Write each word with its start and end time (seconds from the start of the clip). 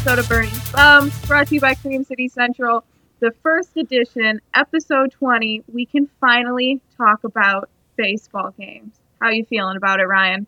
episode 0.00 0.18
of 0.18 0.28
Bernie's 0.30 0.70
Bums, 0.70 1.26
brought 1.26 1.48
to 1.48 1.56
you 1.56 1.60
by 1.60 1.74
Cream 1.74 2.04
City 2.04 2.26
Central. 2.26 2.84
The 3.18 3.32
first 3.42 3.76
edition, 3.76 4.40
episode 4.54 5.12
20. 5.12 5.64
We 5.70 5.84
can 5.84 6.08
finally 6.18 6.80
talk 6.96 7.22
about 7.22 7.68
baseball 7.96 8.54
games. 8.58 8.94
How 9.20 9.26
are 9.26 9.34
you 9.34 9.44
feeling 9.44 9.76
about 9.76 10.00
it, 10.00 10.06
Ryan? 10.06 10.46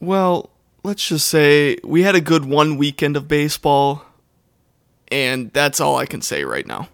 Well, 0.00 0.48
let's 0.82 1.06
just 1.06 1.28
say 1.28 1.76
we 1.84 2.00
had 2.00 2.14
a 2.14 2.20
good 2.22 2.46
one 2.46 2.78
weekend 2.78 3.14
of 3.14 3.28
baseball, 3.28 4.06
and 5.08 5.52
that's 5.52 5.78
all 5.78 5.96
I 5.96 6.06
can 6.06 6.22
say 6.22 6.42
right 6.42 6.66
now. 6.66 6.88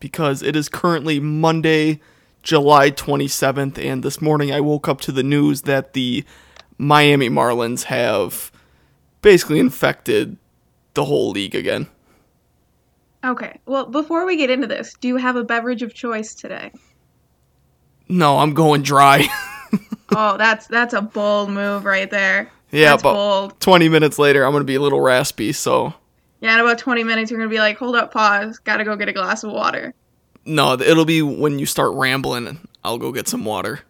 Because 0.00 0.42
it 0.42 0.56
is 0.56 0.68
currently 0.68 1.20
Monday, 1.20 2.00
July 2.42 2.90
27th, 2.90 3.78
and 3.78 4.02
this 4.02 4.20
morning 4.20 4.50
I 4.50 4.60
woke 4.60 4.88
up 4.88 5.00
to 5.02 5.12
the 5.12 5.22
news 5.22 5.62
that 5.62 5.92
the 5.92 6.24
Miami 6.76 7.28
Marlins 7.30 7.84
have 7.84 8.50
basically 9.24 9.58
infected 9.58 10.36
the 10.94 11.04
whole 11.04 11.30
league 11.30 11.54
again. 11.56 11.88
Okay. 13.24 13.58
Well, 13.66 13.86
before 13.86 14.26
we 14.26 14.36
get 14.36 14.50
into 14.50 14.66
this, 14.66 14.94
do 15.00 15.08
you 15.08 15.16
have 15.16 15.34
a 15.36 15.42
beverage 15.44 15.82
of 15.82 15.94
choice 15.94 16.34
today? 16.34 16.70
No, 18.08 18.38
I'm 18.38 18.54
going 18.54 18.82
dry. 18.82 19.26
oh, 20.14 20.36
that's 20.36 20.66
that's 20.66 20.92
a 20.94 21.00
bold 21.02 21.50
move 21.50 21.84
right 21.84 22.10
there. 22.10 22.50
yeah, 22.70 22.90
that's 22.90 23.02
but 23.02 23.14
bold. 23.14 23.60
20 23.60 23.88
minutes 23.88 24.18
later, 24.18 24.44
I'm 24.44 24.52
going 24.52 24.60
to 24.60 24.66
be 24.66 24.74
a 24.74 24.80
little 24.80 25.00
raspy, 25.00 25.52
so 25.52 25.94
Yeah, 26.40 26.54
in 26.54 26.60
about 26.60 26.78
20 26.78 27.02
minutes, 27.02 27.30
you're 27.30 27.40
gonna 27.40 27.48
be 27.50 27.58
like, 27.58 27.78
hold 27.78 27.96
up, 27.96 28.12
pause, 28.12 28.58
gotta 28.58 28.84
go 28.84 28.94
get 28.96 29.08
a 29.08 29.12
glass 29.12 29.42
of 29.42 29.52
water. 29.52 29.94
no, 30.44 30.74
it'll 30.74 31.06
be 31.06 31.22
when 31.22 31.58
you 31.58 31.64
start 31.66 31.94
rambling, 31.94 32.58
I'll 32.84 32.98
go 32.98 33.10
get 33.10 33.26
some 33.26 33.46
water. 33.46 33.80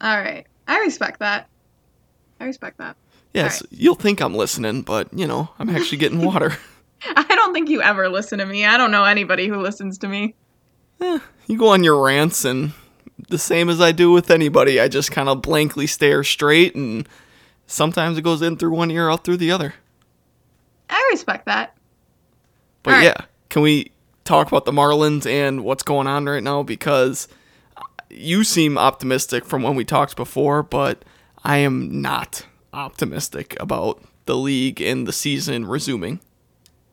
All 0.00 0.16
right, 0.16 0.46
I 0.68 0.78
respect 0.80 1.18
that. 1.18 1.48
I 2.38 2.44
respect 2.44 2.78
that. 2.78 2.96
Yes, 3.34 3.62
Alright. 3.62 3.72
you'll 3.72 3.94
think 3.96 4.20
I'm 4.22 4.34
listening, 4.34 4.82
but 4.82 5.12
you 5.12 5.26
know, 5.26 5.50
I'm 5.58 5.68
actually 5.68 5.98
getting 5.98 6.24
water. 6.24 6.56
I 7.16 7.34
don't 7.34 7.52
think 7.52 7.68
you 7.68 7.82
ever 7.82 8.08
listen 8.08 8.38
to 8.38 8.46
me. 8.46 8.64
I 8.64 8.76
don't 8.78 8.90
know 8.90 9.04
anybody 9.04 9.48
who 9.48 9.60
listens 9.60 9.98
to 9.98 10.08
me. 10.08 10.34
Eh, 11.00 11.18
you 11.46 11.58
go 11.58 11.68
on 11.68 11.84
your 11.84 12.02
rants, 12.02 12.44
and 12.44 12.72
the 13.28 13.38
same 13.38 13.68
as 13.68 13.80
I 13.80 13.92
do 13.92 14.10
with 14.10 14.30
anybody, 14.30 14.80
I 14.80 14.88
just 14.88 15.10
kind 15.10 15.28
of 15.28 15.42
blankly 15.42 15.86
stare 15.86 16.24
straight, 16.24 16.74
and 16.74 17.06
sometimes 17.66 18.16
it 18.16 18.22
goes 18.22 18.40
in 18.40 18.56
through 18.56 18.74
one 18.74 18.90
ear, 18.90 19.10
out 19.10 19.24
through 19.24 19.36
the 19.38 19.50
other. 19.50 19.74
I 20.88 21.08
respect 21.12 21.46
that. 21.46 21.76
But 22.82 23.02
yeah, 23.02 23.16
can 23.48 23.62
we 23.62 23.90
talk 24.24 24.46
about 24.48 24.64
the 24.64 24.72
Marlins 24.72 25.26
and 25.26 25.64
what's 25.64 25.82
going 25.82 26.06
on 26.06 26.26
right 26.26 26.42
now? 26.42 26.62
Because 26.62 27.28
you 28.10 28.44
seem 28.44 28.78
optimistic 28.78 29.44
from 29.44 29.62
when 29.62 29.74
we 29.74 29.84
talked 29.84 30.16
before, 30.16 30.62
but 30.62 31.04
I 31.42 31.58
am 31.58 32.00
not 32.00 32.46
optimistic 32.74 33.56
about 33.60 34.02
the 34.26 34.36
league 34.36 34.80
and 34.80 35.06
the 35.06 35.12
season 35.12 35.66
resuming. 35.66 36.20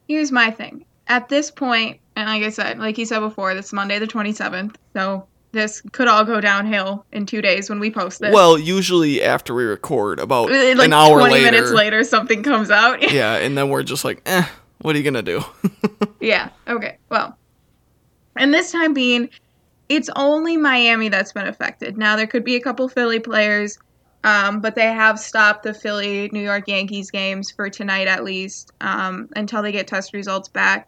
Here's 0.07 0.31
my 0.31 0.51
thing. 0.51 0.85
At 1.07 1.29
this 1.29 1.51
point, 1.51 1.99
and 2.15 2.27
like 2.27 2.43
I 2.43 2.49
said, 2.49 2.79
like 2.79 2.97
you 2.97 3.05
said 3.05 3.19
before, 3.19 3.53
this 3.53 3.67
is 3.67 3.73
Monday 3.73 3.99
the 3.99 4.07
27th, 4.07 4.75
so 4.93 5.25
this 5.51 5.81
could 5.91 6.07
all 6.07 6.23
go 6.23 6.39
downhill 6.39 7.05
in 7.11 7.25
two 7.25 7.41
days 7.41 7.69
when 7.69 7.79
we 7.79 7.91
post 7.91 8.19
this. 8.19 8.33
Well, 8.33 8.57
usually 8.57 9.21
after 9.21 9.53
we 9.53 9.63
record, 9.63 10.19
about 10.19 10.51
Uh, 10.51 10.75
like 10.75 10.87
an 10.87 10.93
hour 10.93 11.19
20 11.19 11.33
later, 11.33 11.51
minutes 11.51 11.71
later, 11.71 12.03
something 12.03 12.43
comes 12.43 12.71
out. 12.71 13.01
yeah, 13.13 13.35
and 13.35 13.57
then 13.57 13.69
we're 13.69 13.83
just 13.83 14.05
like, 14.05 14.21
eh, 14.25 14.45
what 14.79 14.95
are 14.95 14.97
you 14.99 15.03
gonna 15.03 15.21
do? 15.21 15.41
Yeah. 16.21 16.49
Okay. 16.67 16.97
Well, 17.09 17.35
and 18.37 18.53
this 18.53 18.71
time 18.71 18.93
being, 18.93 19.29
it's 19.89 20.07
only 20.15 20.55
Miami 20.55 21.09
that's 21.09 21.33
been 21.33 21.47
affected. 21.47 21.97
Now 21.97 22.15
there 22.15 22.27
could 22.27 22.43
be 22.43 22.55
a 22.55 22.61
couple 22.61 22.87
Philly 22.87 23.19
players, 23.19 23.79
um, 24.23 24.61
but 24.61 24.75
they 24.75 24.87
have 24.87 25.19
stopped 25.19 25.63
the 25.63 25.73
Philly 25.73 26.29
New 26.31 26.41
York 26.41 26.67
Yankees 26.67 27.09
games 27.09 27.49
for 27.49 27.69
tonight 27.69 28.07
at 28.07 28.23
least 28.23 28.71
um, 28.81 29.29
until 29.35 29.61
they 29.61 29.71
get 29.71 29.87
test 29.87 30.13
results 30.13 30.47
back. 30.47 30.87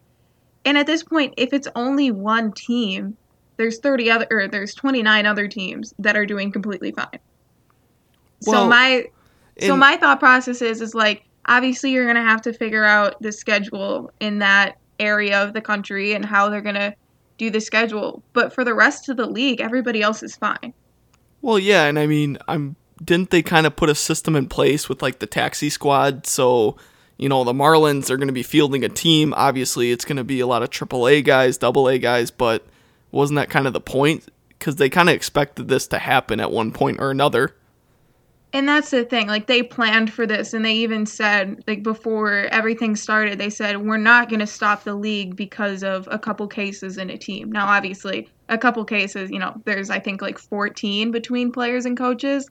And 0.65 0.77
at 0.77 0.85
this 0.85 1.03
point, 1.03 1.33
if 1.37 1.51
it's 1.51 1.67
only 1.75 2.11
one 2.11 2.51
team, 2.51 3.17
there's 3.57 3.79
30 3.79 4.11
other 4.11 4.27
or 4.29 4.47
there's 4.47 4.73
29 4.75 5.25
other 5.25 5.47
teams 5.47 5.93
that 5.99 6.15
are 6.15 6.25
doing 6.25 6.51
completely 6.51 6.91
fine. 6.91 7.19
so 8.39 8.51
Well, 8.51 8.69
my 8.69 9.05
so 9.59 9.75
my 9.75 9.97
thought 9.97 10.19
process 10.19 10.61
is 10.61 10.81
is 10.81 10.95
like 10.95 11.23
obviously 11.45 11.91
you're 11.91 12.07
gonna 12.07 12.23
have 12.23 12.41
to 12.43 12.53
figure 12.53 12.83
out 12.83 13.21
the 13.21 13.31
schedule 13.31 14.11
in 14.19 14.39
that 14.39 14.77
area 14.99 15.43
of 15.43 15.53
the 15.53 15.61
country 15.61 16.13
and 16.13 16.23
how 16.23 16.49
they're 16.49 16.61
gonna 16.61 16.95
do 17.37 17.49
the 17.49 17.61
schedule. 17.61 18.23
But 18.33 18.53
for 18.53 18.63
the 18.63 18.73
rest 18.73 19.09
of 19.09 19.17
the 19.17 19.25
league, 19.25 19.59
everybody 19.59 20.01
else 20.01 20.23
is 20.23 20.35
fine. 20.35 20.73
Well, 21.41 21.59
yeah, 21.59 21.85
and 21.85 21.99
I 21.99 22.07
mean, 22.07 22.37
I'm 22.47 22.75
didn't 23.03 23.29
they 23.29 23.41
kind 23.41 23.65
of 23.65 23.75
put 23.75 23.89
a 23.89 23.95
system 23.95 24.35
in 24.35 24.47
place 24.47 24.89
with 24.89 25.01
like 25.01 25.19
the 25.19 25.27
taxi 25.27 25.69
squad? 25.69 26.27
So, 26.27 26.77
you 27.17 27.29
know, 27.29 27.43
the 27.43 27.53
Marlins 27.53 28.09
are 28.09 28.17
going 28.17 28.27
to 28.27 28.33
be 28.33 28.43
fielding 28.43 28.83
a 28.83 28.89
team. 28.89 29.33
Obviously, 29.35 29.91
it's 29.91 30.05
going 30.05 30.17
to 30.17 30.23
be 30.23 30.39
a 30.39 30.47
lot 30.47 30.63
of 30.63 30.69
AAA 30.69 31.23
guys, 31.23 31.57
double 31.57 31.89
A 31.89 31.97
guys, 31.97 32.31
but 32.31 32.65
wasn't 33.11 33.37
that 33.37 33.49
kind 33.49 33.67
of 33.67 33.73
the 33.73 33.81
point? 33.81 34.27
Because 34.49 34.75
they 34.75 34.89
kind 34.89 35.09
of 35.09 35.15
expected 35.15 35.67
this 35.67 35.87
to 35.87 35.99
happen 35.99 36.39
at 36.39 36.51
one 36.51 36.71
point 36.71 36.99
or 36.99 37.11
another. 37.11 37.55
And 38.55 38.67
that's 38.67 38.91
the 38.91 39.03
thing. 39.03 39.27
Like 39.27 39.47
they 39.47 39.63
planned 39.63 40.13
for 40.13 40.27
this 40.27 40.53
and 40.53 40.63
they 40.63 40.73
even 40.73 41.07
said 41.07 41.63
like 41.65 41.81
before 41.81 42.47
everything 42.51 42.95
started, 42.95 43.39
they 43.39 43.49
said 43.49 43.77
we're 43.77 43.97
not 43.97 44.29
going 44.29 44.41
to 44.41 44.47
stop 44.47 44.83
the 44.83 44.93
league 44.93 45.35
because 45.35 45.83
of 45.83 46.07
a 46.11 46.19
couple 46.19 46.47
cases 46.47 46.99
in 46.99 47.09
a 47.09 47.17
team. 47.17 47.51
Now 47.51 47.65
obviously, 47.65 48.29
a 48.49 48.57
couple 48.57 48.85
cases, 48.85 49.31
you 49.31 49.39
know, 49.39 49.59
there's 49.65 49.89
I 49.89 49.97
think 49.97 50.21
like 50.21 50.37
14 50.37 51.09
between 51.09 51.51
players 51.51 51.85
and 51.87 51.97
coaches 51.97 52.47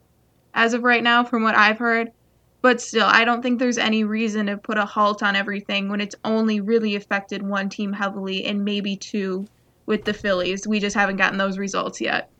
as 0.54 0.74
of 0.74 0.82
right 0.82 1.02
now 1.02 1.24
from 1.24 1.42
what 1.42 1.56
I've 1.56 1.78
heard. 1.78 2.12
But 2.60 2.80
still, 2.80 3.06
I 3.06 3.24
don't 3.24 3.42
think 3.42 3.58
there's 3.58 3.78
any 3.78 4.04
reason 4.04 4.46
to 4.46 4.56
put 4.56 4.78
a 4.78 4.84
halt 4.84 5.22
on 5.22 5.34
everything 5.34 5.88
when 5.88 6.00
it's 6.00 6.14
only 6.24 6.60
really 6.60 6.94
affected 6.94 7.42
one 7.42 7.68
team 7.68 7.92
heavily 7.92 8.44
and 8.44 8.64
maybe 8.64 8.94
two 8.94 9.46
with 9.86 10.04
the 10.04 10.14
Phillies. 10.14 10.66
We 10.66 10.78
just 10.78 10.94
haven't 10.94 11.16
gotten 11.16 11.38
those 11.38 11.58
results 11.58 12.00
yet. 12.00 12.30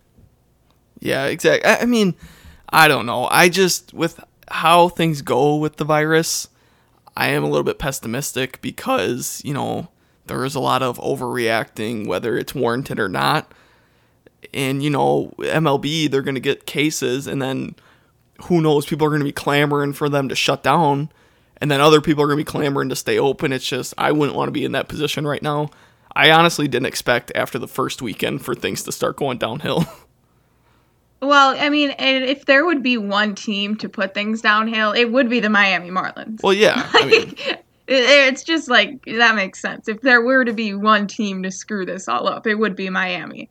Yeah, 1.01 1.27
exactly. 1.27 1.69
I 1.69 1.85
mean, 1.87 2.15
I 2.69 2.87
don't 2.87 3.07
know. 3.07 3.27
I 3.33 3.49
just 3.49 3.93
with 3.93 4.23
how 4.49 4.89
things 4.89 5.23
go 5.23 5.57
with 5.57 5.77
the 5.77 5.85
virus, 5.85 6.49
I 7.17 7.29
am 7.29 7.43
a 7.43 7.49
little 7.49 7.65
bit 7.65 7.81
pessimistic 7.81 8.61
because, 8.63 9.43
you 9.45 9.53
know, 9.53 9.89
there 10.27 10.45
is 10.45 10.55
a 10.55 10.61
lot 10.61 10.83
of 10.83 10.99
overreacting 10.99 12.07
whether 12.07 12.39
it's 12.39 12.55
warranted 12.55 13.01
or 13.01 13.09
not. 13.09 13.53
And 14.55 14.83
you 14.83 14.91
know, 14.91 15.33
MLB 15.39 16.09
they're 16.11 16.23
going 16.23 16.37
to 16.37 16.41
get 16.41 16.67
cases 16.67 17.27
and 17.27 17.43
then 17.43 17.75
who 18.43 18.61
knows 18.61 18.87
people 18.87 19.07
are 19.07 19.11
going 19.11 19.21
to 19.21 19.25
be 19.25 19.33
clamoring 19.33 19.93
for 19.93 20.09
them 20.09 20.29
to 20.29 20.35
shut 20.35 20.63
down 20.63 21.11
and 21.63 21.71
then 21.71 21.81
other 21.81 22.01
people 22.01 22.25
are 22.25 22.27
going 22.27 22.39
to 22.39 22.45
be 22.45 22.51
clamoring 22.51 22.89
to 22.89 22.97
stay 22.97 23.19
open. 23.19 23.53
It's 23.53 23.65
just 23.65 23.95
I 23.97 24.11
wouldn't 24.11 24.37
want 24.37 24.49
to 24.49 24.53
be 24.53 24.65
in 24.65 24.73
that 24.73 24.89
position 24.89 25.25
right 25.25 25.43
now. 25.43 25.71
I 26.15 26.33
honestly 26.33 26.67
didn't 26.67 26.87
expect 26.87 27.31
after 27.37 27.57
the 27.57 27.69
first 27.69 28.03
weekend 28.03 28.45
for 28.45 28.55
things 28.55 28.83
to 28.83 28.93
start 28.93 29.17
going 29.17 29.39
downhill. 29.39 29.85
Well, 31.23 31.55
I 31.57 31.69
mean, 31.69 31.95
if 32.01 32.47
there 32.47 32.67
would 32.67 32.83
be 32.83 32.99
one 32.99 33.37
team 33.37 33.77
to 33.77 33.89
put 33.89 34.13
things 34.13 34.43
downhill, 34.43 34.91
it 34.91 35.13
would 35.13 35.31
be 35.31 35.39
the 35.39 35.49
Miami 35.49 35.89
Marlins. 35.89 36.43
well, 36.43 36.53
yeah. 36.53 36.91
I 36.93 37.07
mean, 37.07 37.37
it's 37.87 38.43
just 38.43 38.69
like 38.69 39.05
that 39.05 39.37
makes 39.37 39.63
sense. 39.63 39.87
If 39.87 40.01
there 40.01 40.21
were 40.21 40.45
to 40.45 40.53
be 40.53 40.75
one 40.75 41.07
team 41.07 41.45
to 41.45 41.53
screw 41.53 41.87
this 41.87 42.09
all 42.09 42.27
up, 42.27 42.49
it 42.49 42.57
would 42.57 42.75
be 42.75 42.91
Miami. 42.91 43.49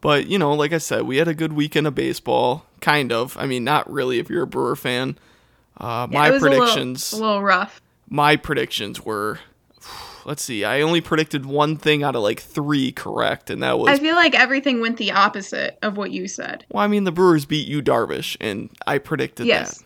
But, 0.00 0.26
you 0.26 0.40
know, 0.40 0.52
like 0.54 0.72
I 0.72 0.78
said, 0.78 1.02
we 1.02 1.18
had 1.18 1.28
a 1.28 1.34
good 1.34 1.52
weekend 1.52 1.86
of 1.86 1.94
baseball. 1.94 2.66
Kind 2.80 3.12
of. 3.12 3.36
I 3.38 3.46
mean, 3.46 3.64
not 3.64 3.90
really 3.90 4.18
if 4.18 4.28
you're 4.30 4.42
a 4.42 4.46
Brewer 4.46 4.76
fan. 4.76 5.18
Uh, 5.78 6.06
Yeah, 6.10 6.18
my 6.18 6.28
it 6.28 6.32
was 6.32 6.42
a 6.42 6.44
little- 6.48 6.58
predictions 6.60 7.12
a 7.12 7.16
little 7.16 7.42
rough. 7.42 7.80
my 8.08 8.36
predictions 8.36 9.00
were 9.04 9.38
let's 10.26 10.42
see. 10.42 10.64
I 10.64 10.82
only 10.82 11.00
predicted 11.00 11.46
one 11.46 11.76
thing 11.76 12.02
out 12.02 12.14
of 12.14 12.22
like 12.22 12.40
3 12.40 12.92
correct 12.92 13.48
and 13.50 13.62
that 13.62 13.78
was 13.78 13.88
I 13.88 13.98
feel 14.02 14.14
like 14.14 14.34
everything 14.38 14.80
went 14.80 14.98
the 14.98 15.12
opposite 15.12 15.78
of 15.82 15.96
what 15.96 16.10
you 16.10 16.28
said. 16.28 16.64
Well, 16.70 16.84
I 16.84 16.88
mean, 16.88 17.04
the 17.04 17.12
Brewers 17.12 17.46
beat 17.46 17.66
Yu 17.66 17.80
Darvish 17.82 18.36
and 18.40 18.68
I 18.86 18.98
predicted 18.98 19.46
Yes. 19.46 19.78
that. 19.78 19.84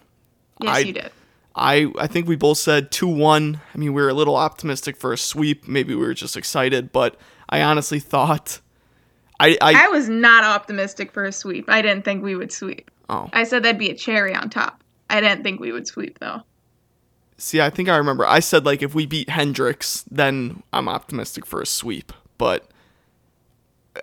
Yes, 0.67 0.77
I- 0.77 0.79
you 0.81 0.93
did. 0.93 1.11
I 1.57 1.93
I 2.01 2.09
think 2.09 2.27
we 2.27 2.35
both 2.35 2.59
said 2.59 2.91
2-1. 2.91 3.61
I 3.75 3.79
mean, 3.79 3.93
we 3.95 4.03
were 4.03 4.09
a 4.09 4.15
little 4.15 4.35
optimistic 4.35 4.97
for 4.97 5.13
a 5.13 5.17
sweep. 5.17 5.69
Maybe 5.69 5.95
we 5.95 6.05
were 6.05 6.15
just 6.15 6.37
excited, 6.37 6.91
but 6.91 7.17
I 7.49 7.63
honestly 7.63 8.01
thought 8.15 8.61
I 9.41 9.59
I, 9.61 9.87
I 9.87 9.89
was 9.89 10.09
not 10.09 10.45
optimistic 10.45 11.13
for 11.13 11.25
a 11.25 11.33
sweep. 11.33 11.69
I 11.69 11.83
didn't 11.83 12.05
think 12.05 12.23
we 12.23 12.37
would 12.37 12.53
sweep. 12.53 12.91
oh. 13.09 13.29
I 13.33 13.45
said 13.45 13.63
that'd 13.63 13.79
be 13.79 13.91
a 13.91 13.95
cherry 13.95 14.35
on 14.35 14.51
top. 14.51 14.83
I 15.11 15.21
didn't 15.21 15.43
think 15.43 15.61
we 15.61 15.73
would 15.73 15.87
sweep 15.87 16.19
though. 16.19 16.43
See, 17.37 17.61
I 17.61 17.69
think 17.71 17.89
I 17.89 17.97
remember. 17.97 18.27
I 18.27 18.41
said 18.41 18.65
like 18.65 18.83
if 18.83 18.95
we 18.95 19.07
beat 19.07 19.29
Hendricks, 19.29 20.05
then 20.11 20.63
I'm 20.73 20.89
optimistic 20.89 21.47
for 21.47 21.61
a 21.61 21.67
sweep. 21.67 22.13
But 22.39 22.69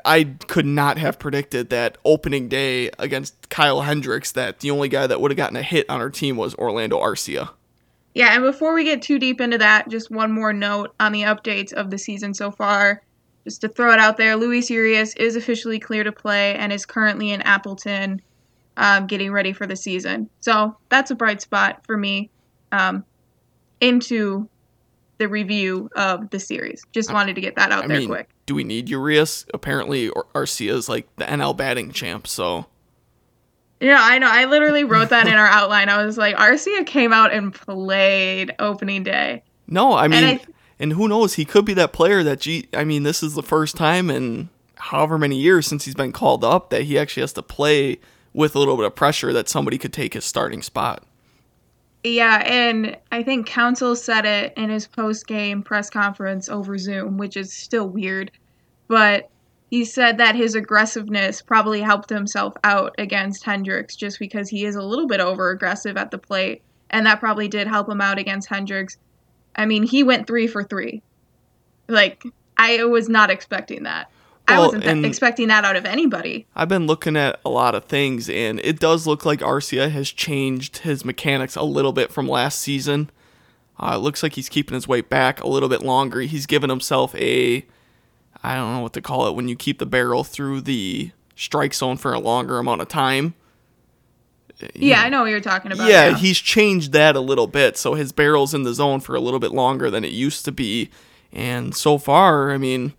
I 0.05 0.35
could 0.47 0.65
not 0.65 0.97
have 0.97 1.19
predicted 1.19 1.69
that 1.69 1.97
opening 2.05 2.47
day 2.47 2.89
against 2.99 3.49
Kyle 3.49 3.81
Hendricks 3.81 4.31
that 4.33 4.59
the 4.59 4.71
only 4.71 4.89
guy 4.89 5.07
that 5.07 5.19
would 5.19 5.31
have 5.31 5.37
gotten 5.37 5.57
a 5.57 5.63
hit 5.63 5.89
on 5.89 6.01
our 6.01 6.09
team 6.09 6.37
was 6.37 6.55
Orlando 6.55 6.99
Arcia. 6.99 7.49
Yeah, 8.13 8.33
and 8.33 8.43
before 8.43 8.73
we 8.73 8.83
get 8.83 9.01
too 9.01 9.19
deep 9.19 9.39
into 9.39 9.57
that, 9.57 9.89
just 9.89 10.11
one 10.11 10.31
more 10.31 10.51
note 10.51 10.93
on 10.99 11.11
the 11.13 11.23
updates 11.23 11.71
of 11.71 11.89
the 11.89 11.97
season 11.97 12.33
so 12.33 12.51
far. 12.51 13.01
Just 13.43 13.61
to 13.61 13.67
throw 13.69 13.91
it 13.93 13.99
out 13.99 14.17
there, 14.17 14.35
Luis 14.35 14.69
Urias 14.69 15.15
is 15.15 15.35
officially 15.35 15.79
clear 15.79 16.03
to 16.03 16.11
play 16.11 16.55
and 16.55 16.71
is 16.71 16.85
currently 16.85 17.31
in 17.31 17.41
Appleton, 17.41 18.21
um, 18.77 19.07
getting 19.07 19.31
ready 19.31 19.51
for 19.53 19.65
the 19.65 19.75
season. 19.75 20.29
So 20.41 20.77
that's 20.89 21.09
a 21.11 21.15
bright 21.15 21.41
spot 21.41 21.83
for 21.85 21.97
me. 21.97 22.29
um, 22.71 23.03
into 23.81 24.47
the 25.17 25.27
review 25.27 25.89
of 25.95 26.29
the 26.29 26.39
series. 26.39 26.83
Just 26.93 27.11
wanted 27.11 27.35
to 27.35 27.41
get 27.41 27.55
that 27.55 27.71
out 27.71 27.83
I 27.83 27.87
there 27.87 27.97
mean, 27.99 28.07
quick. 28.07 28.29
do 28.45 28.55
we 28.55 28.63
need 28.63 28.89
Urias? 28.89 29.45
Apparently, 29.53 30.09
Ar- 30.11 30.25
Arcia's 30.35 30.87
like 30.87 31.07
the 31.17 31.25
NL 31.25 31.55
batting 31.57 31.91
champ, 31.91 32.27
so 32.27 32.65
Yeah, 33.79 33.97
I 33.99 34.19
know. 34.19 34.29
I 34.29 34.45
literally 34.45 34.83
wrote 34.83 35.09
that 35.09 35.27
in 35.27 35.33
our 35.33 35.47
outline. 35.51 35.89
I 35.89 36.03
was 36.05 36.17
like, 36.17 36.35
Arcia 36.35 36.85
came 36.85 37.11
out 37.13 37.33
and 37.33 37.53
played 37.53 38.53
opening 38.59 39.03
day. 39.03 39.43
no, 39.67 39.93
I 39.93 40.07
mean, 40.07 40.23
I- 40.23 40.41
and 40.81 40.93
who 40.93 41.07
knows? 41.07 41.35
He 41.35 41.45
could 41.45 41.63
be 41.63 41.75
that 41.75 41.93
player 41.93 42.23
that 42.23 42.41
G. 42.41 42.67
I 42.73 42.83
mean, 42.83 43.03
this 43.03 43.21
is 43.21 43.35
the 43.35 43.43
first 43.43 43.77
time 43.77 44.09
in 44.09 44.49
however 44.77 45.19
many 45.19 45.37
years 45.37 45.67
since 45.67 45.85
he's 45.85 45.93
been 45.93 46.11
called 46.11 46.43
up 46.43 46.71
that 46.71 46.81
he 46.81 46.97
actually 46.97 47.21
has 47.21 47.33
to 47.33 47.43
play 47.43 47.99
with 48.33 48.55
a 48.55 48.59
little 48.59 48.75
bit 48.75 48.87
of 48.87 48.95
pressure 48.95 49.31
that 49.31 49.47
somebody 49.47 49.77
could 49.77 49.93
take 49.93 50.15
his 50.15 50.25
starting 50.25 50.63
spot. 50.63 51.03
Yeah, 52.03 52.41
and 52.47 52.97
I 53.11 53.21
think 53.21 53.45
Counsell 53.45 53.95
said 53.95 54.25
it 54.25 54.53
in 54.57 54.71
his 54.71 54.87
post 54.87 55.27
game 55.27 55.61
press 55.61 55.91
conference 55.91 56.49
over 56.49 56.75
Zoom, 56.79 57.17
which 57.19 57.37
is 57.37 57.53
still 57.53 57.87
weird. 57.87 58.31
But 58.87 59.29
he 59.69 59.85
said 59.85 60.17
that 60.17 60.35
his 60.35 60.55
aggressiveness 60.55 61.43
probably 61.43 61.81
helped 61.81 62.09
himself 62.09 62.55
out 62.63 62.95
against 62.97 63.43
Hendricks 63.43 63.95
just 63.95 64.17
because 64.17 64.49
he 64.49 64.65
is 64.65 64.75
a 64.75 64.81
little 64.81 65.07
bit 65.07 65.19
over 65.19 65.51
aggressive 65.51 65.95
at 65.95 66.09
the 66.09 66.17
plate. 66.17 66.63
And 66.89 67.05
that 67.05 67.19
probably 67.19 67.47
did 67.47 67.67
help 67.67 67.87
him 67.87 68.01
out 68.01 68.17
against 68.17 68.49
Hendricks. 68.49 68.97
I 69.55 69.65
mean, 69.65 69.83
he 69.83 70.03
went 70.03 70.27
three 70.27 70.47
for 70.47 70.63
three. 70.63 71.01
Like, 71.87 72.23
I 72.57 72.83
was 72.85 73.09
not 73.09 73.29
expecting 73.29 73.83
that. 73.83 74.09
I 74.47 74.59
wasn't 74.59 74.83
th- 74.83 75.05
expecting 75.05 75.47
that 75.47 75.63
out 75.65 75.75
of 75.75 75.85
anybody. 75.85 76.45
I've 76.55 76.67
been 76.67 76.87
looking 76.87 77.15
at 77.15 77.39
a 77.45 77.49
lot 77.49 77.75
of 77.75 77.85
things, 77.85 78.29
and 78.29 78.59
it 78.61 78.79
does 78.79 79.07
look 79.07 79.25
like 79.25 79.39
Arcia 79.39 79.89
has 79.91 80.09
changed 80.09 80.79
his 80.79 81.05
mechanics 81.05 81.55
a 81.55 81.63
little 81.63 81.93
bit 81.93 82.11
from 82.11 82.27
last 82.27 82.59
season. 82.59 83.09
Uh, 83.79 83.93
it 83.95 83.99
looks 83.99 84.21
like 84.21 84.33
he's 84.33 84.49
keeping 84.49 84.75
his 84.75 84.87
weight 84.87 85.09
back 85.09 85.41
a 85.41 85.47
little 85.47 85.69
bit 85.69 85.81
longer. 85.81 86.21
He's 86.21 86.45
given 86.45 86.69
himself 86.69 87.15
a, 87.15 87.65
I 88.43 88.55
don't 88.55 88.73
know 88.73 88.81
what 88.81 88.93
to 88.93 89.01
call 89.01 89.27
it, 89.27 89.35
when 89.35 89.47
you 89.47 89.55
keep 89.55 89.79
the 89.79 89.85
barrel 89.85 90.23
through 90.23 90.61
the 90.61 91.11
strike 91.35 91.73
zone 91.73 91.97
for 91.97 92.13
a 92.13 92.19
longer 92.19 92.59
amount 92.59 92.81
of 92.81 92.87
time. 92.87 93.33
Yeah, 94.75 95.01
I 95.01 95.09
know 95.09 95.21
what 95.21 95.29
you're 95.29 95.41
talking 95.41 95.71
about. 95.71 95.89
Yeah, 95.89 96.11
now. 96.11 96.17
he's 96.17 96.37
changed 96.37 96.91
that 96.93 97.15
a 97.15 97.19
little 97.21 97.47
bit, 97.47 97.77
so 97.77 97.93
his 97.93 98.11
barrel's 98.11 98.53
in 98.53 98.63
the 98.63 98.73
zone 98.73 98.99
for 98.99 99.15
a 99.15 99.19
little 99.19 99.39
bit 99.39 99.51
longer 99.51 99.89
than 99.89 100.03
it 100.03 100.11
used 100.11 100.45
to 100.45 100.51
be. 100.51 100.89
And 101.33 101.75
so 101.75 101.97
far, 101.97 102.51
I 102.51 102.57
mean, 102.57 102.93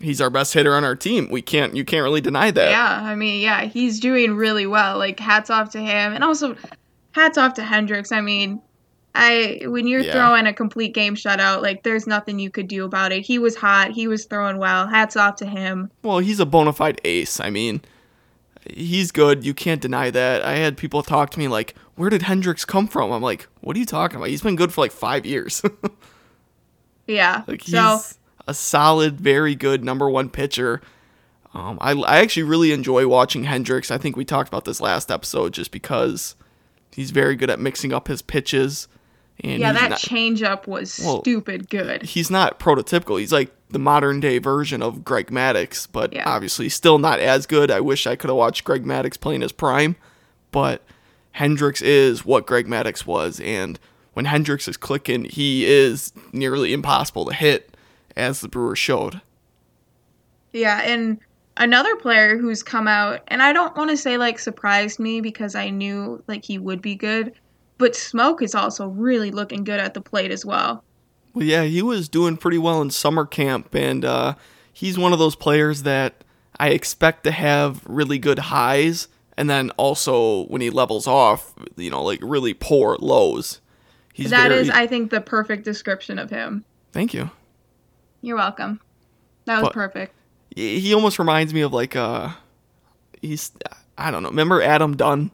he's 0.00 0.20
our 0.20 0.30
best 0.30 0.52
hitter 0.54 0.74
on 0.74 0.84
our 0.84 0.94
team. 0.96 1.28
We 1.30 1.42
can't, 1.42 1.74
you 1.74 1.84
can't 1.84 2.02
really 2.04 2.20
deny 2.20 2.50
that. 2.50 2.70
Yeah, 2.70 3.00
I 3.02 3.14
mean, 3.14 3.40
yeah, 3.40 3.64
he's 3.64 3.98
doing 4.00 4.34
really 4.36 4.66
well. 4.66 4.98
Like 4.98 5.18
hats 5.18 5.50
off 5.50 5.70
to 5.70 5.78
him, 5.80 6.12
and 6.12 6.22
also 6.22 6.56
hats 7.12 7.38
off 7.38 7.54
to 7.54 7.62
Hendricks. 7.62 8.12
I 8.12 8.20
mean, 8.20 8.60
I 9.14 9.62
when 9.64 9.86
you're 9.86 10.02
Yeah. 10.02 10.12
throwing 10.12 10.46
a 10.46 10.52
complete 10.52 10.94
game 10.94 11.16
shutout, 11.16 11.62
like 11.62 11.82
there's 11.82 12.06
nothing 12.06 12.38
you 12.38 12.50
could 12.50 12.68
do 12.68 12.84
about 12.84 13.10
it. 13.10 13.22
He 13.24 13.38
was 13.38 13.56
hot. 13.56 13.90
He 13.90 14.06
was 14.06 14.26
throwing 14.26 14.58
well. 14.58 14.86
Hats 14.86 15.16
off 15.16 15.36
to 15.36 15.46
him. 15.46 15.90
Well, 16.02 16.18
he's 16.18 16.38
a 16.40 16.46
bona 16.46 16.72
fide 16.72 17.00
ace. 17.04 17.40
I 17.40 17.50
mean, 17.50 17.80
he's 18.70 19.10
good. 19.12 19.44
You 19.44 19.54
can't 19.54 19.80
deny 19.80 20.10
that. 20.10 20.42
I 20.44 20.56
had 20.56 20.76
people 20.76 21.02
talk 21.02 21.30
to 21.30 21.38
me 21.38 21.48
like, 21.48 21.74
"Where 21.96 22.10
did 22.10 22.22
Hendricks 22.22 22.64
come 22.64 22.86
from?" 22.88 23.10
I'm 23.12 23.22
like, 23.22 23.46
"What 23.60 23.76
are 23.76 23.80
you 23.80 23.86
talking 23.86 24.16
about? 24.16 24.28
He's 24.28 24.42
been 24.42 24.56
good 24.56 24.72
for 24.72 24.80
like 24.80 24.92
five 24.92 25.24
years. 25.26 25.62
Yeah. 27.06 27.42
like 27.46 27.62
he's 27.62 27.72
so 27.74 28.00
a 28.46 28.52
solid, 28.54 29.20
very 29.20 29.54
good 29.54 29.84
number 29.84 30.08
one 30.10 30.28
pitcher." 30.28 30.80
Um, 31.54 31.78
I 31.80 31.92
I 31.92 32.18
actually 32.18 32.42
really 32.42 32.72
enjoy 32.72 33.06
watching 33.08 33.44
Hendricks. 33.44 33.90
I 33.90 33.96
think 33.98 34.16
we 34.16 34.24
talked 34.24 34.48
about 34.48 34.64
this 34.66 34.80
last 34.80 35.10
episode 35.10 35.54
just 35.54 35.70
because 35.70 36.34
he's 36.92 37.10
very 37.10 37.36
good 37.36 37.48
at 37.48 37.58
mixing 37.58 37.92
up 37.92 38.08
his 38.08 38.20
pitches. 38.22 38.86
And 39.42 39.60
yeah, 39.60 39.72
that 39.72 39.90
not, 39.90 39.98
changeup 40.00 40.66
was 40.66 41.00
Well, 41.02 41.20
stupid 41.22 41.70
good. 41.70 42.02
he's 42.02 42.30
not 42.30 42.58
prototypical. 42.60 43.18
He's 43.18 43.32
like 43.32 43.54
the 43.70 43.78
modern 43.78 44.20
day 44.20 44.38
version 44.38 44.82
of 44.82 45.04
Greg 45.04 45.26
Maddux, 45.30 45.86
but 45.90 46.12
Yeah. 46.12 46.28
obviously 46.28 46.68
still 46.68 46.98
not 46.98 47.20
as 47.20 47.46
good. 47.46 47.70
I 47.70 47.80
wish 47.80 48.06
I 48.06 48.16
could 48.16 48.28
have 48.30 48.36
watched 48.36 48.64
Greg 48.64 48.84
Maddux 48.84 49.20
playing 49.20 49.42
his 49.42 49.52
prime, 49.52 49.96
but 50.50 50.82
Hendricks 51.32 51.82
is 51.82 52.24
what 52.24 52.46
Greg 52.46 52.66
Maddux 52.66 53.04
was, 53.06 53.40
and 53.40 53.78
when 54.14 54.24
Hendricks 54.24 54.66
is 54.68 54.76
clicking, 54.76 55.24
he 55.24 55.66
is 55.66 56.12
nearly 56.32 56.72
impossible 56.72 57.26
to 57.26 57.34
hit, 57.34 57.76
as 58.16 58.40
the 58.40 58.48
Brewers 58.48 58.78
showed. 58.78 59.20
Yeah, 60.52 60.80
and 60.82 61.18
another 61.58 61.94
player 61.96 62.38
who's 62.38 62.62
come 62.62 62.88
out, 62.88 63.20
and 63.28 63.42
I 63.42 63.52
don't 63.52 63.76
want 63.76 63.90
to 63.90 63.96
say 63.96 64.16
like 64.16 64.38
surprised 64.38 64.98
me 64.98 65.20
because 65.20 65.54
I 65.54 65.70
knew 65.70 66.22
like 66.26 66.44
he 66.44 66.58
would 66.58 66.80
be 66.82 66.94
good, 66.94 67.32
but 67.76 67.92
Smoak 67.92 68.42
is 68.42 68.54
also 68.54 68.88
really 68.88 69.30
looking 69.30 69.62
good 69.62 69.78
at 69.78 69.94
the 69.94 70.00
plate 70.00 70.30
as 70.32 70.44
well. 70.44 70.82
Well, 71.38 71.46
yeah, 71.46 71.64
he 71.64 71.82
was 71.82 72.08
doing 72.08 72.36
pretty 72.36 72.58
well 72.58 72.80
in 72.82 72.90
summer 72.90 73.24
camp, 73.26 73.74
and 73.74 74.04
uh, 74.04 74.34
he's 74.72 74.98
one 74.98 75.12
of 75.12 75.18
those 75.18 75.34
players 75.36 75.82
that 75.84 76.24
I 76.58 76.70
expect 76.70 77.24
to 77.24 77.30
have 77.30 77.82
really 77.86 78.18
good 78.18 78.38
highs, 78.38 79.08
and 79.36 79.48
then 79.48 79.70
also 79.72 80.44
when 80.46 80.60
he 80.60 80.70
levels 80.70 81.06
off, 81.06 81.54
you 81.76 81.90
know, 81.90 82.02
like 82.02 82.20
really 82.22 82.54
poor 82.54 82.96
lows. 83.00 83.60
He's 84.12 84.30
That 84.30 84.48
very, 84.48 84.62
is, 84.62 84.70
I 84.70 84.86
think, 84.88 85.10
the 85.10 85.20
perfect 85.20 85.64
description 85.64 86.18
of 86.18 86.30
him. 86.30 86.64
Thank 86.92 87.14
you. 87.14 87.30
You're 88.20 88.36
welcome. 88.36 88.80
That 89.44 89.58
was 89.60 89.68
But- 89.68 89.72
perfect. 89.74 90.14
He 90.56 90.80
he 90.80 90.92
almost 90.94 91.18
reminds 91.20 91.54
me 91.54 91.60
of 91.60 91.72
like 91.72 91.94
uh, 91.94 92.30
he's 93.22 93.52
I 93.96 94.10
don't 94.10 94.22
know. 94.24 94.30
Remember 94.30 94.60
Adam 94.62 94.96
Dunn? 94.96 95.30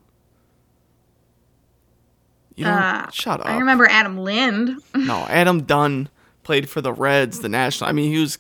You 2.57 2.65
know, 2.65 2.71
Uh, 2.73 3.11
shut 3.11 3.41
up. 3.41 3.47
I 3.47 3.57
remember 3.59 3.87
Adam 3.87 4.19
Lind. 4.19 4.77
No, 4.95 5.27
Adam 5.29 5.63
Dunn 5.65 6.09
played 6.45 6.69
for 6.69 6.81
the 6.81 6.93
Reds, 6.93 7.41
the 7.41 7.49
national. 7.49 7.89
I 7.91 7.93
mean, 7.93 8.13
he 8.13 8.21
was 8.21 8.39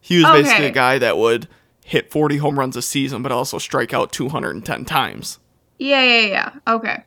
he 0.00 0.16
was 0.16 0.24
Okay. 0.26 0.42
basically 0.42 0.66
a 0.66 0.70
guy 0.70 0.98
that 0.98 1.16
would 1.18 1.48
hit 1.84 2.10
40 2.10 2.36
home 2.38 2.58
runs 2.58 2.76
a 2.76 2.82
season, 2.82 3.22
but 3.22 3.32
also 3.32 3.58
strike 3.58 3.92
out 3.94 4.12
210 4.12 4.84
times. 4.84 5.38
yeah, 5.78 6.02
yeah, 6.02 6.20
yeah. 6.26 6.50
Okay. 6.66 7.02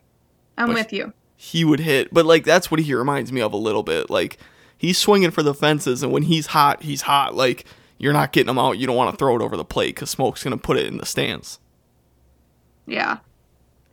I'm 0.58 0.68
But- 0.68 0.76
with 0.76 0.94
you. 0.94 1.14
He 1.38 1.66
would 1.66 1.80
hit, 1.80 2.14
but 2.14 2.26
like 2.26 2.44
that's 2.44 2.70
what 2.70 2.80
he 2.80 2.94
reminds 2.94 3.32
me 3.32 3.42
of 3.42 3.52
a 3.54 3.58
little 3.58 3.82
bit. 3.84 4.10
Like 4.12 4.38
he's 4.78 4.98
swinging 5.00 5.32
for 5.32 5.42
the 5.44 5.54
fences, 5.56 6.04
and 6.04 6.12
when 6.12 6.24
he's 6.24 6.48
hot, 6.48 6.84
he's 6.84 7.02
hot. 7.04 7.34
Like 7.36 7.66
you're 7.98 8.14
not 8.14 8.32
getting 8.32 8.50
him 8.50 8.60
out. 8.60 8.78
You 8.78 8.86
don't 8.88 8.96
want 8.96 9.12
to 9.12 9.18
throw 9.18 9.36
it 9.36 9.42
over 9.42 9.58
the 9.58 9.66
plate 9.66 9.96
because 9.96 10.10
Smoak's 10.16 10.44
gonna 10.44 10.58
put 10.58 10.78
it 10.78 10.86
in 10.86 10.98
the 10.98 11.06
stands. 11.06 11.60
Yeah. 12.86 13.18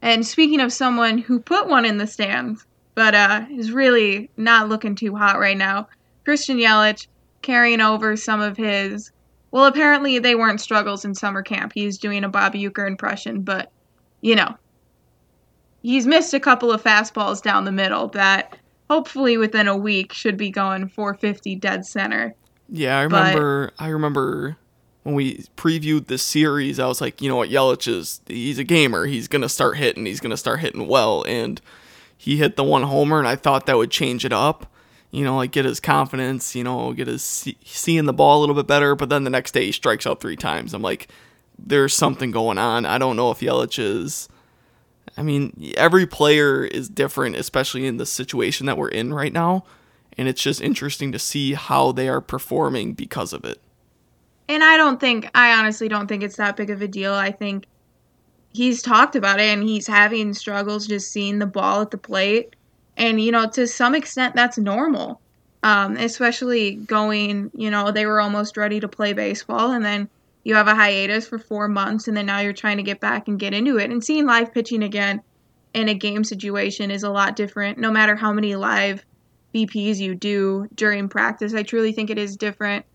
And 0.02 0.26
speaking 0.26 0.60
of 0.60 0.72
someone 0.72 1.18
who 1.18 1.40
put 1.40 1.68
one 1.68 1.84
in 1.84 1.98
the 1.98 2.06
stands, 2.06 2.64
but 2.94 3.14
uh, 3.14 3.46
is 3.50 3.72
really 3.72 4.30
not 4.36 4.68
looking 4.68 4.94
too 4.94 5.14
hot 5.14 5.38
right 5.38 5.56
now, 5.56 5.88
Christian 6.24 6.58
Yelich 6.58 7.06
carrying 7.42 7.80
over 7.80 8.16
some 8.16 8.40
of 8.40 8.56
his. 8.56 9.10
Well, 9.50 9.64
apparently 9.64 10.18
they 10.18 10.34
weren't 10.34 10.60
struggles 10.60 11.04
in 11.04 11.14
summer 11.14 11.42
camp. 11.42 11.72
He's 11.74 11.96
doing 11.98 12.22
a 12.24 12.28
Bob 12.28 12.54
Uecker 12.54 12.86
impression, 12.86 13.42
but 13.42 13.70
you 14.20 14.34
know, 14.34 14.56
he's 15.82 16.06
missed 16.06 16.34
a 16.34 16.40
couple 16.40 16.70
of 16.72 16.82
fastballs 16.82 17.42
down 17.42 17.64
the 17.64 17.72
middle 17.72 18.08
that 18.08 18.56
hopefully 18.90 19.36
within 19.36 19.68
a 19.68 19.76
week 19.76 20.12
should 20.12 20.36
be 20.36 20.50
going 20.50 20.88
450 20.88 21.54
dead 21.56 21.84
center. 21.86 22.34
Yeah, 22.68 22.98
I 22.98 23.06
But- 23.08 23.26
remember. 23.28 23.70
I 23.78 23.88
remember 23.88 24.56
when 25.08 25.16
we 25.16 25.38
previewed 25.56 26.06
this 26.06 26.22
series. 26.22 26.78
I 26.78 26.86
was 26.86 27.00
like, 27.00 27.22
you 27.22 27.30
know 27.30 27.36
what, 27.36 27.48
Yelich 27.48 27.88
is. 27.88 28.20
He's 28.26 28.58
a 28.58 28.64
gamer. 28.64 29.06
He's 29.06 29.26
gonna 29.26 29.48
start 29.48 29.78
hitting. 29.78 30.04
He's 30.04 30.20
gonna 30.20 30.36
start 30.36 30.60
hitting 30.60 30.86
well, 30.86 31.24
and 31.26 31.62
he 32.14 32.36
hit 32.36 32.56
the 32.56 32.64
one 32.64 32.82
homer, 32.82 33.18
and 33.18 33.26
I 33.26 33.34
thought 33.34 33.64
that 33.66 33.78
would 33.78 33.90
change 33.90 34.26
it 34.26 34.34
up. 34.34 34.70
You 35.10 35.24
know, 35.24 35.36
like 35.36 35.50
get 35.50 35.64
his 35.64 35.80
confidence. 35.80 36.54
You 36.54 36.62
know, 36.62 36.92
get 36.92 37.06
his 37.06 37.22
see, 37.22 37.56
seeing 37.64 38.04
the 38.04 38.12
ball 38.12 38.38
a 38.38 38.40
little 38.40 38.54
bit 38.54 38.66
better. 38.66 38.94
But 38.94 39.08
then 39.08 39.24
the 39.24 39.30
next 39.30 39.52
day 39.52 39.64
he 39.64 39.72
strikes 39.72 40.06
out 40.06 40.20
three 40.20 40.36
times. 40.36 40.74
I'm 40.74 40.82
like, 40.82 41.08
there's 41.58 41.94
something 41.94 42.30
going 42.30 42.58
on. 42.58 42.84
I 42.84 42.98
don't 42.98 43.16
know 43.16 43.30
if 43.30 43.40
Yelich 43.40 43.78
is. 43.78 44.28
I 45.16 45.22
mean, 45.22 45.72
every 45.74 46.06
player 46.06 46.64
is 46.64 46.90
different, 46.90 47.34
especially 47.36 47.86
in 47.86 47.96
the 47.96 48.04
situation 48.04 48.66
that 48.66 48.76
we're 48.76 48.90
in 48.90 49.14
right 49.14 49.32
now. 49.32 49.64
And 50.18 50.28
it's 50.28 50.42
just 50.42 50.60
interesting 50.60 51.12
to 51.12 51.18
see 51.18 51.54
how 51.54 51.92
they 51.92 52.10
are 52.10 52.20
performing 52.20 52.92
because 52.92 53.32
of 53.32 53.46
it. 53.46 53.62
And 54.48 54.64
I 54.64 54.76
don't 54.76 54.98
think, 54.98 55.30
I 55.34 55.52
honestly 55.58 55.88
don't 55.88 56.06
think 56.06 56.22
it's 56.22 56.36
that 56.36 56.56
big 56.56 56.70
of 56.70 56.80
a 56.80 56.88
deal. 56.88 57.12
I 57.12 57.30
think 57.30 57.66
he's 58.52 58.82
talked 58.82 59.14
about 59.14 59.40
it 59.40 59.48
and 59.48 59.62
he's 59.62 59.86
having 59.86 60.32
struggles 60.32 60.86
just 60.86 61.12
seeing 61.12 61.38
the 61.38 61.46
ball 61.46 61.82
at 61.82 61.90
the 61.90 61.98
plate. 61.98 62.56
And, 62.96 63.20
you 63.20 63.30
know, 63.30 63.48
to 63.50 63.66
some 63.66 63.94
extent, 63.94 64.34
that's 64.34 64.58
normal. 64.58 65.20
Um, 65.62 65.96
especially 65.96 66.76
going, 66.76 67.50
you 67.54 67.70
know, 67.70 67.90
they 67.90 68.06
were 68.06 68.20
almost 68.20 68.56
ready 68.56 68.80
to 68.80 68.88
play 68.88 69.12
baseball 69.12 69.72
and 69.72 69.84
then 69.84 70.08
you 70.44 70.54
have 70.54 70.68
a 70.68 70.74
hiatus 70.74 71.26
for 71.26 71.38
four 71.38 71.66
months 71.68 72.06
and 72.06 72.16
then 72.16 72.26
now 72.26 72.38
you're 72.38 72.52
trying 72.52 72.76
to 72.76 72.82
get 72.82 73.00
back 73.00 73.28
and 73.28 73.40
get 73.40 73.52
into 73.52 73.76
it. 73.76 73.90
And 73.90 74.02
seeing 74.02 74.24
live 74.24 74.54
pitching 74.54 74.84
again 74.84 75.20
in 75.74 75.88
a 75.88 75.94
game 75.94 76.24
situation 76.24 76.90
is 76.90 77.02
a 77.02 77.10
lot 77.10 77.36
different, 77.36 77.76
no 77.76 77.90
matter 77.90 78.16
how 78.16 78.32
many 78.32 78.54
live 78.56 79.04
BPs 79.54 79.98
you 79.98 80.14
do 80.14 80.68
during 80.74 81.08
practice. 81.08 81.54
I 81.54 81.64
truly 81.64 81.92
think 81.92 82.08
it 82.08 82.18
is 82.18 82.36
different. 82.36 82.86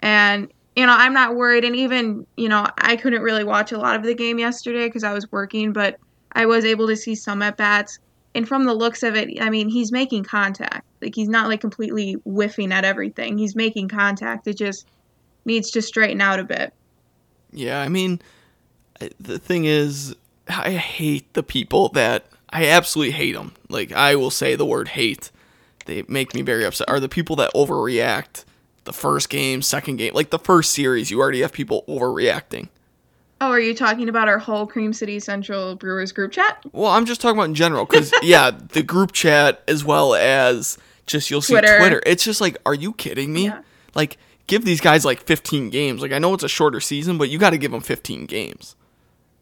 And, 0.00 0.52
you 0.78 0.86
know, 0.86 0.94
I'm 0.96 1.12
not 1.12 1.34
worried. 1.34 1.64
And 1.64 1.74
even, 1.74 2.24
you 2.36 2.48
know, 2.48 2.64
I 2.78 2.94
couldn't 2.94 3.22
really 3.22 3.42
watch 3.42 3.72
a 3.72 3.78
lot 3.78 3.96
of 3.96 4.04
the 4.04 4.14
game 4.14 4.38
yesterday 4.38 4.86
because 4.86 5.02
I 5.02 5.12
was 5.12 5.30
working, 5.32 5.72
but 5.72 5.98
I 6.34 6.46
was 6.46 6.64
able 6.64 6.86
to 6.86 6.94
see 6.94 7.16
some 7.16 7.42
at 7.42 7.56
bats. 7.56 7.98
And 8.36 8.46
from 8.46 8.62
the 8.62 8.74
looks 8.74 9.02
of 9.02 9.16
it, 9.16 9.42
I 9.42 9.50
mean, 9.50 9.68
he's 9.68 9.90
making 9.90 10.22
contact. 10.22 10.86
Like 11.02 11.16
he's 11.16 11.28
not 11.28 11.48
like 11.48 11.60
completely 11.60 12.12
whiffing 12.24 12.70
at 12.70 12.84
everything. 12.84 13.38
He's 13.38 13.56
making 13.56 13.88
contact. 13.88 14.46
It 14.46 14.56
just 14.56 14.86
needs 15.44 15.72
to 15.72 15.82
straighten 15.82 16.20
out 16.20 16.38
a 16.38 16.44
bit. 16.44 16.72
Yeah, 17.50 17.80
I 17.80 17.88
mean, 17.88 18.22
the 19.18 19.40
thing 19.40 19.64
is, 19.64 20.14
I 20.46 20.70
hate 20.74 21.34
the 21.34 21.42
people 21.42 21.88
that 21.88 22.26
I 22.50 22.66
absolutely 22.66 23.14
hate 23.14 23.32
them. 23.32 23.52
Like 23.68 23.90
I 23.90 24.14
will 24.14 24.30
say 24.30 24.54
the 24.54 24.64
word 24.64 24.86
hate. 24.86 25.32
They 25.86 26.04
make 26.06 26.36
me 26.36 26.42
very 26.42 26.64
upset. 26.64 26.88
Are 26.88 27.00
the 27.00 27.08
people 27.08 27.34
that 27.36 27.52
overreact 27.52 28.44
the 28.88 28.92
first 28.94 29.28
game, 29.28 29.60
second 29.60 29.96
game, 29.96 30.14
like 30.14 30.30
the 30.30 30.38
first 30.38 30.72
series, 30.72 31.10
you 31.10 31.20
already 31.20 31.42
have 31.42 31.52
people 31.52 31.84
overreacting. 31.86 32.68
Oh, 33.38 33.50
are 33.50 33.60
you 33.60 33.74
talking 33.74 34.08
about 34.08 34.28
our 34.28 34.38
whole 34.38 34.66
Cream 34.66 34.94
City 34.94 35.20
Central 35.20 35.76
Brewers 35.76 36.10
group 36.10 36.32
chat? 36.32 36.64
Well, 36.72 36.90
I'm 36.90 37.04
just 37.04 37.20
talking 37.20 37.36
about 37.36 37.50
in 37.50 37.54
general 37.54 37.84
because 37.84 38.12
yeah, 38.22 38.50
the 38.50 38.82
group 38.82 39.12
chat 39.12 39.62
as 39.68 39.84
well 39.84 40.14
as 40.14 40.78
just 41.06 41.30
you'll 41.30 41.42
see 41.42 41.52
Twitter. 41.52 41.78
Twitter. 41.78 42.02
It's 42.06 42.24
just 42.24 42.40
like, 42.40 42.56
are 42.64 42.74
you 42.74 42.94
kidding 42.94 43.32
me? 43.32 43.44
Yeah. 43.44 43.60
Like, 43.94 44.16
give 44.46 44.64
these 44.64 44.80
guys 44.80 45.04
like 45.04 45.20
15 45.20 45.68
games. 45.68 46.00
Like, 46.00 46.12
I 46.12 46.18
know 46.18 46.32
it's 46.32 46.42
a 46.42 46.48
shorter 46.48 46.80
season, 46.80 47.18
but 47.18 47.28
you 47.28 47.38
got 47.38 47.50
to 47.50 47.58
give 47.58 47.70
them 47.70 47.82
15 47.82 48.24
games. 48.24 48.74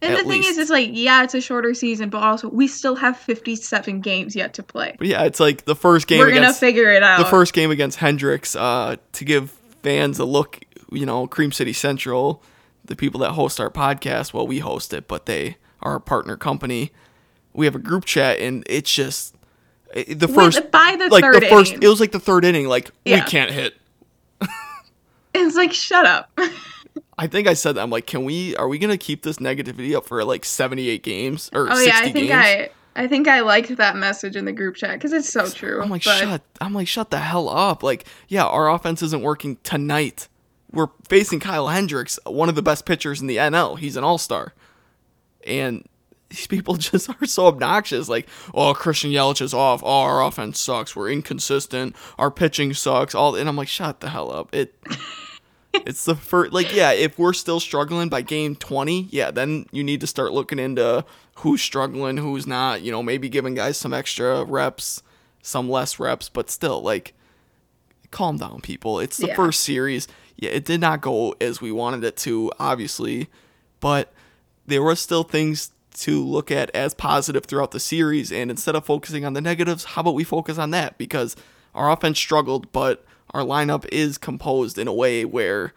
And 0.02 0.14
the 0.14 0.18
thing 0.18 0.28
least. 0.28 0.50
is, 0.50 0.58
it's 0.58 0.70
like, 0.70 0.90
yeah, 0.92 1.24
it's 1.24 1.34
a 1.34 1.40
shorter 1.40 1.72
season, 1.72 2.10
but 2.10 2.22
also 2.22 2.48
we 2.48 2.68
still 2.68 2.96
have 2.96 3.16
57 3.16 4.02
games 4.02 4.36
yet 4.36 4.52
to 4.54 4.62
play. 4.62 4.94
But 4.98 5.06
yeah, 5.06 5.24
it's 5.24 5.40
like 5.40 5.64
the 5.64 5.74
first 5.74 6.06
game. 6.06 6.18
We're 6.18 6.34
gonna 6.34 6.52
figure 6.52 6.90
it 6.90 7.02
out. 7.02 7.18
The 7.18 7.24
first 7.24 7.54
game 7.54 7.70
against 7.70 7.98
Hendricks, 7.98 8.54
uh, 8.54 8.96
to 9.12 9.24
give 9.24 9.50
fans 9.82 10.18
a 10.18 10.24
look. 10.24 10.60
You 10.92 11.06
know, 11.06 11.26
Cream 11.26 11.50
City 11.50 11.72
Central 11.72 12.42
the 12.86 12.96
people 12.96 13.20
that 13.20 13.32
host 13.32 13.60
our 13.60 13.70
podcast, 13.70 14.32
well, 14.32 14.46
we 14.46 14.60
host 14.60 14.92
it, 14.92 15.08
but 15.08 15.26
they 15.26 15.56
are 15.82 15.96
a 15.96 16.00
partner 16.00 16.36
company. 16.36 16.92
We 17.52 17.66
have 17.66 17.74
a 17.74 17.80
group 17.80 18.04
chat, 18.04 18.38
and 18.38 18.64
it's 18.66 18.92
just 18.92 19.34
the 19.94 20.28
first 20.28 20.70
by 20.70 20.96
the 20.98 21.08
like 21.08 21.24
third 21.24 21.42
the 21.42 21.46
first. 21.46 21.72
Inning. 21.72 21.82
It 21.84 21.88
was 21.88 22.00
like 22.00 22.12
the 22.12 22.20
third 22.20 22.44
inning. 22.44 22.68
Like 22.68 22.90
yeah. 23.04 23.24
we 23.24 23.30
can't 23.30 23.50
hit. 23.50 23.74
it's 25.34 25.56
like 25.56 25.72
shut 25.72 26.06
up. 26.06 26.38
I 27.18 27.26
think 27.26 27.48
I 27.48 27.54
said 27.54 27.76
that. 27.76 27.82
I'm 27.82 27.90
like, 27.90 28.06
can 28.06 28.24
we? 28.24 28.54
Are 28.56 28.68
we 28.68 28.78
gonna 28.78 28.98
keep 28.98 29.22
this 29.22 29.38
negativity 29.38 29.94
up 29.96 30.06
for 30.06 30.22
like 30.24 30.44
78 30.44 31.02
games 31.02 31.50
or? 31.54 31.68
Oh 31.70 31.78
yeah, 31.78 31.98
I 31.98 32.10
think 32.10 32.28
games? 32.28 32.32
I. 32.32 32.70
I 32.98 33.06
think 33.06 33.28
I 33.28 33.40
liked 33.40 33.76
that 33.76 33.94
message 33.94 34.36
in 34.36 34.46
the 34.46 34.52
group 34.52 34.74
chat 34.74 34.92
because 34.92 35.12
it's 35.12 35.28
so 35.28 35.50
true. 35.50 35.82
I'm 35.82 35.90
like, 35.90 36.02
but... 36.02 36.18
shut. 36.18 36.42
I'm 36.62 36.72
like, 36.72 36.88
shut 36.88 37.10
the 37.10 37.18
hell 37.18 37.50
up. 37.50 37.82
Like, 37.82 38.06
yeah, 38.26 38.46
our 38.46 38.70
offense 38.70 39.02
isn't 39.02 39.20
working 39.20 39.58
tonight 39.62 40.28
we're 40.72 40.88
facing 41.08 41.40
Kyle 41.40 41.68
Hendricks, 41.68 42.18
one 42.24 42.48
of 42.48 42.54
the 42.54 42.62
best 42.62 42.86
pitchers 42.86 43.20
in 43.20 43.26
the 43.26 43.36
NL. 43.36 43.78
He's 43.78 43.96
an 43.96 44.04
all 44.04 44.18
star. 44.18 44.54
And 45.46 45.88
these 46.28 46.46
people 46.46 46.74
just 46.76 47.08
are 47.08 47.26
so 47.26 47.46
obnoxious. 47.46 48.08
Like, 48.08 48.28
oh, 48.54 48.74
Christian 48.74 49.10
Yelich 49.10 49.40
is 49.40 49.54
off. 49.54 49.82
Oh, 49.84 50.02
our 50.02 50.24
offense 50.24 50.60
sucks. 50.60 50.94
We're 50.94 51.10
inconsistent. 51.10 51.96
Our 52.18 52.30
pitching 52.30 52.74
sucks. 52.74 53.14
All 53.14 53.34
and 53.34 53.48
I'm 53.48 53.56
like, 53.56 53.68
shut 53.68 54.00
the 54.00 54.10
hell 54.10 54.30
up. 54.30 54.54
It 54.54 54.74
it's 55.84 56.04
the 56.04 56.14
first 56.14 56.52
like, 56.52 56.74
yeah, 56.74 56.92
if 56.92 57.18
we're 57.18 57.32
still 57.32 57.60
struggling 57.60 58.08
by 58.08 58.22
game 58.22 58.56
twenty, 58.56 59.08
yeah, 59.10 59.30
then 59.30 59.66
you 59.72 59.84
need 59.84 60.00
to 60.00 60.06
start 60.06 60.32
looking 60.32 60.58
into 60.58 61.04
who's 61.36 61.60
struggling, 61.60 62.16
who's 62.16 62.46
not, 62.46 62.82
you 62.82 62.90
know, 62.90 63.02
maybe 63.02 63.28
giving 63.28 63.54
guys 63.54 63.76
some 63.76 63.92
extra 63.92 64.44
reps, 64.44 65.02
some 65.42 65.68
less 65.68 65.98
reps, 65.98 66.28
but 66.28 66.50
still, 66.50 66.80
like 66.80 67.12
calm 68.10 68.38
down, 68.38 68.60
people. 68.60 69.00
It's 69.00 69.18
the 69.18 69.28
yeah. 69.28 69.36
first 69.36 69.62
series 69.62 70.08
yeah, 70.36 70.50
it 70.50 70.64
did 70.64 70.80
not 70.80 71.00
go 71.00 71.34
as 71.40 71.60
we 71.60 71.72
wanted 71.72 72.04
it 72.04 72.16
to, 72.18 72.52
obviously, 72.58 73.28
but 73.80 74.12
there 74.66 74.82
were 74.82 74.96
still 74.96 75.22
things 75.22 75.70
to 75.94 76.22
look 76.22 76.50
at 76.50 76.70
as 76.74 76.92
positive 76.92 77.46
throughout 77.46 77.70
the 77.70 77.80
series. 77.80 78.30
And 78.30 78.50
instead 78.50 78.74
of 78.74 78.84
focusing 78.84 79.24
on 79.24 79.32
the 79.32 79.40
negatives, 79.40 79.84
how 79.84 80.02
about 80.02 80.14
we 80.14 80.24
focus 80.24 80.58
on 80.58 80.70
that? 80.72 80.98
Because 80.98 81.36
our 81.74 81.90
offense 81.90 82.18
struggled, 82.18 82.70
but 82.70 83.04
our 83.36 83.42
lineup 83.42 83.86
is 83.92 84.16
composed 84.16 84.78
in 84.78 84.88
a 84.88 84.94
way 84.94 85.26
where 85.26 85.74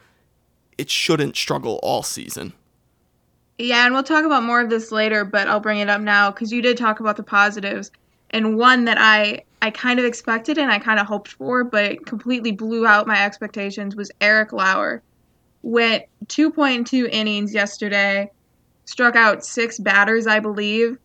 it 0.77 0.89
shouldn't 0.89 1.35
struggle 1.35 1.77
all 1.83 2.03
season. 2.03 2.53
Yeah, 3.57 3.83
and 3.83 3.93
we'll 3.93 4.03
talk 4.03 4.23
about 4.23 4.43
more 4.43 4.61
of 4.61 4.69
this 4.69 4.93
later, 4.93 5.25
but 5.25 5.49
I'll 5.49 5.59
bring 5.59 5.79
it 5.79 5.89
up 5.89 5.99
now 5.99 6.31
because 6.31 6.53
you 6.53 6.61
did 6.61 6.77
talk 6.77 7.01
about 7.01 7.17
the 7.17 7.23
positives. 7.23 7.91
And 8.29 8.57
one 8.57 8.85
that 8.85 8.97
I 8.97 9.43
I 9.61 9.71
kind 9.71 9.99
of 9.99 10.05
expected 10.05 10.57
and 10.57 10.71
I 10.71 10.79
kind 10.79 11.01
of 11.01 11.05
hoped 11.05 11.33
for, 11.33 11.65
but 11.65 12.05
completely 12.05 12.53
blew 12.53 12.87
out 12.87 13.07
my 13.07 13.25
expectations 13.25 13.93
was 13.93 14.09
Eric 14.21 14.53
Lauer. 14.53 15.03
Went 15.61 16.05
2.2 16.27 17.09
innings 17.11 17.53
yesterday, 17.53 18.31
struck 18.85 19.17
out 19.17 19.43
six 19.43 19.77
batters, 19.77 20.27
I 20.27 20.39
believe, 20.39 20.97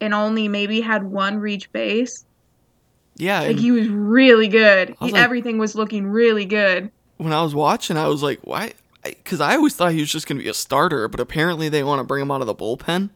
and 0.00 0.12
only 0.12 0.48
maybe 0.48 0.80
had 0.80 1.04
one 1.04 1.38
reach 1.38 1.70
base. 1.70 2.24
Yeah. 3.20 3.40
Like 3.42 3.58
he 3.58 3.70
was 3.70 3.88
really 3.88 4.48
good. 4.48 4.96
Was 5.00 5.10
he, 5.10 5.12
like, 5.12 5.22
everything 5.22 5.58
was 5.58 5.74
looking 5.74 6.06
really 6.06 6.46
good. 6.46 6.90
When 7.18 7.32
I 7.32 7.42
was 7.42 7.54
watching, 7.54 7.96
I 7.96 8.08
was 8.08 8.22
like, 8.22 8.40
why? 8.44 8.72
Because 9.02 9.40
I 9.40 9.56
always 9.56 9.76
thought 9.76 9.92
he 9.92 10.00
was 10.00 10.10
just 10.10 10.26
going 10.26 10.38
to 10.38 10.42
be 10.42 10.48
a 10.48 10.54
starter, 10.54 11.06
but 11.06 11.20
apparently 11.20 11.68
they 11.68 11.84
want 11.84 12.00
to 12.00 12.04
bring 12.04 12.22
him 12.22 12.30
out 12.30 12.40
of 12.40 12.46
the 12.46 12.54
bullpen. 12.54 13.10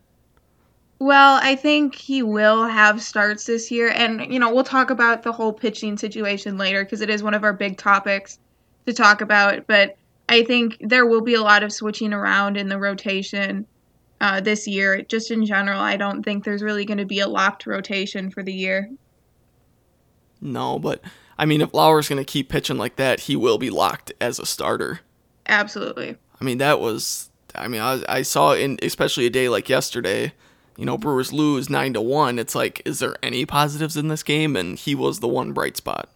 Well, 0.99 1.41
I 1.43 1.57
think 1.57 1.95
he 1.95 2.23
will 2.23 2.67
have 2.67 3.03
starts 3.03 3.47
this 3.47 3.71
year. 3.71 3.89
And, 3.89 4.33
you 4.33 4.39
know, 4.39 4.55
we'll 4.55 4.65
talk 4.65 4.91
about 4.91 5.23
the 5.23 5.33
whole 5.33 5.53
pitching 5.53 5.99
situation 5.99 6.57
later 6.57 6.85
because 6.85 7.01
it 7.01 7.11
is 7.11 7.23
one 7.23 7.35
of 7.35 7.45
our 7.45 7.53
big 7.53 7.77
topics 7.77 8.39
to 8.87 8.93
talk 8.93 9.21
about. 9.21 9.67
But 9.67 9.97
I 10.29 10.45
think 10.45 10.77
there 10.81 11.07
will 11.07 11.21
be 11.21 11.35
a 11.35 11.43
lot 11.43 11.63
of 11.63 11.73
switching 11.73 12.13
around 12.13 12.57
in 12.57 12.69
the 12.69 12.79
rotation 12.79 13.67
uh, 14.21 14.41
this 14.41 14.69
year. 14.69 15.03
Just 15.03 15.31
in 15.31 15.45
general, 15.45 15.81
I 15.81 15.97
don't 15.97 16.23
think 16.23 16.45
there's 16.45 16.63
really 16.63 16.85
going 16.85 16.99
to 16.99 17.05
be 17.05 17.21
a 17.21 17.29
locked 17.29 17.67
rotation 17.67 18.31
for 18.31 18.43
the 18.43 18.55
year. 18.55 18.91
No, 20.45 20.79
but 20.79 21.01
I 21.37 21.47
mean, 21.47 21.61
if 21.61 21.75
Lauer's 21.75 22.09
going 22.09 22.25
to 22.25 22.31
keep 22.31 22.49
pitching 22.49 22.79
like 22.79 22.97
that, 22.97 23.21
he 23.21 23.35
will 23.35 23.59
be 23.59 23.71
locked 23.71 24.13
as 24.21 24.39
a 24.39 24.47
starter. 24.47 25.01
Absolutely. 25.47 26.17
I 26.41 26.45
mean, 26.45 26.59
that 26.59 26.81
was. 26.81 27.31
I 27.57 27.69
mean, 27.69 27.81
I, 27.81 28.03
I 28.09 28.23
saw 28.23 28.53
in 28.53 28.79
especially 28.83 29.27
a 29.27 29.31
day 29.31 29.49
like 29.49 29.69
yesterday 29.69 30.33
you 30.77 30.85
know, 30.85 30.99
Brewers 30.99 31.33
lose 31.33 31.71
9 31.71 31.95
to 31.95 32.01
1, 32.01 32.39
it's 32.39 32.55
like 32.55 32.83
is 32.85 32.99
there 32.99 33.17
any 33.23 33.47
positives 33.47 33.97
in 33.97 34.09
this 34.09 34.23
game 34.23 34.57
and 34.57 34.79
he 34.79 34.95
was 34.95 35.21
the 35.21 35.29
one 35.29 35.53
bright 35.53 35.77
spot. 35.77 36.09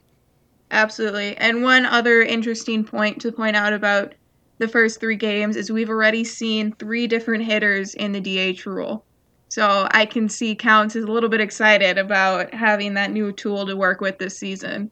Absolutely. 0.71 1.37
And 1.37 1.63
one 1.63 1.87
other 1.87 2.23
interesting 2.23 2.85
point 2.85 3.21
to 3.23 3.33
point 3.33 3.57
out 3.57 3.73
about 3.73 4.15
the 4.59 4.69
first 4.69 5.01
3 5.01 5.17
games 5.17 5.57
is 5.57 5.71
we've 5.71 5.89
already 5.89 6.25
seen 6.25 6.73
three 6.73 7.07
different 7.07 7.45
hitters 7.45 7.95
in 7.95 8.13
the 8.13 8.21
DH 8.21 8.67
rule. 8.67 9.05
So 9.49 9.89
I 9.93 10.05
can 10.05 10.29
see 10.29 10.55
Counsell 10.55 11.03
is 11.03 11.09
a 11.09 11.13
little 11.13 11.29
bit 11.29 11.41
excited 11.41 11.99
about 11.99 12.53
having 12.53 12.95
that 12.95 13.11
new 13.11 13.33
tool 13.33 13.67
to 13.67 13.77
work 13.77 14.01
with 14.01 14.19
this 14.19 14.37
season. 14.37 14.91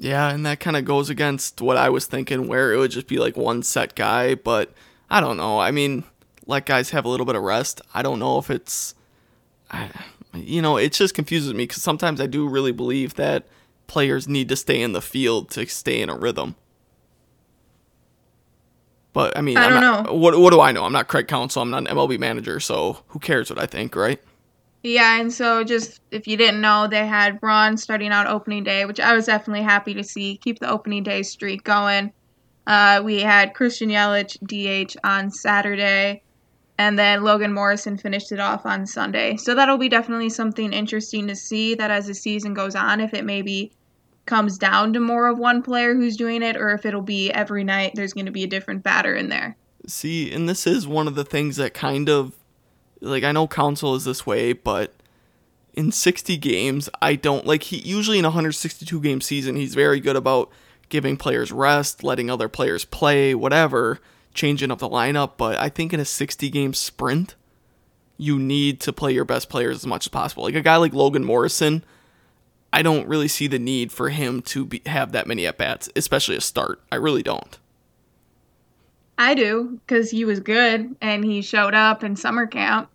Yeah, 0.00 0.30
and 0.30 0.44
that 0.46 0.60
kind 0.60 0.76
of 0.76 0.84
goes 0.84 1.10
against 1.10 1.60
what 1.60 1.76
I 1.76 1.88
was 1.88 2.06
thinking, 2.06 2.48
where 2.48 2.72
it 2.72 2.78
would 2.78 2.90
just 2.90 3.08
be 3.08 3.18
like 3.18 3.36
one 3.36 3.62
set 3.62 3.94
guy. 3.94 4.34
But 4.34 4.72
I 5.10 5.20
don't 5.20 5.36
know. 5.36 5.58
I 5.58 5.70
mean, 5.70 6.04
let 6.46 6.66
guys 6.66 6.90
have 6.90 7.04
a 7.04 7.08
little 7.08 7.26
bit 7.26 7.36
of 7.36 7.42
rest. 7.42 7.80
I 7.94 8.02
don't 8.02 8.18
know 8.18 8.38
if 8.38 8.50
it's, 8.50 8.94
you 10.34 10.62
know, 10.62 10.76
it 10.76 10.92
just 10.92 11.14
confuses 11.14 11.52
me 11.52 11.64
because 11.64 11.82
sometimes 11.82 12.20
I 12.20 12.26
do 12.26 12.48
really 12.48 12.72
believe 12.72 13.14
that 13.14 13.46
players 13.86 14.28
need 14.28 14.48
to 14.50 14.56
stay 14.56 14.80
in 14.80 14.92
the 14.92 15.00
field 15.00 15.50
to 15.50 15.66
stay 15.66 16.00
in 16.00 16.08
a 16.08 16.16
rhythm. 16.16 16.56
But 19.12 19.36
I 19.36 19.40
mean, 19.40 19.56
I 19.56 19.68
don't 19.68 19.80
not, 19.80 20.06
know. 20.06 20.14
What 20.14 20.38
what 20.38 20.52
do 20.52 20.60
I 20.60 20.72
know? 20.72 20.84
I'm 20.84 20.92
not 20.92 21.08
Craig 21.08 21.28
Counsell. 21.28 21.62
I'm 21.62 21.70
not 21.70 21.88
an 21.88 21.96
MLB 21.96 22.18
manager, 22.18 22.60
so 22.60 22.98
who 23.08 23.18
cares 23.18 23.50
what 23.50 23.58
I 23.58 23.66
think, 23.66 23.96
right? 23.96 24.20
Yeah, 24.82 25.20
and 25.20 25.32
so 25.32 25.64
just 25.64 26.00
if 26.10 26.28
you 26.28 26.36
didn't 26.36 26.60
know, 26.60 26.86
they 26.86 27.06
had 27.06 27.40
Braun 27.40 27.76
starting 27.76 28.10
out 28.10 28.26
opening 28.26 28.64
day, 28.64 28.84
which 28.84 29.00
I 29.00 29.14
was 29.14 29.26
definitely 29.26 29.64
happy 29.64 29.94
to 29.94 30.04
see. 30.04 30.36
Keep 30.36 30.60
the 30.60 30.70
opening 30.70 31.02
day 31.02 31.22
streak 31.22 31.64
going. 31.64 32.12
Uh, 32.66 33.00
we 33.04 33.20
had 33.20 33.54
Christian 33.54 33.88
Yelich 33.88 34.36
DH 34.46 34.96
on 35.02 35.30
Saturday 35.30 36.22
and 36.78 36.96
then 36.96 37.24
Logan 37.24 37.52
Morrison 37.52 37.98
finished 37.98 38.30
it 38.30 38.38
off 38.38 38.64
on 38.64 38.86
Sunday. 38.86 39.36
So 39.36 39.54
that'll 39.54 39.78
be 39.78 39.88
definitely 39.88 40.30
something 40.30 40.72
interesting 40.72 41.26
to 41.26 41.34
see 41.34 41.74
that 41.74 41.90
as 41.90 42.06
the 42.06 42.14
season 42.14 42.54
goes 42.54 42.76
on, 42.76 43.00
if 43.00 43.12
it 43.14 43.24
maybe 43.24 43.72
comes 44.28 44.58
down 44.58 44.92
to 44.92 45.00
more 45.00 45.26
of 45.26 45.38
one 45.38 45.62
player 45.62 45.94
who's 45.94 46.16
doing 46.16 46.42
it, 46.42 46.56
or 46.56 46.70
if 46.70 46.86
it'll 46.86 47.02
be 47.02 47.32
every 47.32 47.64
night 47.64 47.92
there's 47.94 48.12
going 48.12 48.26
to 48.26 48.32
be 48.32 48.44
a 48.44 48.48
different 48.48 48.84
batter 48.84 49.16
in 49.16 49.28
there. 49.28 49.56
See, 49.88 50.30
and 50.30 50.48
this 50.48 50.66
is 50.66 50.86
one 50.86 51.08
of 51.08 51.16
the 51.16 51.24
things 51.24 51.56
that 51.56 51.74
kind 51.74 52.08
of 52.08 52.34
like 53.00 53.24
I 53.24 53.32
know 53.32 53.48
Counsell 53.48 53.96
is 53.96 54.04
this 54.04 54.24
way, 54.24 54.52
but 54.52 54.94
in 55.74 55.90
60 55.90 56.36
games, 56.36 56.88
I 57.02 57.16
don't 57.16 57.46
like 57.46 57.64
he 57.64 57.78
usually 57.78 58.18
in 58.18 58.24
a 58.24 58.28
162 58.28 59.00
game 59.00 59.20
season, 59.20 59.56
he's 59.56 59.74
very 59.74 59.98
good 59.98 60.16
about 60.16 60.50
giving 60.88 61.16
players 61.16 61.50
rest, 61.50 62.04
letting 62.04 62.30
other 62.30 62.48
players 62.48 62.84
play, 62.84 63.34
whatever 63.34 63.98
changing 64.38 64.70
up 64.70 64.78
the 64.78 64.88
lineup, 64.88 65.32
but 65.36 65.58
I 65.58 65.68
think 65.68 65.92
in 65.92 66.00
a 66.00 66.04
60 66.04 66.48
game 66.48 66.72
sprint, 66.72 67.34
you 68.16 68.38
need 68.38 68.80
to 68.80 68.92
play 68.92 69.12
your 69.12 69.24
best 69.24 69.48
players 69.48 69.76
as 69.76 69.86
much 69.86 70.06
as 70.06 70.08
possible. 70.08 70.44
Like 70.44 70.54
a 70.54 70.60
guy 70.62 70.76
like 70.76 70.94
Logan 70.94 71.24
Morrison, 71.24 71.84
I 72.72 72.82
don't 72.82 73.08
really 73.08 73.28
see 73.28 73.46
the 73.46 73.58
need 73.58 73.92
for 73.92 74.10
him 74.10 74.42
to 74.42 74.64
be, 74.64 74.82
have 74.86 75.12
that 75.12 75.26
many 75.26 75.46
at 75.46 75.58
bats, 75.58 75.88
especially 75.96 76.36
a 76.36 76.40
start. 76.40 76.82
I 76.92 76.96
really 76.96 77.22
don't. 77.22 77.58
I 79.16 79.34
do 79.34 79.80
because 79.86 80.10
he 80.10 80.24
was 80.24 80.40
good 80.40 80.94
and 81.00 81.24
he 81.24 81.42
showed 81.42 81.74
up 81.74 82.04
in 82.04 82.14
summer 82.14 82.46
camp. 82.46 82.88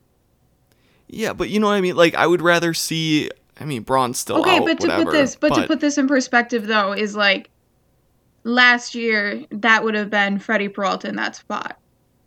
Yeah, 1.08 1.34
but 1.34 1.50
you 1.50 1.60
know 1.60 1.68
what 1.68 1.74
I 1.74 1.82
mean? 1.82 1.96
Like, 1.96 2.15
I 2.15 2.25
would 2.25 2.42
rather 2.42 2.74
see 2.74 3.30
I 3.60 3.65
mean, 3.65 3.84
Braun's 3.84 4.20
still 4.20 4.42
okay, 4.42 4.58
out, 4.58 4.65
but 4.65 4.80
to 4.80 4.88
whatever, 4.88 5.06
put 5.06 5.12
this, 5.12 5.36
but, 5.36 5.53
to 5.53 5.68
put 5.68 5.80
this 5.80 5.98
in 5.98 6.08
perspective, 6.08 6.68
though, 6.68 6.92
is 6.92 7.15
like 7.15 7.50
last 8.44 8.96
year 8.96 9.46
that 9.51 9.84
would 9.84 9.96
have 9.96 10.10
been 10.10 10.39
Freddie 10.39 10.70
Peralta 10.70 11.08
in 11.08 11.15
that 11.18 11.36
spot. 11.36 11.80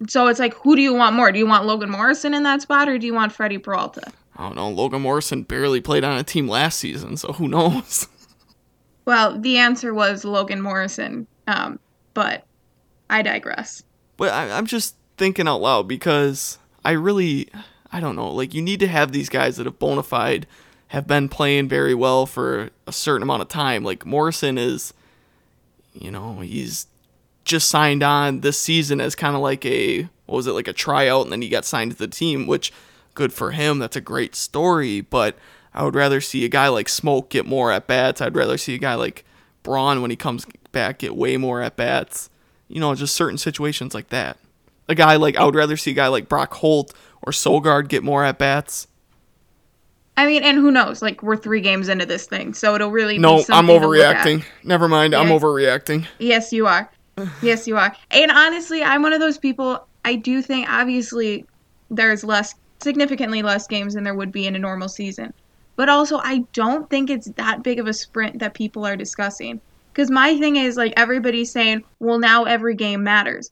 So 0.09 0.29
it's 0.29 0.39
like, 0.39 0.55
who 0.55 0.77
do 0.77 0.83
you 0.83 0.95
want 0.95 1.17
more? 1.17 1.33
Do 1.33 1.39
you 1.39 1.47
want 1.47 1.67
Logan 1.67 1.91
Morrison 1.91 2.35
in 2.35 2.43
that 2.45 2.63
spot, 2.63 2.89
or 2.89 2.99
do 2.99 3.07
you 3.07 3.15
want 3.15 3.33
Freddie 3.33 3.59
Peralta? 3.59 4.13
I 4.37 4.47
don't 4.47 4.57
know. 4.57 4.69
Logan 4.69 5.03
Morrison 5.03 5.43
barely 5.43 5.81
played 5.81 6.05
on 6.05 6.19
a 6.19 6.23
team 6.25 6.49
last 6.49 6.79
season, 6.79 7.17
so 7.17 7.33
who 7.33 7.49
knows? 7.49 8.09
Well, 9.07 9.39
the 9.39 9.59
answer 9.59 9.95
was 9.95 10.25
Logan 10.25 10.61
Morrison, 10.61 11.29
um, 11.47 11.79
but 12.13 12.45
I 13.09 13.23
digress. 13.23 13.85
But 14.17 14.33
I, 14.33 14.51
I'm 14.51 14.67
just 14.67 14.97
thinking 15.17 15.47
out 15.47 15.61
loud 15.61 15.87
because 15.87 16.59
I 16.85 16.91
really, 16.91 17.49
I 17.93 18.01
don't 18.01 18.17
know. 18.17 18.33
Like 18.33 18.53
you 18.53 18.61
need 18.61 18.81
to 18.81 18.89
have 18.89 19.13
these 19.13 19.29
guys 19.29 19.57
that 19.57 19.67
have 19.67 19.79
bona 19.79 20.03
fide, 20.03 20.49
have 20.89 21.07
been 21.07 21.29
playing 21.29 21.69
very 21.69 21.95
well 21.95 22.27
for 22.27 22.71
a 22.87 22.93
certain 22.93 23.23
amount 23.23 23.43
of 23.43 23.49
time. 23.49 23.85
Like 23.85 24.05
Morrison 24.05 24.59
is, 24.59 24.93
you 25.93 26.11
know, 26.11 26.41
he's 26.41 26.89
just 27.45 27.69
signed 27.69 28.03
on 28.03 28.41
this 28.41 28.59
season 28.59 29.01
as 29.01 29.15
kind 29.15 29.37
of 29.37 29.41
like 29.41 29.65
a 29.65 30.09
what 30.27 30.37
was 30.37 30.49
it 30.49 30.53
like 30.53 30.67
a 30.67 30.73
tryout, 30.73 31.23
and 31.23 31.33
then 31.33 31.43
he 31.43 31.49
got 31.49 31.65
signed 31.65 31.93
to 31.93 31.97
the 31.97 32.09
team, 32.09 32.49
which 32.49 32.73
good 33.17 33.33
for 33.33 33.51
him. 33.51 33.81
That's 33.81 33.97
a 33.97 34.01
great 34.01 34.37
story, 34.37 35.01
but 35.01 35.37
I 35.75 35.83
would 35.83 35.97
rather 35.97 36.21
see 36.21 36.45
a 36.45 36.49
guy 36.49 36.69
like 36.69 36.87
Smoak 36.87 37.29
get 37.29 37.45
more 37.45 37.73
at 37.73 37.89
bats. 37.89 38.21
I'd 38.21 38.37
rather 38.37 38.57
see 38.57 38.75
a 38.77 38.79
guy 38.79 38.95
like 38.95 39.25
Braun 39.65 40.01
when 40.01 40.11
he 40.11 40.17
comes 40.17 40.47
back 40.71 40.99
get 40.99 41.17
way 41.17 41.37
more 41.37 41.61
at 41.61 41.77
bats. 41.77 42.31
You 42.69 42.81
know, 42.81 42.95
just 42.95 43.15
certain 43.15 43.39
situations 43.39 43.95
like 43.95 44.11
that. 44.11 44.39
A 44.89 44.95
guy 44.95 45.17
like 45.17 45.37
I 45.37 45.45
would 45.45 45.57
rather 45.57 45.77
see 45.77 45.91
a 45.91 45.95
guy 45.95 46.07
like 46.07 46.29
Brock 46.29 46.55
Holt 46.55 46.95
or 47.23 47.33
Sogard 47.33 47.89
get 47.89 48.05
more 48.05 48.25
at 48.25 48.39
bats. 48.39 48.87
I 50.17 50.27
mean, 50.27 50.43
and 50.45 50.57
who 50.57 50.71
knows? 50.71 51.03
Like 51.03 51.23
we're 51.23 51.37
three 51.37 51.61
games 51.61 51.89
into 51.89 52.07
this 52.07 52.27
thing, 52.27 52.55
so 52.55 52.75
it'll 52.75 52.91
really. 52.91 53.19
No, 53.19 53.35
be 53.35 53.41
I'm 53.41 53.45
something 53.67 53.81
to 53.81 53.89
look 53.89 53.99
at. 53.99 54.25
overreacting. 54.25 54.45
Never 54.65 54.89
mind, 54.89 55.15
I'm 55.15 55.29
overreacting. 55.29 56.07
Yes, 56.19 56.53
you 56.53 56.67
are. 56.67 56.91
yes, 57.43 57.67
you 57.67 57.77
are. 57.77 57.95
And 58.11 58.31
honestly, 58.31 58.83
I'm 58.83 59.03
one 59.03 59.13
of 59.13 59.21
those 59.21 59.39
people. 59.39 59.87
I 60.05 60.15
do 60.15 60.41
think 60.41 60.69
obviously 60.71 61.45
there's 61.91 62.25
less, 62.25 62.55
significantly 62.83 63.43
less 63.43 63.67
games 63.67 63.95
than 63.95 64.05
there 64.05 64.15
would 64.15 64.33
be 64.33 64.47
in 64.47 64.57
a 64.57 64.59
normal 64.59 64.89
season. 64.89 65.33
But 65.77 65.89
also, 65.89 66.19
I 66.19 66.45
don't 66.53 66.89
think 66.89 67.11
it's 67.11 67.31
that 67.37 67.63
big 67.63 67.79
of 67.79 67.87
a 67.87 67.93
sprint 67.93 68.39
that 68.39 68.55
people 68.55 68.87
are 68.87 68.97
discussing. 68.97 69.61
Because 69.93 70.11
my 70.11 70.39
thing 70.39 70.57
is 70.57 70.77
like 70.77 70.93
everybody's 70.97 71.51
saying, 71.51 71.85
well, 71.99 72.19
now 72.19 72.45
every 72.45 72.75
game 72.75 73.03
matters. 73.03 73.51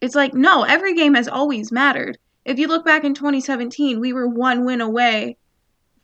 It's 0.00 0.14
like 0.14 0.34
no, 0.34 0.62
every 0.62 0.94
game 0.94 1.14
has 1.14 1.28
always 1.28 1.72
mattered. 1.72 2.18
If 2.44 2.58
you 2.58 2.68
look 2.68 2.84
back 2.84 3.04
in 3.04 3.14
2017, 3.14 3.98
we 3.98 4.12
were 4.12 4.28
one 4.28 4.64
win 4.64 4.80
away 4.80 5.36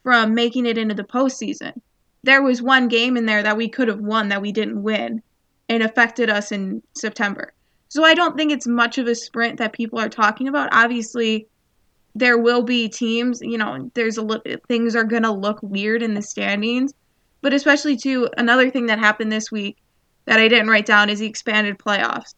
from 0.02 0.35
making 0.35 0.66
it 0.66 0.78
into 0.78 0.95
the 0.95 1.04
postseason. 1.04 1.81
There 2.25 2.42
was 2.42 2.62
one 2.62 2.88
game 2.88 3.16
in 3.16 3.26
there 3.26 3.42
that 3.42 3.57
we 3.57 3.69
could 3.69 3.88
have 3.88 4.00
won 4.00 4.28
that 4.28 4.42
we 4.42 4.52
didn't 4.52 4.83
win 4.83 5.23
and 5.69 5.83
affected 5.83 6.31
us 6.31 6.52
in 6.52 6.83
September. 6.95 7.52
So 7.88 8.04
I 8.04 8.14
don't 8.14 8.37
think 8.37 8.50
it's 8.50 8.66
much 8.66 8.99
of 8.99 9.07
a 9.07 9.14
sprint 9.14 9.59
that 9.59 9.73
people 9.73 9.99
are 9.99 10.09
talking 10.09 10.49
about. 10.49 10.71
Obviously, 10.73 11.47
there 12.14 12.38
will 12.38 12.62
be 12.62 12.88
teams, 12.88 13.40
you 13.40 13.57
know, 13.57 13.90
there's 13.95 14.19
a 14.19 14.23
li- 14.23 14.57
things 14.69 14.95
are 14.95 15.04
going 15.04 15.23
to 15.23 15.33
look 15.33 15.59
weird 15.62 16.02
in 16.02 16.14
the 16.14 16.22
standings, 16.22 16.92
but 17.40 17.55
especially 17.55 17.96
too 17.96 18.29
another 18.37 18.70
thing 18.70 18.87
that 18.87 18.98
happened 18.98 19.33
this 19.33 19.51
week 19.51 19.79
that 20.27 20.38
I 20.38 20.48
didn't 20.48 20.68
write 20.68 20.87
down 20.87 21.11
is 21.11 21.20
the 21.20 21.27
expanded 21.27 21.79
playoffs. 21.79 22.35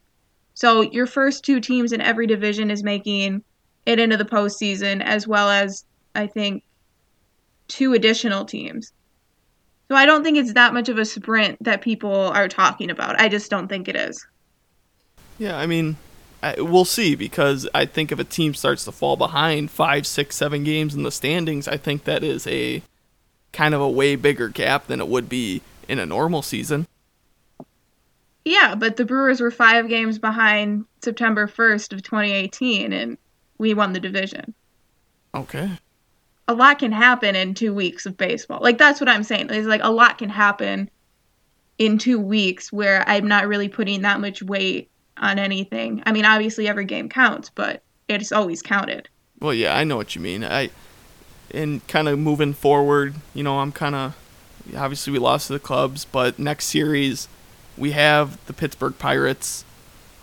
So 0.55 0.83
your 0.83 1.07
first 1.07 1.45
two 1.45 1.61
teams 1.61 1.93
in 1.93 2.01
every 2.01 2.27
division 2.27 2.71
is 2.71 2.85
making 2.85 3.43
it 3.87 3.99
into 3.99 4.17
the 4.17 4.25
postseason 4.25 5.03
as 5.03 5.27
well 5.27 5.51
as 5.51 5.85
I 6.15 6.29
think 6.29 6.63
two 7.69 7.93
additional 7.93 8.45
teams. 8.45 8.93
So 9.89 9.97
I 9.97 10.07
don't 10.07 10.23
think 10.23 10.39
it's 10.39 10.55
that 10.55 10.73
much 10.73 10.89
of 10.89 10.99
a 10.99 11.05
sprint 11.05 11.63
that 11.63 11.83
people 11.83 12.15
are 12.15 12.49
talking 12.49 12.91
about. 12.91 13.21
I 13.21 13.29
just 13.29 13.51
don't 13.51 13.69
think 13.69 13.89
it 13.89 13.97
is. 13.97 14.25
Yeah, 15.39 15.59
I 15.59 15.67
mean, 15.67 15.97
I, 16.45 16.61
we'll 16.61 16.85
see 16.85 17.15
because 17.15 17.67
I 17.75 17.87
think 17.87 18.13
if 18.13 18.19
a 18.19 18.25
team 18.25 18.53
starts 18.53 18.85
to 18.85 18.93
fall 18.93 19.17
behind 19.17 19.71
five, 19.71 20.07
six, 20.07 20.37
seven 20.37 20.63
games 20.63 20.95
in 20.95 21.03
the 21.03 21.11
standings, 21.11 21.67
I 21.67 21.79
think 21.79 22.05
that 22.05 22.23
is 22.23 22.47
a 22.47 22.83
kind 23.53 23.73
of 23.73 23.81
a 23.81 23.89
way 23.89 24.15
bigger 24.15 24.49
gap 24.49 24.87
than 24.87 25.01
it 25.01 25.09
would 25.09 25.27
be 25.27 25.63
in 25.89 25.99
a 25.99 26.05
normal 26.05 26.43
season. 26.43 26.87
Yeah, 28.45 28.75
but 28.75 28.97
the 28.97 29.07
Brewers 29.07 29.41
were 29.41 29.51
five 29.51 29.89
games 29.89 30.19
behind 30.19 30.85
September 31.03 31.47
1st 31.47 31.95
of 31.95 32.03
2018, 32.03 32.93
and 32.93 33.17
we 33.57 33.73
won 33.73 33.95
the 33.95 34.01
division. 34.01 34.53
Okay. 35.35 35.71
A 36.47 36.53
lot 36.53 36.79
can 36.79 36.93
happen 36.93 37.37
in 37.37 37.55
two 37.55 37.73
weeks 37.73 38.05
of 38.05 38.19
baseball. 38.19 38.61
Like, 38.61 38.77
that's 38.77 39.01
what 39.01 39.09
I'm 39.09 39.23
saying. 39.23 39.49
It's 39.49 39.67
like 39.67 39.81
a 39.83 39.91
lot 39.91 40.19
can 40.19 40.29
happen 40.29 40.91
in 41.79 41.97
two 41.97 42.21
weeks 42.21 42.71
where 42.71 43.03
I'm 43.09 43.29
not 43.29 43.49
really 43.49 43.71
putting 43.71 44.03
that 44.03 44.21
much 44.21 44.43
weight 44.43 44.91
on 45.17 45.39
anything. 45.39 46.03
I 46.07 46.13
mean, 46.13 46.25
obviously, 46.25 46.69
every 46.69 46.85
game 46.85 47.09
counts, 47.09 47.51
but 47.51 47.83
it's 48.09 48.33
always 48.33 48.63
counted. 48.63 49.09
Well, 49.41 49.55
yeah, 49.55 49.77
I 49.77 49.85
know 49.85 49.97
what 49.97 50.15
you 50.15 50.21
mean. 50.21 50.45
I 50.45 50.71
and 51.51 51.87
kind 51.87 52.09
of 52.09 52.19
moving 52.19 52.53
forward, 52.53 53.15
you 53.33 53.43
know, 53.43 53.61
I'm 53.61 53.73
kind 53.73 53.95
of 53.95 54.17
obviously 54.77 55.13
we 55.13 55.19
lost 55.19 55.49
to 55.49 55.53
the 55.53 55.61
Cubs, 55.61 56.05
but 56.05 56.39
next 56.39 56.67
series 56.67 57.29
we 57.77 57.93
have 57.93 58.45
the 58.47 58.53
Pittsburgh 58.53 58.99
Pirates. 58.99 59.65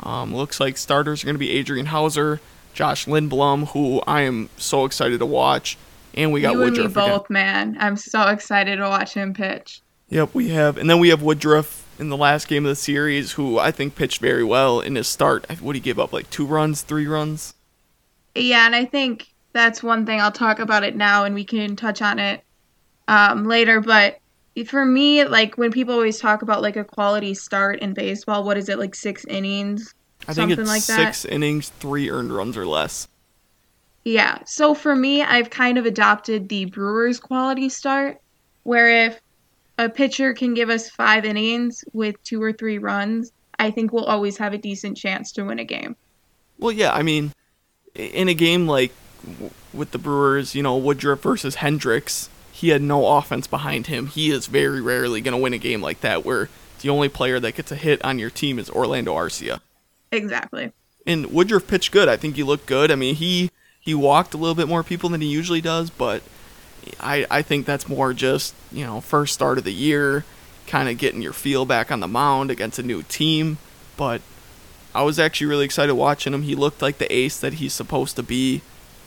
Um, 0.01 0.35
looks 0.35 0.59
like 0.59 0.77
starters 0.77 1.23
are 1.23 1.25
going 1.25 1.35
to 1.35 1.39
be 1.39 1.51
Adrian 1.51 1.87
Houser, 1.87 2.41
Josh 2.73 3.05
Lindblom, 3.05 3.69
who 3.69 4.01
I 4.07 4.21
am 4.21 4.49
so 4.57 4.85
excited 4.85 5.19
to 5.19 5.25
watch, 5.25 5.77
and 6.15 6.33
we 6.33 6.41
got 6.41 6.53
you 6.53 6.63
and 6.63 6.71
me 6.73 6.79
Woodruff 6.81 6.97
again. 6.97 7.17
both, 7.17 7.29
man. 7.29 7.77
I'm 7.79 7.97
so 7.97 8.27
excited 8.27 8.77
to 8.77 8.89
watch 8.89 9.13
him 9.13 9.33
pitch. 9.33 9.81
Yep, 10.09 10.33
we 10.33 10.49
have, 10.49 10.77
and 10.77 10.89
then 10.89 10.99
we 10.99 11.09
have 11.09 11.21
Woodruff 11.21 11.87
in 12.01 12.09
the 12.09 12.17
last 12.17 12.47
game 12.47 12.65
of 12.65 12.69
the 12.69 12.75
series, 12.75 13.33
who 13.33 13.59
I 13.59 13.71
think 13.71 13.95
pitched 13.95 14.19
very 14.19 14.43
well 14.43 14.81
in 14.81 14.95
his 14.95 15.07
start. 15.07 15.47
What 15.61 15.73
did 15.73 15.79
he 15.79 15.83
give 15.83 15.99
up? 15.99 16.11
Like 16.11 16.29
two 16.31 16.47
runs, 16.47 16.81
three 16.81 17.05
runs? 17.05 17.53
Yeah, 18.33 18.65
and 18.65 18.75
I 18.75 18.85
think 18.85 19.27
that's 19.53 19.83
one 19.83 20.05
thing 20.05 20.19
I'll 20.19 20.31
talk 20.31 20.57
about 20.59 20.83
it 20.83 20.95
now, 20.95 21.25
and 21.25 21.35
we 21.35 21.45
can 21.45 21.75
touch 21.75 22.01
on 22.01 22.17
it 22.17 22.43
um, 23.07 23.45
later. 23.45 23.79
But 23.81 24.17
for 24.65 24.83
me, 24.83 25.23
like 25.25 25.59
when 25.59 25.71
people 25.71 25.93
always 25.93 26.19
talk 26.19 26.41
about 26.41 26.63
like 26.63 26.75
a 26.75 26.83
quality 26.83 27.35
start 27.35 27.79
in 27.79 27.93
baseball, 27.93 28.43
what 28.43 28.57
is 28.57 28.67
it 28.67 28.79
like 28.79 28.95
six 28.95 29.23
innings? 29.25 29.93
I 30.23 30.33
think 30.33 30.49
Something 30.49 30.59
it's 30.59 30.69
like 30.69 30.85
that. 30.85 31.13
six 31.13 31.25
innings, 31.25 31.69
three 31.69 32.09
earned 32.09 32.31
runs 32.31 32.57
or 32.57 32.65
less. 32.65 33.07
Yeah. 34.05 34.39
So 34.45 34.73
for 34.73 34.95
me, 34.95 35.21
I've 35.21 35.51
kind 35.51 35.77
of 35.77 35.85
adopted 35.85 36.49
the 36.49 36.65
Brewers 36.65 37.19
quality 37.19 37.69
start, 37.69 38.17
where 38.63 39.05
if 39.05 39.21
a 39.77 39.89
pitcher 39.89 40.33
can 40.33 40.53
give 40.53 40.69
us 40.69 40.89
five 40.89 41.25
innings 41.25 41.83
with 41.93 42.21
two 42.23 42.41
or 42.41 42.53
three 42.53 42.77
runs, 42.77 43.31
I 43.59 43.71
think 43.71 43.93
we'll 43.93 44.05
always 44.05 44.37
have 44.37 44.53
a 44.53 44.57
decent 44.57 44.97
chance 44.97 45.31
to 45.33 45.43
win 45.43 45.59
a 45.59 45.65
game. 45.65 45.95
Well, 46.57 46.71
yeah, 46.71 46.93
I 46.93 47.03
mean, 47.03 47.33
in 47.95 48.27
a 48.27 48.33
game 48.33 48.67
like 48.67 48.91
with 49.73 49.91
the 49.91 49.97
Brewers, 49.97 50.55
you 50.55 50.63
know, 50.63 50.77
Woodruff 50.77 51.21
versus 51.21 51.55
Hendricks, 51.55 52.29
he 52.51 52.69
had 52.69 52.81
no 52.81 53.05
offense 53.17 53.47
behind 53.47 53.87
him. 53.87 54.07
He 54.07 54.31
is 54.31 54.47
very 54.47 54.81
rarely 54.81 55.21
going 55.21 55.35
to 55.35 55.41
win 55.41 55.53
a 55.53 55.57
game 55.57 55.81
like 55.81 56.01
that 56.01 56.25
where 56.25 56.49
the 56.81 56.89
only 56.89 57.09
player 57.09 57.39
that 57.39 57.55
gets 57.55 57.71
a 57.71 57.75
hit 57.75 58.03
on 58.03 58.19
your 58.19 58.29
team 58.29 58.59
is 58.59 58.69
Orlando 58.69 59.15
Arcia. 59.15 59.61
Exactly. 60.11 60.71
And 61.05 61.27
Woodruff 61.27 61.67
pitched 61.67 61.91
good. 61.91 62.07
I 62.07 62.17
think 62.17 62.35
he 62.35 62.43
looked 62.43 62.65
good. 62.65 62.91
I 62.91 62.95
mean, 62.95 63.15
he 63.15 63.51
he 63.79 63.95
walked 63.95 64.33
a 64.33 64.37
little 64.37 64.55
bit 64.55 64.67
more 64.67 64.83
people 64.83 65.09
than 65.09 65.21
he 65.21 65.27
usually 65.27 65.61
does, 65.61 65.89
but 65.89 66.21
I 66.99 67.25
I 67.29 67.41
think 67.41 67.65
that's 67.65 67.87
more 67.87 68.13
just, 68.13 68.53
you 68.71 68.85
know, 68.85 69.01
first 69.01 69.33
start 69.33 69.57
of 69.57 69.63
the 69.63 69.73
year, 69.73 70.25
kind 70.67 70.89
of 70.89 70.97
getting 70.97 71.21
your 71.21 71.33
feel 71.33 71.65
back 71.65 71.91
on 71.91 71.99
the 71.99 72.07
mound 72.07 72.49
against 72.51 72.79
a 72.79 72.83
new 72.83 73.03
team, 73.03 73.57
but 73.97 74.21
I 74.93 75.03
was 75.03 75.19
actually 75.19 75.47
really 75.47 75.65
excited 75.65 75.93
watching 75.95 76.33
him. 76.33 76.41
He 76.43 76.55
looked 76.55 76.81
like 76.81 76.97
the 76.97 77.11
ace 77.13 77.39
that 77.39 77.53
he's 77.53 77.73
supposed 77.73 78.15
to 78.17 78.23
be, 78.23 78.61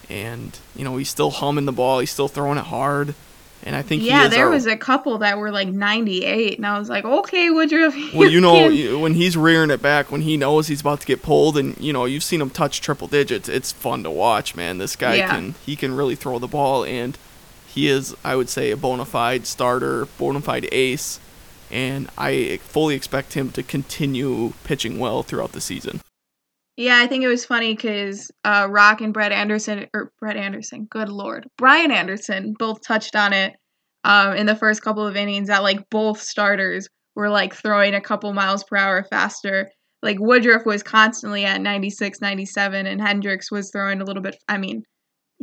and 0.09 0.59
you 0.77 0.85
know 0.85 0.97
he's 0.97 1.09
still 1.11 1.31
humming 1.31 1.65
the 1.67 1.73
ball. 1.73 1.99
He's 2.01 2.11
still 2.11 2.29
throwing 2.29 2.59
it 2.59 2.65
hard, 2.67 3.15
and 3.63 3.75
I 3.77 3.83
think 3.83 4.03
he 4.03 4.09
Yeah, 4.09 4.29
there 4.29 4.47
our- 4.47 4.51
was 4.53 4.67
a 4.67 4.77
couple 4.77 5.19
that 5.19 5.37
were 5.39 5.51
like 5.51 5.69
98, 5.69 6.57
and 6.59 6.67
I 6.67 6.79
was 6.79 6.89
like, 6.89 7.05
okay, 7.05 7.51
Woodruff. 7.51 7.95
Well, 8.15 8.31
you 8.31 8.41
know, 8.41 8.55
can- 8.69 8.75
you- 8.75 8.93
know, 8.93 8.99
when 9.01 9.15
he's 9.15 9.37
rearing 9.37 9.71
it 9.71 9.83
back, 9.83 10.11
when 10.13 10.23
he 10.23 10.37
knows 10.37 10.69
he's 10.69 10.81
about 10.81 11.01
to 11.01 11.07
get 11.07 11.23
pulled, 11.23 11.59
and 11.59 11.77
you 11.79 11.93
know, 11.93 12.05
you've 12.05 12.23
seen 12.25 12.41
him 12.41 12.51
touch 12.51 12.81
triple 12.81 13.09
digits. 13.09 13.49
It's 13.49 13.73
fun 13.73 14.03
to 14.05 14.11
watch, 14.11 14.55
man. 14.55 14.79
This 14.79 14.97
guy 14.97 15.17
Yeah. 15.17 15.29
can 15.31 15.55
he 15.67 15.77
can 15.77 15.95
really 15.97 16.15
throw 16.15 16.39
the 16.39 16.49
ball, 16.49 16.85
and 16.85 17.19
he 17.75 17.89
is, 17.89 18.15
I 18.23 18.37
would 18.37 18.49
say, 18.49 18.71
a 18.71 18.77
bona 18.77 19.05
fide 19.05 19.47
starter, 19.47 20.07
bona 20.17 20.41
fide 20.41 20.69
ace, 20.71 21.19
and 21.73 22.09
I 22.17 22.59
fully 22.63 22.95
expect 22.95 23.35
him 23.35 23.51
to 23.51 23.65
continue 23.65 24.53
pitching 24.63 25.01
well 25.01 25.25
throughout 25.25 25.53
the 25.53 25.61
season. 25.61 26.01
Yeah, 26.77 27.01
I 27.01 27.09
think 27.09 27.25
it 27.25 27.29
was 27.29 27.45
funny 27.45 27.75
because 27.75 28.31
uh, 28.45 28.69
Rock 28.71 29.01
and 29.01 29.13
Brett 29.13 29.33
Anderson, 29.33 29.89
or 29.93 30.13
Brett 30.21 30.37
Anderson, 30.37 30.87
good 30.89 31.09
lord, 31.09 31.49
Brian 31.59 31.91
Anderson, 31.91 32.55
both 32.57 32.81
touched 32.83 33.17
on 33.17 33.33
it 33.33 33.55
um, 34.05 34.37
in 34.37 34.47
the 34.47 34.57
first 34.57 34.83
couple 34.83 35.05
of 35.05 35.17
innings 35.17 35.49
that 35.49 35.65
like 35.65 35.91
both 35.91 36.21
starters 36.21 36.89
were 37.17 37.29
like 37.29 37.55
throwing 37.55 37.95
a 37.95 38.01
couple 38.01 38.33
miles 38.33 38.63
per 38.63 38.77
hour 38.77 39.05
faster. 39.05 39.69
Like 40.01 40.19
Woodruff 40.21 40.65
was 40.65 40.85
constantly 40.85 41.45
at 41.45 41.61
96, 41.61 42.21
97, 42.21 42.87
and 42.87 43.01
Hendricks 43.01 43.51
was 43.51 43.71
throwing 43.73 44.01
a 44.01 44.05
little 44.05 44.23
bit, 44.23 44.37
I 44.49 44.59
mean, 44.59 44.85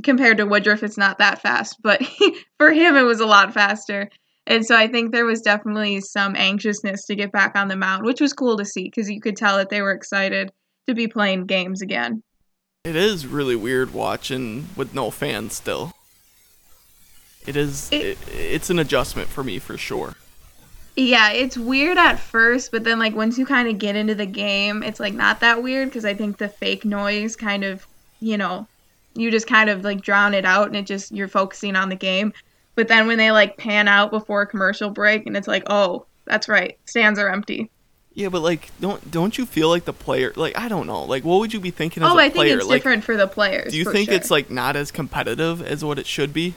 compared 0.04 0.38
to 0.38 0.46
Woodruff, 0.46 0.84
it's 0.84 0.98
not 0.98 1.18
that 1.20 1.42
fast, 1.42 1.78
but 1.82 2.02
for 2.58 2.72
him, 2.72 2.96
it 2.96 3.04
was 3.04 3.20
a 3.20 3.26
lot 3.26 3.54
faster. 3.54 4.10
And 4.48 4.66
so 4.66 4.76
I 4.76 4.88
think 4.88 5.12
there 5.12 5.26
was 5.26 5.42
definitely 5.42 6.02
some 6.02 6.36
anxiousness 6.36 7.06
to 7.06 7.16
get 7.16 7.32
back 7.32 7.56
on 7.56 7.68
the 7.68 7.76
mound, 7.76 8.06
which 8.06 8.22
was 8.22 8.34
cool 8.34 8.58
to 8.58 8.66
see 8.66 8.86
because 8.86 9.10
you 9.10 9.22
could 9.22 9.38
tell 9.38 9.58
that 9.58 9.70
they 9.70 9.82
were 9.82 9.92
excited 9.92 10.52
to 10.88 10.96
be 10.96 11.08
playing 11.08 11.46
games 11.46 11.82
again. 11.82 12.24
It 12.84 12.96
is 12.96 13.28
really 13.28 13.56
weird 13.56 13.94
watching 13.94 14.68
with 14.76 14.96
no 14.96 15.12
fans 15.12 15.54
still. 15.54 15.94
It 17.46 17.56
is. 17.56 17.92
It, 17.92 18.02
it, 18.02 18.18
it's 18.30 18.70
an 18.70 18.80
adjustment 18.80 19.30
for 19.30 19.44
me 19.44 19.60
for 19.60 19.78
sure. 19.78 20.16
Yeah, 20.96 21.32
it's 21.32 21.58
weird 21.58 21.98
at 21.98 22.20
first, 22.20 22.72
but 22.72 22.84
then 22.84 23.00
like 23.00 23.16
once 23.16 23.38
you 23.38 23.46
kind 23.46 23.68
of 23.68 23.78
get 23.78 23.96
into 23.96 24.16
the 24.16 24.26
game, 24.26 24.84
it's 24.84 25.00
like 25.00 25.14
not 25.14 25.40
that 25.40 25.64
weird 25.64 25.90
because 25.90 26.06
I 26.06 26.14
think 26.14 26.38
the 26.38 26.50
fake 26.50 26.84
noise 26.84 27.36
kind 27.36 27.64
of, 27.64 27.86
you 28.20 28.38
know, 28.38 28.68
you 29.16 29.32
just 29.32 29.48
kind 29.48 29.70
of 29.70 29.84
like 29.84 30.02
drown 30.02 30.34
it 30.34 30.46
out 30.46 30.68
and 30.68 30.76
it 30.76 30.86
just 30.86 31.12
you're 31.12 31.28
focusing 31.28 31.76
on 31.76 31.90
the 31.90 31.96
game. 31.96 32.34
But 32.76 32.88
then 32.88 33.08
when 33.08 33.18
they 33.18 33.32
like 33.32 33.58
pan 33.58 33.88
out 33.88 34.12
before 34.12 34.42
a 34.42 34.48
commercial 34.48 34.90
break 34.90 35.26
and 35.26 35.36
it's 35.36 35.48
like, 35.48 35.64
"Oh, 35.68 36.06
that's 36.26 36.48
right. 36.48 36.78
Stands 36.86 37.20
are 37.20 37.30
empty." 37.30 37.70
Yeah, 38.14 38.30
but 38.30 38.42
like 38.42 38.70
don't 38.80 39.12
don't 39.12 39.38
you 39.38 39.46
feel 39.46 39.70
like 39.70 39.86
the 39.86 39.94
player 39.94 40.34
like 40.36 40.58
I 40.58 40.68
don't 40.68 40.88
know. 40.88 41.04
Like 41.04 41.24
what 41.24 41.40
would 41.40 41.54
you 41.54 41.60
be 41.60 41.72
thinking 41.72 42.04
as 42.04 42.12
oh, 42.12 42.18
a 42.18 42.22
I 42.22 42.30
player? 42.30 42.50
think 42.50 42.62
it's 42.62 42.70
like, 42.70 42.78
different 42.80 43.04
for 43.04 43.18
the 43.18 43.28
players. 43.28 43.72
Do 43.72 43.78
you 43.78 43.92
think 43.92 44.10
sure. 44.10 44.18
it's 44.18 44.32
like 44.32 44.50
not 44.50 44.76
as 44.76 44.92
competitive 44.92 45.62
as 45.62 45.84
what 45.84 46.00
it 46.00 46.06
should 46.06 46.34
be? 46.34 46.56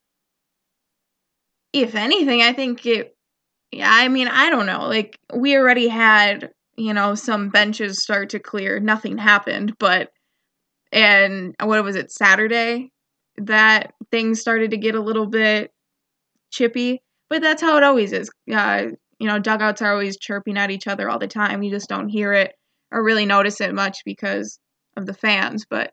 If 1.72 1.94
anything, 1.94 2.42
I 2.42 2.52
think 2.52 2.86
it 2.86 3.16
yeah, 3.74 3.90
I 3.90 4.08
mean, 4.08 4.28
I 4.28 4.50
don't 4.50 4.66
know. 4.66 4.86
Like 4.86 5.18
we 5.34 5.56
already 5.56 5.88
had, 5.88 6.52
you 6.76 6.94
know, 6.94 7.14
some 7.14 7.48
benches 7.48 8.02
start 8.02 8.30
to 8.30 8.38
clear. 8.38 8.78
Nothing 8.78 9.18
happened, 9.18 9.76
but 9.78 10.12
and 10.94 11.54
what 11.60 11.82
was 11.84 11.96
it, 11.96 12.12
Saturday? 12.12 12.90
That 13.36 13.92
things 14.12 14.40
started 14.40 14.70
to 14.70 14.76
get 14.76 14.94
a 14.94 15.02
little 15.02 15.26
bit 15.26 15.72
chippy. 16.52 17.02
But 17.28 17.42
that's 17.42 17.60
how 17.60 17.76
it 17.76 17.82
always 17.82 18.12
is. 18.12 18.30
Uh, 18.52 18.86
you 19.18 19.26
know, 19.26 19.40
dugouts 19.40 19.82
are 19.82 19.92
always 19.92 20.16
chirping 20.16 20.56
at 20.56 20.70
each 20.70 20.86
other 20.86 21.10
all 21.10 21.18
the 21.18 21.26
time. 21.26 21.62
You 21.62 21.70
just 21.70 21.88
don't 21.88 22.08
hear 22.08 22.32
it 22.32 22.52
or 22.92 23.02
really 23.02 23.26
notice 23.26 23.60
it 23.60 23.74
much 23.74 23.98
because 24.04 24.60
of 24.96 25.04
the 25.04 25.14
fans. 25.14 25.66
But 25.68 25.90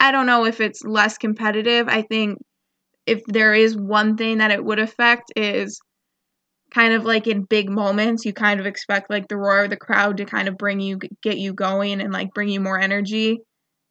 I 0.00 0.10
don't 0.10 0.26
know 0.26 0.44
if 0.44 0.60
it's 0.60 0.82
less 0.82 1.18
competitive. 1.18 1.86
I 1.88 2.02
think 2.02 2.38
if 3.06 3.22
there 3.26 3.54
is 3.54 3.76
one 3.76 4.16
thing 4.16 4.38
that 4.38 4.50
it 4.50 4.64
would 4.64 4.80
affect 4.80 5.32
is 5.36 5.80
kind 6.74 6.94
of 6.94 7.04
like 7.04 7.28
in 7.28 7.44
big 7.44 7.70
moments, 7.70 8.24
you 8.24 8.32
kind 8.32 8.58
of 8.58 8.66
expect 8.66 9.08
like 9.08 9.28
the 9.28 9.36
roar 9.36 9.64
of 9.64 9.70
the 9.70 9.76
crowd 9.76 10.16
to 10.16 10.24
kind 10.24 10.48
of 10.48 10.58
bring 10.58 10.80
you, 10.80 10.98
get 11.22 11.38
you 11.38 11.52
going 11.52 12.00
and 12.00 12.12
like 12.12 12.34
bring 12.34 12.48
you 12.48 12.60
more 12.60 12.80
energy. 12.80 13.38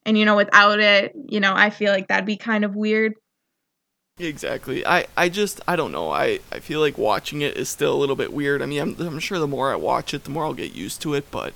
And, 0.05 0.17
you 0.17 0.25
know, 0.25 0.35
without 0.35 0.79
it, 0.79 1.13
you 1.27 1.39
know, 1.39 1.53
I 1.55 1.69
feel 1.69 1.91
like 1.91 2.07
that'd 2.07 2.25
be 2.25 2.37
kind 2.37 2.65
of 2.65 2.75
weird. 2.75 3.13
Exactly. 4.19 4.85
I, 4.85 5.05
I 5.17 5.29
just 5.29 5.61
I 5.67 5.75
don't 5.75 5.91
know. 5.91 6.11
I, 6.11 6.39
I 6.51 6.59
feel 6.59 6.79
like 6.79 6.97
watching 6.97 7.41
it 7.41 7.57
is 7.57 7.69
still 7.69 7.93
a 7.93 7.97
little 7.97 8.15
bit 8.15 8.31
weird. 8.33 8.61
I 8.61 8.65
mean, 8.65 8.81
I'm 8.81 8.99
I'm 8.99 9.19
sure 9.19 9.39
the 9.39 9.47
more 9.47 9.71
I 9.71 9.75
watch 9.75 10.13
it, 10.13 10.23
the 10.25 10.29
more 10.29 10.45
I'll 10.45 10.53
get 10.53 10.73
used 10.73 11.01
to 11.03 11.13
it, 11.13 11.31
but 11.31 11.53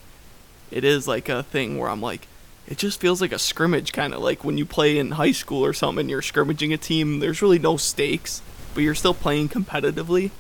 it 0.72 0.84
is 0.84 1.08
like 1.08 1.30
a 1.30 1.44
thing 1.44 1.78
where 1.78 1.90
I'm 1.90 2.02
like 2.02 2.28
it 2.68 2.78
just 2.80 3.00
feels 3.00 3.22
like 3.22 3.32
a 3.32 3.38
scrimmage 3.40 3.92
kind 3.94 4.14
of 4.14 4.22
like 4.22 4.44
when 4.44 4.58
you 4.58 4.66
play 4.66 4.98
in 4.98 5.12
high 5.12 5.32
school 5.32 5.64
or 5.64 5.74
something 5.74 6.02
and 6.02 6.10
you're 6.10 6.22
scrimmaging 6.24 6.74
a 6.74 6.78
team, 6.78 7.20
there's 7.20 7.42
really 7.42 7.60
no 7.60 7.78
stakes, 7.78 8.42
but 8.74 8.82
you're 8.82 8.96
still 8.96 9.14
playing 9.14 9.50
competitively. 9.50 10.32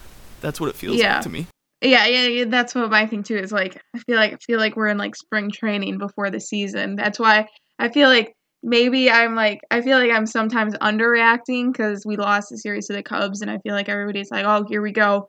That's 0.41 0.59
what 0.59 0.69
it 0.69 0.75
feels 0.75 0.97
Yeah. 0.97 1.15
like 1.15 1.23
to 1.23 1.29
me. 1.29 1.47
Yeah, 1.81 2.07
yeah, 2.07 2.27
yeah, 2.27 2.45
that's 2.45 2.73
what 2.73 2.89
my 2.89 3.05
thing 3.05 3.21
too 3.21 3.37
is 3.37 3.51
like. 3.51 3.79
I 3.93 3.99
feel 3.99 4.15
like 4.15 4.33
I 4.33 4.37
feel 4.37 4.57
like 4.57 4.75
we're 4.75 4.87
in 4.87 4.97
like 4.97 5.15
spring 5.15 5.51
training 5.51 5.99
before 5.99 6.31
the 6.31 6.39
season. 6.39 6.95
That's 6.95 7.19
why 7.19 7.47
I 7.79 7.89
feel 7.89 8.09
like 8.09 8.35
maybe 8.63 9.09
I'm 9.11 9.35
like 9.35 9.61
I 9.71 9.81
feel 9.81 9.97
like 9.97 10.11
I'm 10.11 10.25
sometimes 10.25 10.73
underreacting 10.75 11.71
because 11.71 12.05
we 12.05 12.17
lost 12.17 12.49
the 12.49 12.57
series 12.57 12.87
to 12.87 12.93
the 12.93 13.03
Cubs, 13.03 13.41
and 13.41 13.49
I 13.49 13.59
feel 13.59 13.73
like 13.73 13.89
everybody's 13.89 14.31
like, 14.31 14.45
"Oh, 14.45 14.65
here 14.67 14.81
we 14.81 14.91
go," 14.91 15.27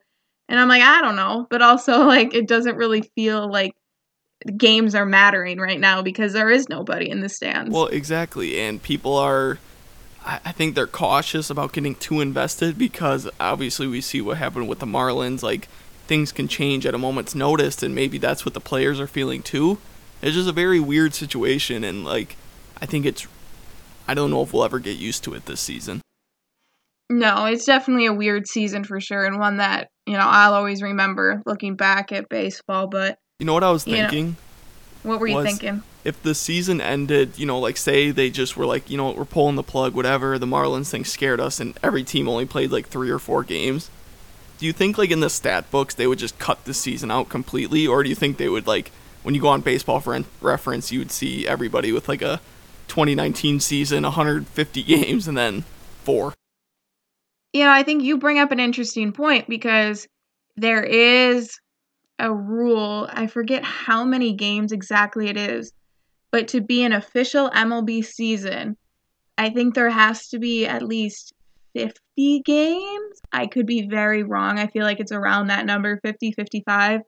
and 0.49 0.59
I'm 0.59 0.67
like, 0.67 0.81
I 0.81 1.01
don't 1.01 1.15
know, 1.15 1.47
but 1.49 1.61
also 1.61 1.99
like 2.05 2.33
it 2.33 2.47
doesn't 2.47 2.75
really 2.75 3.01
feel 3.15 3.49
like 3.49 3.73
games 4.55 4.95
are 4.95 5.05
mattering 5.05 5.59
right 5.59 5.79
now 5.79 6.01
because 6.01 6.33
there 6.33 6.49
is 6.49 6.69
nobody 6.69 7.09
in 7.09 7.21
the 7.21 7.29
stands. 7.29 7.73
Well, 7.73 7.87
exactly, 7.87 8.59
and 8.59 8.81
people 8.81 9.15
are. 9.15 9.59
I 10.29 10.51
think 10.51 10.75
they're 10.75 10.87
cautious 10.87 11.49
about 11.49 11.71
getting 11.71 11.95
too 11.95 12.19
invested 12.19 12.77
because 12.77 13.29
obviously 13.39 13.87
we 13.87 14.01
see 14.01 14.19
what 14.19 14.35
happened 14.35 14.67
with 14.67 14.79
the 14.79 14.85
Marlins. 14.85 15.41
Like 15.41 15.69
things 16.05 16.33
can 16.33 16.49
change 16.49 16.85
at 16.85 16.93
a 16.93 16.97
moment's 16.97 17.33
notice, 17.33 17.81
and 17.81 17.95
maybe 17.95 18.17
that's 18.17 18.43
what 18.43 18.53
the 18.53 18.59
players 18.59 18.99
are 18.99 19.07
feeling 19.07 19.41
too. 19.41 19.77
It's 20.21 20.35
just 20.35 20.49
a 20.49 20.53
very 20.53 20.79
weird 20.79 21.13
situation, 21.13 21.83
and 21.83 22.03
like 22.05 22.35
I 22.81 22.85
think 22.85 23.05
it's. 23.05 23.27
I 24.07 24.13
don't 24.13 24.31
know 24.31 24.41
if 24.41 24.53
we'll 24.53 24.63
ever 24.63 24.79
get 24.79 24.97
used 24.97 25.23
to 25.25 25.33
it 25.33 25.45
this 25.45 25.59
season. 25.59 26.01
no, 27.09 27.45
it's 27.45 27.65
definitely 27.65 28.05
a 28.05 28.13
weird 28.13 28.47
season 28.47 28.83
for 28.83 28.99
sure, 28.99 29.25
and 29.25 29.39
one 29.39 29.57
that 29.57 29.89
you 30.05 30.13
know 30.13 30.19
I'll 30.25 30.53
always 30.53 30.81
remember 30.81 31.41
looking 31.45 31.75
back 31.75 32.11
at 32.11 32.29
baseball. 32.29 32.87
But 32.87 33.17
You 33.39 33.45
know 33.45 33.53
what 33.53 33.63
I 33.63 33.71
was 33.71 33.85
You 33.87 33.93
know- 33.97 34.09
thinking? 34.09 34.35
what 35.03 35.19
were 35.19 35.27
you 35.27 35.41
thinking? 35.43 35.83
if 36.03 36.21
the 36.23 36.33
season 36.33 36.79
ended, 36.81 37.33
you 37.37 37.45
know, 37.45 37.59
like 37.59 37.75
say 37.77 38.11
they 38.11 38.29
just 38.29 38.55
were 38.57 38.65
like, 38.65 38.89
you 38.89 38.95
know, 38.97 39.11
we're 39.11 39.25
pulling 39.25 39.55
the 39.55 39.63
plug, 39.63 39.93
whatever, 39.93 40.39
the 40.39 40.45
Marlins 40.45 40.89
thing 40.89 41.03
scared 41.05 41.39
us, 41.41 41.59
and 41.59 41.77
every 41.83 42.03
team 42.03 42.27
only 42.29 42.45
played 42.45 42.71
like 42.71 42.87
three 42.87 43.09
or 43.09 43.19
four 43.19 43.43
games. 43.43 43.89
Do 44.57 44.65
you 44.65 44.73
think 44.73 44.97
like 44.97 45.11
in 45.11 45.19
the 45.19 45.29
stat 45.29 45.69
books 45.69 45.93
they 45.93 46.07
would 46.07 46.17
just 46.19 46.39
cut 46.39 46.63
the 46.65 46.73
season 46.73 47.11
out 47.11 47.29
completely, 47.29 47.85
or 47.85 48.03
do 48.03 48.09
you 48.09 48.15
think 48.15 48.37
they 48.37 48.49
would 48.49 48.67
like 48.67 48.91
when 49.27 49.35
you 49.35 49.41
go 49.41 49.49
on 49.49 49.59
Baseball 49.59 49.99
for 49.99 50.17
reference, 50.39 50.89
you 50.89 50.99
would 50.99 51.11
see 51.11 51.45
everybody 51.45 51.91
with 51.91 52.07
like 52.07 52.21
a 52.21 52.39
2019 52.87 53.59
season, 53.59 54.03
150 54.03 54.83
games, 54.83 55.27
and 55.27 55.37
then 55.37 55.65
four? 56.05 56.33
Yeah, 57.51 57.69
I 57.69 57.83
think 57.83 58.03
you 58.03 58.19
bring 58.19 58.39
up 58.39 58.53
an 58.53 58.61
interesting 58.61 59.11
point 59.11 59.49
because 59.49 60.07
there 60.55 60.81
is 60.81 61.59
a 62.17 62.33
rule. 62.33 63.09
I 63.11 63.27
forget 63.27 63.65
how 63.65 64.05
many 64.05 64.31
games 64.31 64.71
exactly 64.71 65.27
it 65.27 65.35
is, 65.35 65.73
but 66.31 66.47
to 66.49 66.61
be 66.61 66.85
an 66.85 66.93
official 66.93 67.49
MLB 67.49 68.05
season, 68.05 68.77
I 69.37 69.49
think 69.49 69.75
there 69.75 69.89
has 69.89 70.29
to 70.29 70.39
be 70.39 70.65
at 70.65 70.83
least 70.83 71.33
50 71.75 72.43
games. 72.45 73.19
I 73.33 73.47
could 73.47 73.65
be 73.65 73.89
very 73.89 74.23
wrong. 74.23 74.57
I 74.57 74.67
feel 74.67 74.83
like 74.83 75.01
it's 75.01 75.11
around 75.11 75.47
that 75.47 75.65
number, 75.65 75.99
50, 76.01 76.31
55. 76.31 77.01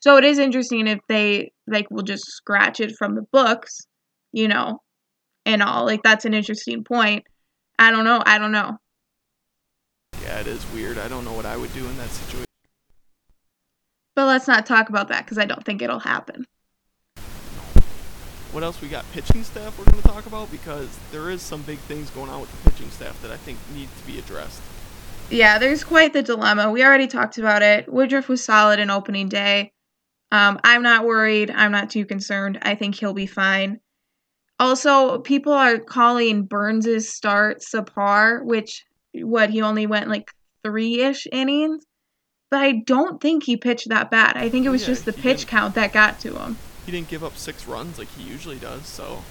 So 0.00 0.18
it 0.18 0.24
is 0.24 0.38
interesting 0.38 0.86
if 0.86 1.00
they 1.08 1.53
like 1.66 1.90
we'll 1.90 2.04
just 2.04 2.26
scratch 2.26 2.80
it 2.80 2.94
from 2.96 3.14
the 3.14 3.24
books, 3.32 3.86
you 4.32 4.48
know, 4.48 4.80
and 5.46 5.62
all. 5.62 5.84
Like 5.84 6.02
that's 6.02 6.24
an 6.24 6.34
interesting 6.34 6.84
point. 6.84 7.24
I 7.78 7.90
don't 7.90 8.04
know. 8.04 8.22
I 8.24 8.38
don't 8.38 8.52
know. 8.52 8.78
Yeah, 10.22 10.40
it 10.40 10.46
is 10.46 10.64
weird. 10.72 10.98
I 10.98 11.08
don't 11.08 11.24
know 11.24 11.32
what 11.32 11.46
I 11.46 11.56
would 11.56 11.72
do 11.74 11.84
in 11.84 11.96
that 11.98 12.08
situation. 12.08 12.44
But 14.14 14.26
let's 14.26 14.46
not 14.46 14.64
talk 14.64 14.88
about 14.88 15.08
that 15.08 15.24
because 15.24 15.38
I 15.38 15.44
don't 15.44 15.64
think 15.64 15.82
it'll 15.82 15.98
happen. 15.98 16.46
What 18.52 18.62
else 18.62 18.80
we 18.80 18.86
got? 18.86 19.04
Pitching 19.12 19.42
staff 19.42 19.76
we're 19.76 19.84
going 19.86 20.00
to 20.00 20.08
talk 20.08 20.26
about 20.26 20.48
because 20.52 20.88
there 21.10 21.28
is 21.30 21.42
some 21.42 21.62
big 21.62 21.78
things 21.80 22.08
going 22.10 22.30
on 22.30 22.40
with 22.40 22.52
the 22.52 22.70
pitching 22.70 22.88
staff 22.90 23.20
that 23.22 23.32
I 23.32 23.36
think 23.36 23.58
need 23.74 23.88
to 23.98 24.06
be 24.06 24.20
addressed. 24.20 24.62
Yeah, 25.28 25.58
there's 25.58 25.82
quite 25.82 26.12
the 26.12 26.22
dilemma. 26.22 26.70
We 26.70 26.84
already 26.84 27.08
talked 27.08 27.36
about 27.36 27.62
it. 27.62 27.92
Woodruff 27.92 28.28
was 28.28 28.44
solid 28.44 28.78
in 28.78 28.90
opening 28.90 29.28
day. 29.28 29.72
Um, 30.34 30.58
I'm 30.64 30.82
not 30.82 31.04
worried. 31.04 31.50
I'm 31.52 31.70
not 31.70 31.90
too 31.90 32.04
concerned. 32.04 32.58
I 32.62 32.74
think 32.74 32.96
he'll 32.96 33.14
be 33.14 33.26
fine. 33.26 33.78
Also, 34.58 35.18
people 35.18 35.52
are 35.52 35.78
calling 35.78 36.44
Burnes' 36.44 37.08
start 37.08 37.60
subpar, 37.60 38.44
which 38.44 38.84
what 39.12 39.50
he 39.50 39.62
only 39.62 39.86
went 39.86 40.08
like 40.08 40.30
three 40.64 41.00
ish 41.02 41.28
innings. 41.30 41.84
But 42.50 42.62
I 42.62 42.72
don't 42.84 43.20
think 43.20 43.44
he 43.44 43.56
pitched 43.56 43.88
that 43.90 44.10
bad. 44.10 44.36
I 44.36 44.48
think 44.48 44.66
it 44.66 44.70
was 44.70 44.82
Yeah, 44.82 44.88
just 44.88 45.04
the 45.04 45.12
pitch 45.12 45.38
didn't. 45.38 45.46
count 45.48 45.74
that 45.76 45.92
got 45.92 46.18
to 46.20 46.36
him. 46.36 46.56
He 46.84 46.90
didn't 46.92 47.08
give 47.08 47.22
up 47.22 47.36
six 47.36 47.66
runs 47.66 47.98
like 47.98 48.08
he 48.16 48.24
usually 48.24 48.58
does, 48.58 48.86
so 48.86 49.22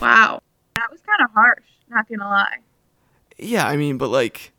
Wow. 0.00 0.40
That 0.76 0.90
was 0.90 1.00
kind 1.00 1.28
of 1.28 1.30
harsh, 1.34 1.64
not 1.88 2.08
gonna 2.08 2.28
lie. 2.30 2.58
yeah, 3.36 3.66
I 3.66 3.76
mean, 3.76 3.98
but 3.98 4.08
like 4.10 4.52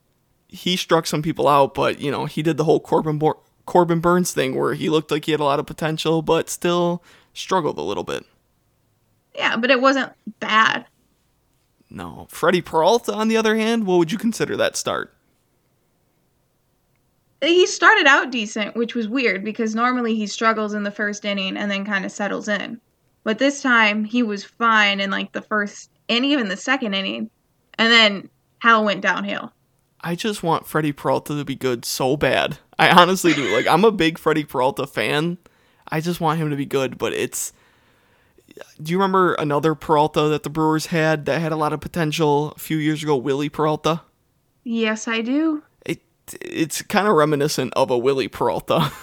he 0.47 0.75
struck 0.75 1.07
some 1.07 1.21
people 1.21 1.47
out, 1.47 1.73
but 1.73 1.99
you 1.99 2.11
know 2.11 2.25
he 2.25 2.43
did 2.43 2.57
the 2.57 2.65
whole 2.65 2.79
Corbin 2.79 3.17
Bor- 3.17 3.39
Corbin 3.65 3.99
Burnes 3.99 4.31
thing 4.31 4.55
where 4.55 4.73
he 4.73 4.89
looked 4.89 5.11
like 5.11 5.25
he 5.25 5.31
had 5.31 5.39
a 5.39 5.45
lot 5.45 5.59
of 5.59 5.65
potential, 5.65 6.21
but 6.21 6.49
still 6.49 7.03
struggled 7.33 7.77
a 7.77 7.83
little 7.83 8.03
bit. 8.03 8.25
Yeah, 9.35 9.55
but 9.57 9.71
it 9.71 9.81
wasn't 9.81 10.11
bad. 10.39 10.85
No, 11.89 12.27
Freddie 12.29 12.61
Peralta, 12.61 13.13
on 13.13 13.27
the 13.27 13.37
other 13.37 13.55
hand, 13.55 13.85
what 13.85 13.97
would 13.97 14.11
you 14.11 14.17
consider 14.17 14.55
that 14.57 14.75
start? 14.75 15.13
he 17.41 17.65
started 17.65 18.05
out 18.05 18.31
decent, 18.31 18.75
which 18.75 18.93
was 18.93 19.07
weird 19.07 19.43
because 19.43 19.73
normally 19.73 20.15
he 20.15 20.27
struggles 20.27 20.73
in 20.73 20.83
the 20.83 20.91
first 20.91 21.25
inning 21.25 21.57
and 21.57 21.71
then 21.71 21.85
kind 21.85 22.05
of 22.05 22.11
settles 22.11 22.47
in. 22.47 22.79
But 23.23 23.39
this 23.39 23.61
time 23.61 24.03
he 24.03 24.23
was 24.23 24.43
fine 24.43 24.99
in 24.99 25.09
like 25.09 25.31
the 25.31 25.41
first 25.41 25.89
and 26.09 26.25
even 26.25 26.49
the 26.49 26.57
second 26.57 26.93
inning, 26.93 27.29
and 27.77 27.91
then 27.91 28.29
hell 28.59 28.83
went 28.83 29.01
downhill. 29.01 29.51
I 30.01 30.15
just 30.15 30.43
want 30.43 30.65
Freddie 30.65 30.91
Peralta 30.91 31.35
to 31.35 31.45
be 31.45 31.55
good 31.55 31.85
so 31.85 32.17
bad. 32.17 32.57
I 32.81 32.89
honestly 32.89 33.33
do. 33.33 33.53
Like 33.55 33.67
I'm 33.67 33.85
a 33.85 33.91
big 33.91 34.17
Freddie 34.17 34.43
Peralta 34.43 34.87
fan. 34.87 35.37
I 35.87 36.01
just 36.01 36.19
want 36.19 36.39
him 36.39 36.49
to 36.49 36.55
be 36.55 36.65
good, 36.65 36.97
but 36.97 37.13
it's 37.13 37.53
do 38.81 38.91
you 38.91 38.97
remember 38.97 39.33
another 39.35 39.75
Peralta 39.75 40.27
that 40.29 40.43
the 40.43 40.49
Brewers 40.49 40.87
had 40.87 41.25
that 41.25 41.39
had 41.39 41.51
a 41.51 41.55
lot 41.55 41.73
of 41.73 41.79
potential 41.79 42.51
a 42.55 42.59
few 42.59 42.77
years 42.77 43.03
ago? 43.03 43.15
Wily 43.15 43.49
Peralta. 43.49 44.01
Yes, 44.63 45.07
I 45.07 45.21
do. 45.21 45.63
It 45.85 46.01
it's 46.41 46.81
kind 46.81 47.07
of 47.07 47.15
reminiscent 47.15 47.73
of 47.75 47.91
a 47.91 47.97
Wily 47.97 48.27
Peralta. 48.27 48.91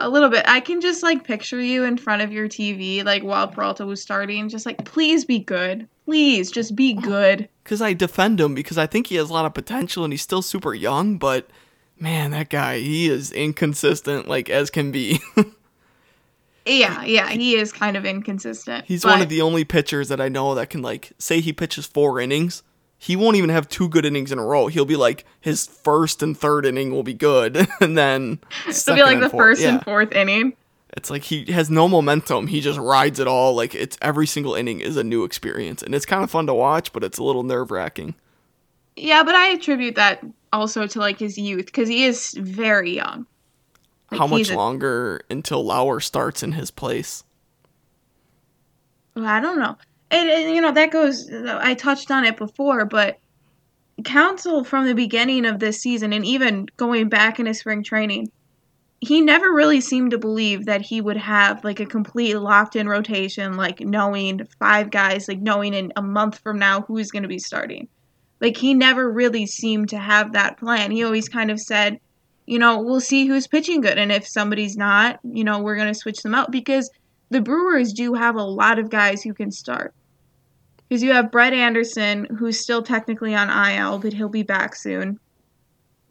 A 0.00 0.08
little 0.08 0.28
bit. 0.28 0.44
I 0.48 0.58
can 0.58 0.80
just 0.80 1.04
like 1.04 1.22
picture 1.22 1.60
you 1.60 1.84
in 1.84 1.96
front 1.96 2.20
of 2.20 2.32
your 2.32 2.48
TV, 2.48 3.04
like 3.04 3.22
while 3.22 3.46
Peralta 3.46 3.86
was 3.86 4.02
starting, 4.02 4.48
just 4.48 4.66
like, 4.66 4.84
please 4.84 5.24
be 5.24 5.38
good. 5.38 5.88
Please, 6.04 6.50
just 6.50 6.74
be 6.74 6.96
oh, 6.98 7.00
good. 7.00 7.48
Because 7.62 7.80
I 7.80 7.92
defend 7.92 8.40
him 8.40 8.56
because 8.56 8.76
I 8.76 8.86
think 8.86 9.06
he 9.06 9.14
has 9.14 9.30
a 9.30 9.32
lot 9.32 9.46
of 9.46 9.54
potential 9.54 10.02
and 10.02 10.12
he's 10.12 10.20
still 10.20 10.42
super 10.42 10.74
young, 10.74 11.16
but 11.16 11.48
man, 11.98 12.30
that 12.32 12.50
guy, 12.50 12.78
he 12.78 13.08
is 13.08 13.32
inconsistent, 13.32 14.28
like 14.28 14.50
as 14.50 14.70
can 14.70 14.92
be. 14.92 15.20
Yeah, 16.66 17.04
yeah, 17.04 17.28
he 17.28 17.56
is 17.56 17.72
kind 17.72 17.96
of 17.96 18.06
inconsistent. 18.06 18.86
He's 18.86 19.02
but 19.02 19.10
one 19.10 19.22
of 19.22 19.28
the 19.28 19.42
only 19.42 19.64
pitchers 19.64 20.08
that 20.08 20.20
I 20.20 20.28
know 20.28 20.54
that 20.54 20.70
can 20.70 20.82
like 20.82 21.12
say 21.18 21.40
he 21.40 21.52
pitches 21.52 21.86
four 21.86 22.20
innings. 22.20 22.62
He 22.96 23.16
won't 23.16 23.36
even 23.36 23.50
have 23.50 23.68
two 23.68 23.88
good 23.88 24.06
innings 24.06 24.32
in 24.32 24.38
a 24.38 24.44
row. 24.44 24.68
He'll 24.68 24.86
be 24.86 24.96
like 24.96 25.26
his 25.40 25.66
first 25.66 26.22
and 26.22 26.36
third 26.36 26.64
inning 26.64 26.90
will 26.90 27.02
be 27.02 27.12
good, 27.12 27.68
and 27.80 27.98
then 27.98 28.40
It'll 28.66 28.94
be 28.94 29.02
like 29.02 29.20
the 29.20 29.28
fourth- 29.28 29.58
first 29.58 29.62
yeah. 29.62 29.74
and 29.74 29.84
fourth 29.84 30.12
inning. 30.12 30.54
It's 30.96 31.10
like 31.10 31.24
he 31.24 31.50
has 31.52 31.68
no 31.70 31.88
momentum. 31.88 32.46
He 32.46 32.60
just 32.60 32.78
rides 32.78 33.18
it 33.18 33.26
all. 33.26 33.54
Like 33.54 33.74
it's 33.74 33.98
every 34.00 34.26
single 34.26 34.54
inning 34.54 34.80
is 34.80 34.96
a 34.96 35.04
new 35.04 35.24
experience, 35.24 35.82
and 35.82 35.94
it's 35.94 36.06
kind 36.06 36.24
of 36.24 36.30
fun 36.30 36.46
to 36.46 36.54
watch, 36.54 36.92
but 36.92 37.04
it's 37.04 37.18
a 37.18 37.22
little 37.22 37.42
nerve 37.42 37.70
wracking. 37.70 38.14
Yeah, 38.96 39.24
but 39.24 39.34
I 39.34 39.48
attribute 39.48 39.96
that 39.96 40.24
also 40.52 40.86
to 40.86 40.98
like 40.98 41.18
his 41.18 41.36
youth 41.36 41.66
because 41.66 41.88
he 41.88 42.04
is 42.04 42.32
very 42.38 42.94
young. 42.94 43.26
Like, 44.10 44.18
How 44.18 44.26
much 44.26 44.50
a- 44.50 44.56
longer 44.56 45.22
until 45.30 45.64
Lauer 45.64 46.00
starts 46.00 46.42
in 46.42 46.52
his 46.52 46.70
place? 46.70 47.24
I 49.16 49.40
don't 49.40 49.58
know. 49.58 49.76
And, 50.10 50.28
and 50.28 50.54
you 50.54 50.60
know 50.60 50.72
that 50.72 50.90
goes. 50.90 51.30
I 51.32 51.74
touched 51.74 52.10
on 52.10 52.24
it 52.24 52.36
before, 52.36 52.84
but 52.84 53.18
Counsell 54.04 54.64
from 54.64 54.86
the 54.86 54.94
beginning 54.94 55.46
of 55.46 55.58
this 55.58 55.80
season, 55.80 56.12
and 56.12 56.24
even 56.24 56.66
going 56.76 57.08
back 57.08 57.38
into 57.38 57.54
spring 57.54 57.82
training, 57.82 58.30
he 59.00 59.20
never 59.20 59.52
really 59.52 59.80
seemed 59.80 60.10
to 60.10 60.18
believe 60.18 60.66
that 60.66 60.82
he 60.82 61.00
would 61.00 61.16
have 61.16 61.64
like 61.64 61.80
a 61.80 61.86
complete 61.86 62.34
locked-in 62.36 62.88
rotation, 62.88 63.56
like 63.56 63.80
knowing 63.80 64.46
five 64.58 64.90
guys, 64.90 65.28
like 65.28 65.40
knowing 65.40 65.74
in 65.74 65.92
a 65.96 66.02
month 66.02 66.38
from 66.38 66.58
now 66.58 66.82
who's 66.82 67.10
going 67.10 67.22
to 67.22 67.28
be 67.28 67.38
starting. 67.38 67.88
Like 68.44 68.58
he 68.58 68.74
never 68.74 69.10
really 69.10 69.46
seemed 69.46 69.88
to 69.88 69.96
have 69.96 70.34
that 70.34 70.58
plan. 70.58 70.90
He 70.90 71.02
always 71.02 71.30
kind 71.30 71.50
of 71.50 71.58
said, 71.58 71.98
you 72.44 72.58
know, 72.58 72.78
we'll 72.78 73.00
see 73.00 73.26
who's 73.26 73.46
pitching 73.46 73.80
good, 73.80 73.96
and 73.96 74.12
if 74.12 74.28
somebody's 74.28 74.76
not, 74.76 75.18
you 75.24 75.44
know, 75.44 75.60
we're 75.60 75.76
going 75.76 75.88
to 75.88 75.98
switch 75.98 76.22
them 76.22 76.34
out 76.34 76.50
because 76.50 76.90
the 77.30 77.40
Brewers 77.40 77.94
do 77.94 78.12
have 78.12 78.36
a 78.36 78.42
lot 78.42 78.78
of 78.78 78.90
guys 78.90 79.22
who 79.22 79.32
can 79.32 79.50
start. 79.50 79.94
Because 80.86 81.02
you 81.02 81.14
have 81.14 81.32
Brett 81.32 81.54
Anderson, 81.54 82.26
who's 82.38 82.60
still 82.60 82.82
technically 82.82 83.34
on 83.34 83.48
IL, 83.48 83.98
but 83.98 84.12
he'll 84.12 84.28
be 84.28 84.42
back 84.42 84.76
soon. 84.76 85.18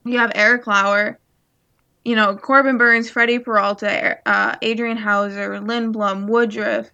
You 0.04 0.18
have 0.18 0.32
Eric 0.34 0.66
Lauer, 0.66 1.20
you 2.04 2.16
know, 2.16 2.36
Corbin 2.36 2.80
Burnes, 2.80 3.12
Freddie 3.12 3.38
Peralta, 3.38 4.18
uh, 4.26 4.56
Adrian 4.64 4.98
Houser, 4.98 5.60
Lindblom, 5.60 6.26
Woodruff. 6.26 6.90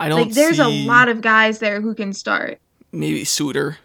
I 0.00 0.08
don't 0.08 0.22
Like, 0.22 0.32
there's 0.32 0.58
a 0.58 0.66
lot 0.66 1.08
of 1.08 1.20
guys 1.20 1.60
there 1.60 1.80
who 1.80 1.94
can 1.94 2.12
start. 2.12 2.58
maybe 2.90 3.24
Suter. 3.24 3.78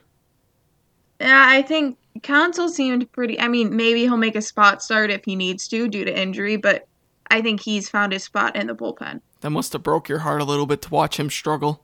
Yeah, 1.24 1.46
I 1.48 1.62
think 1.62 1.98
Counsell 2.22 2.68
seemed 2.70 3.10
pretty. 3.14 3.40
I 3.40 3.48
mean, 3.48 3.76
maybe 3.76 4.02
he'll 4.02 4.18
make 4.18 4.36
a 4.36 4.42
spot 4.42 4.84
start 4.84 5.10
if 5.10 5.24
he 5.26 5.36
needs 5.36 5.68
to 5.70 5.88
due 5.88 6.04
to 6.06 6.20
injury, 6.22 6.58
but 6.58 6.86
I 7.32 7.42
think 7.42 7.62
he's 7.62 7.90
found 7.90 8.12
his 8.12 8.24
spot 8.24 8.56
in 8.56 8.68
the 8.68 8.76
bullpen. 8.76 9.22
That 9.42 9.50
must 9.52 9.74
have 9.74 9.84
broke 9.84 10.10
your 10.10 10.20
heart 10.20 10.42
a 10.42 10.46
little 10.46 10.66
bit 10.66 10.82
to 10.84 10.90
watch 10.90 11.18
him 11.20 11.30
struggle. 11.30 11.84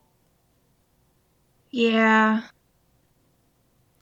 Yeah. 1.70 2.42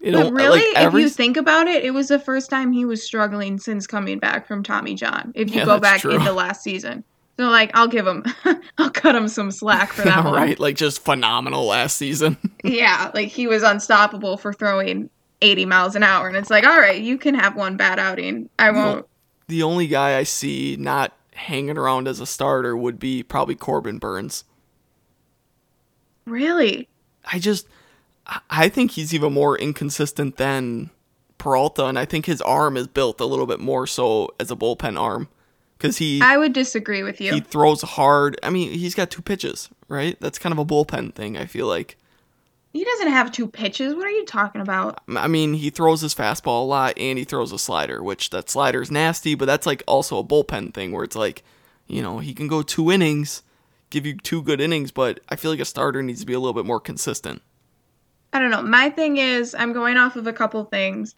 You 0.01 0.13
But 0.13 0.33
really, 0.33 0.61
like 0.61 0.77
every 0.77 1.03
if 1.03 1.07
you 1.07 1.11
think 1.11 1.37
about 1.37 1.67
it, 1.67 1.85
it 1.85 1.91
was 1.91 2.09
the 2.09 2.19
first 2.21 2.51
time 2.51 2.73
he 2.73 2.85
was 2.85 3.03
struggling 3.03 3.59
since 3.59 3.87
coming 3.87 4.19
back 4.19 4.47
from 4.47 4.63
Tommy 4.63 4.95
John. 4.95 5.33
If 5.35 5.51
you 5.51 5.57
Yeah, 5.61 5.65
go 5.65 5.81
back 5.81 6.01
true. 6.01 6.13
into 6.13 6.33
last 6.33 6.63
season, 6.63 7.03
so 7.37 7.49
like 7.49 7.73
I'll 7.75 7.89
give 7.89 8.07
him, 8.07 8.25
I'll 8.79 8.91
cut 8.91 9.17
him 9.17 9.27
some 9.29 9.51
slack 9.51 9.93
for 9.93 10.03
that 10.05 10.25
one. 10.25 10.35
right, 10.35 10.59
like 10.59 10.77
just 10.77 11.05
phenomenal 11.05 11.67
last 11.67 11.97
season. 11.97 12.37
Yeah, 12.65 13.11
like 13.15 13.29
he 13.29 13.47
was 13.47 13.63
unstoppable 13.63 14.37
for 14.37 14.53
throwing 14.53 15.09
80 15.41 15.65
miles 15.67 15.95
an 15.97 16.03
hour, 16.03 16.29
and 16.29 16.37
it's 16.37 16.51
like, 16.51 16.65
all 16.65 16.79
right, 16.81 17.01
you 17.01 17.17
can 17.19 17.35
have 17.35 17.55
one 17.57 17.77
bad 17.77 17.99
outing. 17.99 18.49
I 18.59 18.71
won't. 18.71 19.07
the 19.47 19.63
only 19.63 19.87
guy 19.87 20.19
I 20.19 20.25
see 20.25 20.77
not 20.79 21.13
hanging 21.35 21.79
around 21.79 22.09
as 22.09 22.21
a 22.21 22.27
starter 22.27 22.77
would 22.77 22.99
be 22.99 23.23
probably 23.23 23.55
Corbin 23.55 23.99
Burnes. 23.99 24.45
Really? 26.27 26.89
I 27.31 27.39
just 27.39 27.67
I- 28.51 28.69
think 28.69 28.93
he's 28.93 29.15
even 29.15 29.33
more 29.33 29.57
inconsistent 29.59 30.37
than 30.37 30.91
Peralta, 31.39 31.87
and 31.87 31.99
I 31.99 32.05
think 32.05 32.27
his 32.27 32.43
arm 32.43 32.77
is 32.77 32.87
built 32.89 33.21
a 33.21 33.25
little 33.25 33.47
bit 33.47 33.61
more 33.61 33.87
so 33.87 34.35
as 34.41 34.51
a 34.51 34.57
bullpen 34.57 34.99
arm 35.01 35.29
because 35.79 35.99
he 35.99 36.21
I 36.21 36.37
would 36.37 36.53
disagree 36.53 37.03
with 37.03 37.21
you. 37.21 37.33
he 37.33 37.41
throws 37.41 37.83
hard. 37.83 38.39
I 38.43 38.51
mean, 38.51 38.73
he's 38.73 38.95
got 38.95 39.11
two 39.11 39.23
pitches, 39.23 39.69
right? 39.89 40.19
That's 40.21 40.39
kind 40.39 40.53
of 40.53 40.59
a 40.59 40.65
bullpen 40.65 41.15
thing. 41.15 41.37
I 41.39 41.47
feel 41.47 41.67
like. 41.67 41.97
He 42.73 42.85
doesn't 42.85 43.09
have 43.09 43.33
two 43.33 43.47
pitches. 43.47 43.95
What 43.95 44.07
are 44.07 44.11
you 44.11 44.25
talking 44.27 44.61
about? 44.61 45.01
I 45.09 45.27
mean, 45.27 45.55
he 45.55 45.71
throws 45.71 46.01
his 46.01 46.15
fastball 46.15 46.63
a 46.63 46.67
lot 46.67 46.99
and 46.99 47.19
he 47.19 47.25
throws 47.25 47.53
a 47.53 47.59
slider, 47.59 48.03
which 48.03 48.31
that 48.31 48.51
slider 48.51 48.83
is 48.83 48.91
nasty, 48.91 49.35
but 49.35 49.47
that's 49.47 49.67
like 49.67 49.83
also 49.87 50.19
a 50.19 50.25
bullpen 50.25 50.75
thing 50.75 50.93
where 50.93 51.05
it's 51.05 51.17
like, 51.17 51.43
you 51.87 52.03
know, 52.03 52.19
he 52.19 52.35
can 52.35 52.47
go 52.47 52.63
two 52.63 52.93
innings, 52.93 53.43
give 53.91 54.05
you 54.05 54.17
two 54.17 54.43
good 54.43 54.61
innings, 54.61 54.93
but 54.93 55.21
I 55.29 55.37
feel 55.37 55.51
like 55.51 55.61
a 55.61 55.65
starter 55.65 56.03
needs 56.03 56.21
to 56.21 56.27
be 56.27 56.35
a 56.35 56.39
little 56.39 56.55
bit 56.55 56.67
more 56.67 56.81
consistent. 56.81 57.43
I 58.33 58.39
don't 58.39 58.51
know. 58.51 58.63
My 58.63 58.91
thing 58.91 59.17
is, 59.17 59.55
I'm 59.55 59.73
going 59.73 59.97
off 59.97 60.17
of 60.17 60.27
a 60.27 60.33
couple 60.33 60.63
things. 60.65 61.15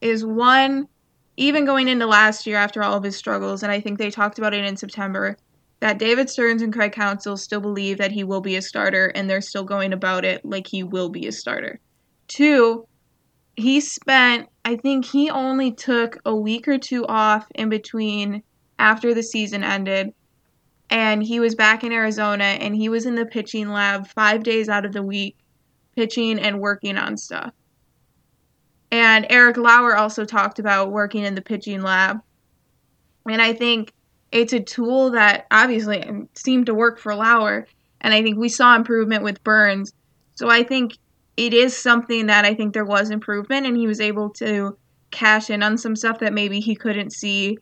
Is 0.00 0.24
one, 0.24 0.88
even 1.36 1.64
going 1.64 1.88
into 1.88 2.06
last 2.06 2.46
year 2.46 2.56
after 2.56 2.82
all 2.82 2.96
of 2.96 3.02
his 3.02 3.16
struggles, 3.16 3.62
and 3.62 3.70
I 3.70 3.80
think 3.80 3.98
they 3.98 4.10
talked 4.10 4.38
about 4.38 4.54
it 4.54 4.64
in 4.64 4.76
September, 4.76 5.36
that 5.84 5.98
David 5.98 6.30
Stearns 6.30 6.62
and 6.62 6.72
Craig 6.72 6.92
Counsell 6.92 7.36
still 7.36 7.60
believe 7.60 7.98
that 7.98 8.10
he 8.10 8.24
will 8.24 8.40
be 8.40 8.56
a 8.56 8.62
starter, 8.62 9.08
and 9.08 9.28
they're 9.28 9.42
still 9.42 9.64
going 9.64 9.92
about 9.92 10.24
it 10.24 10.42
like 10.42 10.66
he 10.66 10.82
will 10.82 11.10
be 11.10 11.26
a 11.26 11.32
starter. 11.32 11.78
Two, 12.26 12.88
he 13.54 13.82
spent, 13.82 14.48
I 14.64 14.76
think 14.76 15.04
he 15.04 15.28
only 15.28 15.72
took 15.72 16.16
a 16.24 16.34
week 16.34 16.68
or 16.68 16.78
two 16.78 17.06
off 17.06 17.46
in 17.54 17.68
between 17.68 18.42
after 18.78 19.12
the 19.12 19.22
season 19.22 19.62
ended. 19.62 20.14
And 20.88 21.22
he 21.22 21.38
was 21.38 21.54
back 21.54 21.84
in 21.84 21.92
Arizona 21.92 22.44
and 22.44 22.74
he 22.74 22.88
was 22.88 23.04
in 23.04 23.14
the 23.14 23.26
pitching 23.26 23.68
lab 23.68 24.06
five 24.06 24.42
days 24.42 24.70
out 24.70 24.86
of 24.86 24.94
the 24.94 25.02
week 25.02 25.36
pitching 25.94 26.38
and 26.38 26.60
working 26.60 26.96
on 26.96 27.18
stuff. 27.18 27.52
And 28.90 29.26
Eric 29.28 29.58
Lauer 29.58 29.94
also 29.94 30.24
talked 30.24 30.58
about 30.58 30.92
working 30.92 31.24
in 31.24 31.34
the 31.34 31.42
pitching 31.42 31.82
lab. 31.82 32.22
And 33.28 33.42
I 33.42 33.52
think 33.52 33.92
it's 34.34 34.52
a 34.52 34.60
tool 34.60 35.12
that 35.12 35.46
obviously 35.52 36.04
seemed 36.34 36.66
to 36.66 36.74
work 36.74 36.98
for 36.98 37.14
Lauer. 37.14 37.66
And 38.00 38.12
I 38.12 38.20
think 38.22 38.36
we 38.36 38.48
saw 38.48 38.74
improvement 38.74 39.22
with 39.22 39.42
Burnes. 39.44 39.92
So 40.34 40.50
I 40.50 40.64
think 40.64 40.98
it 41.36 41.54
is 41.54 41.74
something 41.74 42.26
that 42.26 42.44
I 42.44 42.52
think 42.54 42.74
there 42.74 42.84
was 42.84 43.10
improvement, 43.10 43.64
and 43.64 43.76
he 43.76 43.86
was 43.86 44.00
able 44.00 44.30
to 44.30 44.76
cash 45.12 45.50
in 45.50 45.62
on 45.62 45.78
some 45.78 45.94
stuff 45.94 46.18
that 46.18 46.32
maybe 46.32 46.58
he 46.58 46.74
couldn't 46.74 47.12
see 47.12 47.58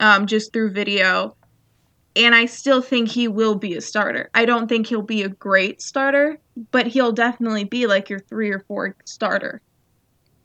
um, 0.00 0.26
just 0.26 0.52
through 0.52 0.72
video. 0.72 1.36
And 2.16 2.34
I 2.34 2.46
still 2.46 2.80
think 2.80 3.10
he 3.10 3.28
will 3.28 3.54
be 3.54 3.76
a 3.76 3.82
starter. 3.82 4.30
I 4.34 4.46
don't 4.46 4.68
think 4.68 4.86
he'll 4.86 5.02
be 5.02 5.22
a 5.22 5.28
great 5.28 5.82
starter, 5.82 6.38
but 6.70 6.86
he'll 6.86 7.12
definitely 7.12 7.64
be 7.64 7.86
like 7.86 8.08
your 8.08 8.20
three 8.20 8.50
or 8.50 8.60
four 8.60 8.96
starter. 9.04 9.60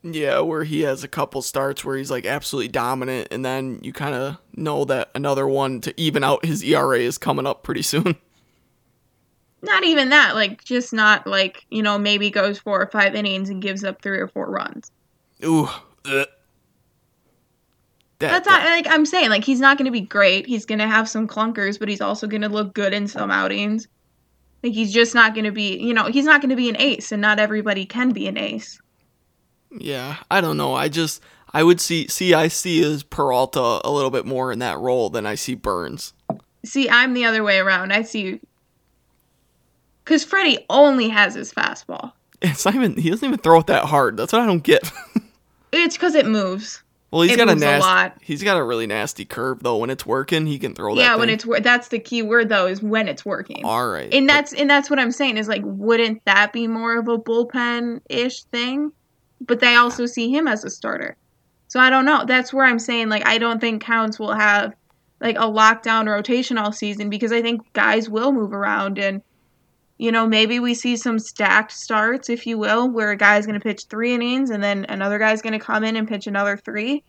Yeah, 0.03 0.39
where 0.39 0.63
he 0.63 0.81
has 0.81 1.03
a 1.03 1.07
couple 1.07 1.41
starts 1.43 1.85
where 1.85 1.95
he's 1.95 2.09
like 2.09 2.25
absolutely 2.25 2.69
dominant, 2.69 3.27
and 3.29 3.45
then 3.45 3.79
you 3.83 3.93
kind 3.93 4.15
of 4.15 4.37
know 4.55 4.83
that 4.85 5.11
another 5.13 5.47
one 5.47 5.79
to 5.81 5.93
even 5.99 6.23
out 6.23 6.43
his 6.43 6.63
ERA 6.63 6.97
is 6.97 7.17
coming 7.17 7.45
up 7.45 7.63
pretty 7.63 7.83
soon. 7.83 8.15
Not 9.63 9.83
even 9.83 10.09
that, 10.09 10.33
like 10.33 10.63
just 10.63 10.91
not 10.91 11.27
like, 11.27 11.67
you 11.69 11.83
know, 11.83 11.99
maybe 11.99 12.31
goes 12.31 12.57
four 12.57 12.81
or 12.81 12.87
five 12.87 13.13
innings 13.13 13.47
and 13.51 13.61
gives 13.61 13.83
up 13.83 14.01
three 14.01 14.17
or 14.17 14.27
four 14.27 14.49
runs. 14.49 14.89
Ooh. 15.45 15.69
That, 16.03 16.29
That's 18.17 18.47
not 18.47 18.63
like 18.63 18.87
I'm 18.87 19.05
saying, 19.05 19.29
like 19.29 19.43
he's 19.43 19.59
not 19.59 19.77
gonna 19.77 19.91
be 19.91 20.01
great. 20.01 20.47
He's 20.47 20.65
gonna 20.65 20.87
have 20.87 21.07
some 21.07 21.27
clunkers, 21.27 21.77
but 21.77 21.89
he's 21.89 22.01
also 22.01 22.25
gonna 22.25 22.49
look 22.49 22.73
good 22.73 22.91
in 22.91 23.07
some 23.07 23.29
outings. 23.29 23.87
Like 24.63 24.73
he's 24.73 24.91
just 24.91 25.13
not 25.13 25.35
gonna 25.35 25.51
be 25.51 25.77
you 25.77 25.93
know, 25.93 26.05
he's 26.05 26.25
not 26.25 26.41
gonna 26.41 26.55
be 26.55 26.69
an 26.69 26.77
ace 26.79 27.11
and 27.11 27.21
not 27.21 27.37
everybody 27.39 27.85
can 27.85 28.11
be 28.11 28.27
an 28.27 28.37
ace. 28.37 28.81
Yeah, 29.77 30.17
I 30.29 30.41
don't 30.41 30.57
know. 30.57 30.73
I 30.73 30.89
just 30.89 31.21
I 31.53 31.63
would 31.63 31.79
see 31.79 32.07
see 32.07 32.33
I 32.33 32.47
see 32.47 32.83
as 32.83 33.03
Peralta 33.03 33.81
a 33.83 33.91
little 33.91 34.11
bit 34.11 34.25
more 34.25 34.51
in 34.51 34.59
that 34.59 34.77
role 34.79 35.09
than 35.09 35.25
I 35.25 35.35
see 35.35 35.55
Burnes. 35.55 36.13
See, 36.65 36.89
I'm 36.89 37.13
the 37.13 37.25
other 37.25 37.43
way 37.43 37.57
around. 37.59 37.91
I 37.91 38.01
see 38.03 38.39
because 40.03 40.23
Freddie 40.23 40.65
only 40.69 41.09
has 41.09 41.35
his 41.35 41.53
fastball. 41.53 42.13
It's 42.43 42.65
not 42.65 42.73
even 42.73 42.97
he 42.97 43.11
doesn't 43.11 43.27
even 43.27 43.37
throw 43.39 43.59
it 43.59 43.67
that 43.67 43.85
hard. 43.85 44.17
That's 44.17 44.33
what 44.33 44.41
I 44.41 44.45
don't 44.47 44.63
get. 44.63 44.91
It's 45.73 45.95
because 45.95 46.15
it 46.15 46.25
moves. 46.25 46.83
Well, 47.11 47.21
he's 47.21 47.31
It 47.31 47.37
got 47.37 47.47
a 47.47 47.53
moves 47.53 47.63
a 47.63 47.79
lot. 47.79 48.17
He's 48.21 48.43
got 48.43 48.57
a 48.57 48.63
really 48.63 48.87
nasty 48.87 49.23
curve 49.25 49.63
though. 49.63 49.77
When 49.77 49.89
it's 49.89 50.05
working, 50.05 50.45
he 50.45 50.59
can 50.59 50.73
throw 50.75 50.95
that. 50.95 51.01
yeah, 51.01 51.15
when 51.15 51.27
thing. 51.27 51.35
it's 51.35 51.45
wor- 51.45 51.59
that's 51.61 51.87
the 51.89 51.99
key 51.99 52.21
word 52.23 52.49
though 52.49 52.67
is 52.67 52.81
when 52.81 53.07
it's 53.07 53.23
working. 53.25 53.63
all 53.63 53.87
right. 53.87 54.13
and 54.13 54.27
that's 54.27 54.53
and 54.53 54.69
that's 54.69 54.89
what 54.89 54.99
I'm 54.99 55.11
saying 55.11 55.37
is 55.37 55.47
like, 55.47 55.61
wouldn't 55.63 56.25
that 56.25 56.51
be 56.51 56.67
more 56.67 56.97
of 56.97 57.07
a 57.07 57.17
bullpen 57.17 58.01
ish 58.09 58.43
thing? 58.45 58.91
But 59.45 59.59
they 59.59 59.75
also 59.75 60.05
see 60.05 60.29
him 60.29 60.47
as 60.47 60.63
a 60.63 60.69
starter, 60.69 61.17
so 61.67 61.79
I 61.79 61.89
don't 61.89 62.05
know. 62.05 62.25
That's 62.25 62.53
where 62.53 62.65
I'm 62.65 62.79
saying 62.79 63.09
like 63.09 63.25
I 63.25 63.37
don't 63.37 63.59
think 63.59 63.83
Counts 63.83 64.19
will 64.19 64.33
have 64.33 64.73
like 65.21 65.37
a 65.37 65.41
lockdown 65.43 66.07
rotation 66.07 66.57
all 66.57 66.71
season 66.71 67.09
because 67.09 67.31
I 67.31 67.41
think 67.41 67.61
guys 67.73 68.09
will 68.09 68.31
move 68.31 68.51
around 68.51 68.97
and 68.97 69.21
you 69.97 70.11
know 70.11 70.27
maybe 70.27 70.59
we 70.59 70.73
see 70.73 70.97
some 70.97 71.19
stacked 71.19 71.71
starts 71.71 72.29
if 72.29 72.47
you 72.47 72.57
will 72.57 72.89
where 72.89 73.11
a 73.11 73.15
guy's 73.15 73.45
going 73.45 73.57
to 73.57 73.63
pitch 73.63 73.85
three 73.85 74.13
innings 74.13 74.49
and 74.49 74.63
then 74.63 74.85
another 74.89 75.19
guy's 75.19 75.41
going 75.41 75.57
to 75.57 75.63
come 75.63 75.83
in 75.83 75.95
and 75.95 76.07
pitch 76.07 76.27
another 76.27 76.57
three 76.57 77.03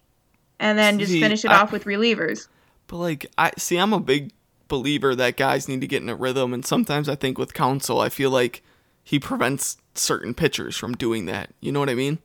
and 0.61 0.79
then 0.79 0.99
just 0.99 1.13
finish 1.13 1.45
it 1.45 1.51
I- 1.51 1.61
off 1.61 1.73
with 1.73 1.85
relievers. 1.85 2.49
But 2.87 2.99
like 2.99 3.27
I 3.39 3.53
see 3.57 3.79
I'm 3.79 3.95
a 3.95 4.01
big 4.01 4.33
believer 4.69 5.15
that 5.15 5.37
guys 5.37 5.67
need 5.67 5.81
to 5.81 5.87
get 5.87 6.03
in 6.03 6.09
a 6.09 6.15
rhythm 6.15 6.53
and 6.55 6.65
sometimes 6.65 7.09
I 7.09 7.15
think 7.15 7.39
with 7.39 7.55
Counsell 7.55 8.01
I 8.01 8.11
feel 8.11 8.31
like 8.31 8.63
he 9.03 9.19
prevents 9.19 9.77
certain 9.95 10.35
pitchers 10.35 10.77
from 10.77 10.95
doing 10.95 11.27
that. 11.27 11.51
You 11.61 11.73
know 11.73 11.81
what 11.81 11.91
I 11.91 11.95
mean? 11.95 12.19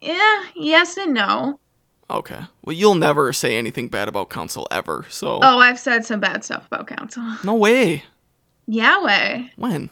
Yeah, 0.00 0.44
yes 0.54 0.96
and 0.96 1.12
no. 1.14 1.60
Okay. 2.08 2.40
Well, 2.64 2.74
you'll 2.74 2.94
never 2.96 3.32
say 3.32 3.56
anything 3.56 3.88
bad 3.88 4.08
about 4.08 4.30
Counsell 4.30 4.66
ever. 4.70 5.06
So 5.10 5.38
Oh, 5.42 5.58
I've 5.58 5.78
said 5.78 6.04
some 6.04 6.20
bad 6.20 6.44
stuff 6.44 6.66
about 6.66 6.86
Counsell. 6.88 7.36
no 7.44 7.54
way. 7.54 8.02
Yeah, 8.66 9.02
way. 9.02 9.52
When? 9.56 9.90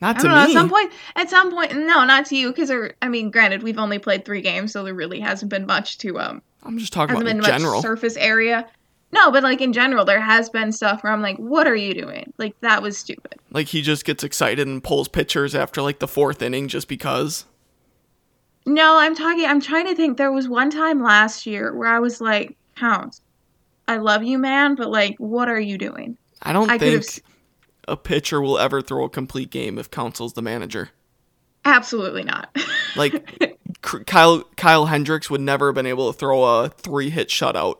Not 0.00 0.16
I 0.16 0.20
to 0.20 0.28
know. 0.28 0.34
me. 0.34 0.40
At 0.42 0.50
some 0.50 0.68
point, 0.70 0.92
at 1.16 1.30
some 1.30 1.50
point, 1.50 1.72
no, 1.76 2.04
not 2.04 2.26
to 2.26 2.36
you, 2.36 2.48
because 2.52 2.70
I 3.02 3.08
mean, 3.08 3.30
granted, 3.30 3.62
we've 3.62 3.78
only 3.78 3.98
played 3.98 4.24
three 4.24 4.40
games, 4.40 4.72
so 4.72 4.84
there 4.84 4.94
really 4.94 5.18
hasn't 5.20 5.50
been 5.50 5.66
much 5.66 5.98
to 5.98 6.18
um, 6.20 6.40
I'm 6.62 6.78
just 6.78 6.92
talking 6.92 7.16
about 7.16 7.26
in 7.28 7.42
general. 7.42 7.82
surface 7.82 8.16
area. 8.16 8.68
No, 9.10 9.30
but 9.30 9.42
like 9.42 9.60
in 9.60 9.72
general, 9.72 10.04
there 10.04 10.20
has 10.20 10.50
been 10.50 10.70
stuff 10.70 11.02
where 11.02 11.12
I'm 11.12 11.22
like, 11.22 11.38
what 11.38 11.66
are 11.66 11.74
you 11.74 11.94
doing? 11.94 12.32
Like 12.36 12.58
that 12.60 12.82
was 12.82 12.98
stupid. 12.98 13.36
Like 13.50 13.68
he 13.68 13.80
just 13.80 14.04
gets 14.04 14.22
excited 14.22 14.66
and 14.66 14.84
pulls 14.84 15.08
pitchers 15.08 15.54
after 15.54 15.80
like 15.80 15.98
the 15.98 16.08
fourth 16.08 16.42
inning 16.42 16.68
just 16.68 16.88
because. 16.88 17.46
No, 18.66 18.98
I'm 18.98 19.14
talking. 19.14 19.46
I'm 19.46 19.60
trying 19.62 19.86
to 19.86 19.94
think. 19.94 20.18
There 20.18 20.32
was 20.32 20.46
one 20.46 20.70
time 20.70 21.02
last 21.02 21.46
year 21.46 21.74
where 21.74 21.88
I 21.88 22.00
was 22.00 22.20
like, 22.20 22.56
Counts, 22.76 23.22
I 23.88 23.96
love 23.96 24.22
you, 24.22 24.38
man, 24.38 24.74
but 24.74 24.90
like, 24.90 25.16
what 25.16 25.48
are 25.48 25.58
you 25.58 25.78
doing? 25.78 26.18
I 26.42 26.52
don't 26.52 26.70
I 26.70 26.76
think 26.76 27.22
a 27.88 27.96
pitcher 27.96 28.40
will 28.42 28.58
ever 28.58 28.82
throw 28.82 29.04
a 29.04 29.08
complete 29.08 29.50
game 29.50 29.78
if 29.78 29.90
Counsell's 29.90 30.34
the 30.34 30.42
manager. 30.42 30.90
absolutely 31.64 32.22
not. 32.24 32.54
Like 32.94 33.58
Kyle 33.80 34.44
Kyle 34.56 34.86
Hendricks 34.86 35.30
would 35.30 35.40
never 35.40 35.68
have 35.68 35.74
been 35.74 35.86
able 35.86 36.12
to 36.12 36.18
throw 36.18 36.44
a 36.44 36.68
three 36.68 37.08
hit 37.10 37.28
shutout. 37.28 37.76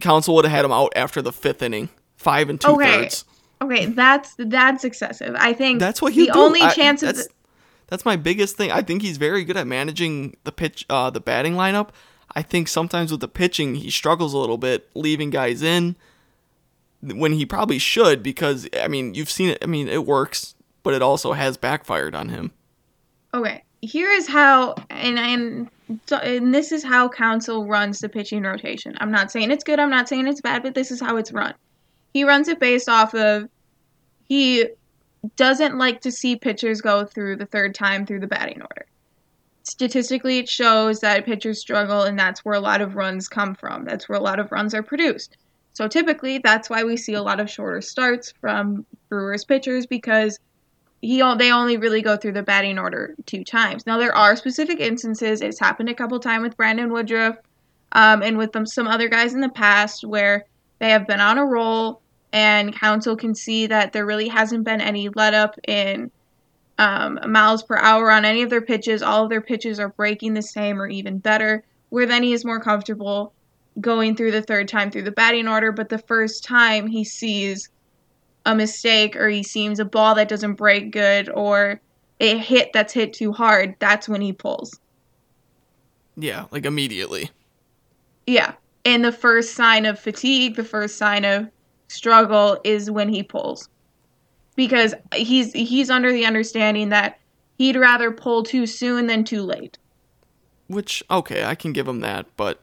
Counsell 0.00 0.34
would 0.34 0.44
have 0.44 0.52
had 0.52 0.64
him 0.64 0.72
out 0.72 0.92
after 0.96 1.22
the 1.22 1.32
fifth 1.32 1.62
inning, 1.62 1.88
five 2.16 2.48
and 2.50 2.60
two 2.60 2.68
Okay. 2.72 3.02
thirds. 3.02 3.24
okay, 3.62 3.86
that's 3.86 4.34
that's 4.38 4.84
excessive. 4.84 5.34
I 5.38 5.52
think 5.52 5.80
That's 5.80 6.00
what 6.02 6.12
he 6.12 6.26
the 6.26 6.32
do. 6.32 6.38
only 6.38 6.60
I- 6.62 6.72
chance 6.74 7.00
that's, 7.00 7.28
that's 7.88 8.04
my 8.04 8.16
biggest 8.16 8.56
thing. 8.56 8.70
I 8.70 8.82
think 8.82 9.02
he's 9.02 9.16
very 9.16 9.44
good 9.44 9.56
at 9.56 9.66
managing 9.66 10.36
the 10.44 10.52
pitch, 10.52 10.84
uh, 10.90 11.10
the 11.10 11.20
batting 11.20 11.54
lineup. 11.54 11.88
I 12.36 12.42
think 12.42 12.68
sometimes 12.68 13.10
with 13.10 13.20
the 13.20 13.28
pitching 13.28 13.76
he 13.76 13.90
struggles 13.90 14.34
a 14.34 14.38
little 14.38 14.58
bit, 14.58 14.88
leaving 14.94 15.30
guys 15.30 15.62
in 15.62 15.96
when 17.00 17.32
he 17.32 17.46
probably 17.46 17.78
should. 17.78 18.22
Because 18.22 18.68
I 18.80 18.88
mean, 18.88 19.14
you've 19.14 19.30
seen 19.30 19.50
it. 19.50 19.58
I 19.62 19.66
mean, 19.66 19.88
it 19.88 20.04
works, 20.06 20.54
but 20.82 20.92
it 20.94 21.02
also 21.02 21.32
has 21.32 21.56
backfired 21.56 22.14
on 22.14 22.28
him. 22.28 22.52
Okay, 23.34 23.64
here 23.82 24.10
is 24.10 24.26
how, 24.28 24.74
and 24.90 25.18
and 25.18 25.70
and 26.10 26.54
this 26.54 26.72
is 26.72 26.84
how 26.84 27.08
Counsell 27.08 27.66
runs 27.66 28.00
the 28.00 28.08
pitching 28.08 28.42
rotation. 28.42 28.96
I'm 29.00 29.10
not 29.10 29.30
saying 29.30 29.50
it's 29.50 29.64
good. 29.64 29.78
I'm 29.78 29.90
not 29.90 30.08
saying 30.08 30.26
it's 30.26 30.40
bad, 30.40 30.62
but 30.62 30.74
this 30.74 30.90
is 30.90 31.00
how 31.00 31.16
it's 31.16 31.32
run. 31.32 31.54
He 32.12 32.24
runs 32.24 32.48
it 32.48 32.60
based 32.60 32.88
off 32.88 33.14
of 33.14 33.48
he 34.28 34.66
doesn't 35.36 35.78
like 35.78 36.00
to 36.02 36.12
see 36.12 36.36
pitchers 36.36 36.80
go 36.80 37.04
through 37.04 37.36
the 37.36 37.46
third 37.46 37.74
time 37.74 38.06
through 38.06 38.20
the 38.20 38.26
batting 38.26 38.60
order. 38.60 38.86
Statistically, 39.62 40.38
it 40.38 40.48
shows 40.48 41.00
that 41.00 41.26
pitchers 41.26 41.60
struggle, 41.60 42.02
and 42.02 42.18
that's 42.18 42.44
where 42.44 42.54
a 42.54 42.60
lot 42.60 42.80
of 42.80 42.96
runs 42.96 43.28
come 43.28 43.54
from. 43.54 43.84
That's 43.84 44.08
where 44.08 44.18
a 44.18 44.22
lot 44.22 44.38
of 44.38 44.50
runs 44.52 44.74
are 44.74 44.82
produced. 44.82 45.36
So 45.74 45.86
typically, 45.88 46.38
that's 46.38 46.70
why 46.70 46.84
we 46.84 46.96
see 46.96 47.14
a 47.14 47.22
lot 47.22 47.40
of 47.40 47.50
shorter 47.50 47.80
starts 47.80 48.32
from 48.40 48.86
Brewers 49.08 49.44
pitchers 49.44 49.86
because 49.86 50.38
he 51.00 51.22
they 51.38 51.52
only 51.52 51.76
really 51.76 52.02
go 52.02 52.16
through 52.16 52.32
the 52.32 52.42
batting 52.42 52.78
order 52.78 53.14
two 53.26 53.44
times. 53.44 53.86
Now 53.86 53.98
there 53.98 54.14
are 54.14 54.36
specific 54.36 54.80
instances. 54.80 55.40
It's 55.40 55.60
happened 55.60 55.88
a 55.88 55.94
couple 55.94 56.18
times 56.20 56.42
with 56.42 56.56
Brandon 56.56 56.92
Woodruff, 56.92 57.36
um, 57.92 58.22
and 58.22 58.36
with 58.36 58.50
some 58.68 58.88
other 58.88 59.08
guys 59.08 59.34
in 59.34 59.40
the 59.40 59.48
past 59.48 60.04
where 60.04 60.44
they 60.78 60.90
have 60.90 61.06
been 61.06 61.20
on 61.20 61.38
a 61.38 61.44
roll, 61.44 62.00
and 62.32 62.74
Counsell 62.74 63.16
can 63.16 63.34
see 63.34 63.66
that 63.68 63.92
there 63.92 64.06
really 64.06 64.28
hasn't 64.28 64.64
been 64.64 64.80
any 64.80 65.08
let 65.08 65.34
up 65.34 65.58
in 65.66 66.10
um, 66.78 67.18
miles 67.26 67.62
per 67.62 67.76
hour 67.76 68.10
on 68.10 68.24
any 68.24 68.42
of 68.42 68.50
their 68.50 68.60
pitches. 68.60 69.02
All 69.02 69.24
of 69.24 69.30
their 69.30 69.40
pitches 69.40 69.80
are 69.80 69.88
breaking 69.88 70.34
the 70.34 70.42
same 70.42 70.80
or 70.80 70.88
even 70.88 71.18
better. 71.18 71.64
Where 71.90 72.06
then 72.06 72.22
he 72.22 72.32
is 72.32 72.44
more 72.44 72.60
comfortable 72.60 73.32
going 73.80 74.16
through 74.16 74.32
the 74.32 74.42
third 74.42 74.68
time 74.68 74.90
through 74.90 75.02
the 75.02 75.10
batting 75.10 75.48
order, 75.48 75.72
but 75.72 75.88
the 75.88 75.98
first 75.98 76.44
time 76.44 76.86
he 76.86 77.04
sees 77.04 77.68
a 78.48 78.54
mistake 78.54 79.14
or 79.14 79.28
he 79.28 79.42
sees 79.42 79.78
a 79.78 79.84
ball 79.84 80.14
that 80.14 80.28
doesn't 80.28 80.54
break 80.54 80.90
good 80.90 81.28
or 81.28 81.80
a 82.18 82.38
hit 82.38 82.72
that's 82.72 82.94
hit 82.94 83.12
too 83.12 83.30
hard, 83.30 83.76
that's 83.78 84.08
when 84.08 84.22
he 84.22 84.32
pulls. 84.32 84.80
Yeah, 86.16 86.46
like 86.50 86.64
immediately. 86.64 87.30
Yeah. 88.26 88.54
And 88.86 89.04
the 89.04 89.12
first 89.12 89.54
sign 89.54 89.84
of 89.84 90.00
fatigue, 90.00 90.56
the 90.56 90.64
first 90.64 90.96
sign 90.96 91.26
of 91.26 91.48
struggle 91.88 92.58
is 92.64 92.90
when 92.90 93.10
he 93.10 93.22
pulls. 93.22 93.68
Because 94.56 94.94
he's 95.14 95.52
he's 95.52 95.90
under 95.90 96.10
the 96.10 96.24
understanding 96.24 96.88
that 96.88 97.20
he'd 97.58 97.76
rather 97.76 98.10
pull 98.10 98.42
too 98.42 98.66
soon 98.66 99.06
than 99.06 99.24
too 99.24 99.42
late. 99.42 99.76
Which 100.68 101.04
okay, 101.10 101.44
I 101.44 101.54
can 101.54 101.72
give 101.72 101.86
him 101.86 102.00
that, 102.00 102.26
but 102.36 102.60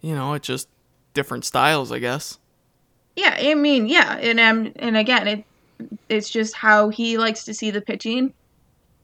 you 0.00 0.14
know, 0.14 0.34
it's 0.34 0.46
just 0.46 0.68
different 1.12 1.44
styles, 1.44 1.90
I 1.90 1.98
guess. 1.98 2.38
Yeah, 3.18 3.36
I 3.36 3.54
mean, 3.54 3.88
yeah, 3.88 4.16
and 4.18 4.38
um, 4.38 4.72
and 4.76 4.96
again, 4.96 5.26
it 5.26 5.44
it's 6.08 6.30
just 6.30 6.54
how 6.54 6.88
he 6.88 7.18
likes 7.18 7.44
to 7.46 7.52
see 7.52 7.72
the 7.72 7.80
pitching 7.80 8.32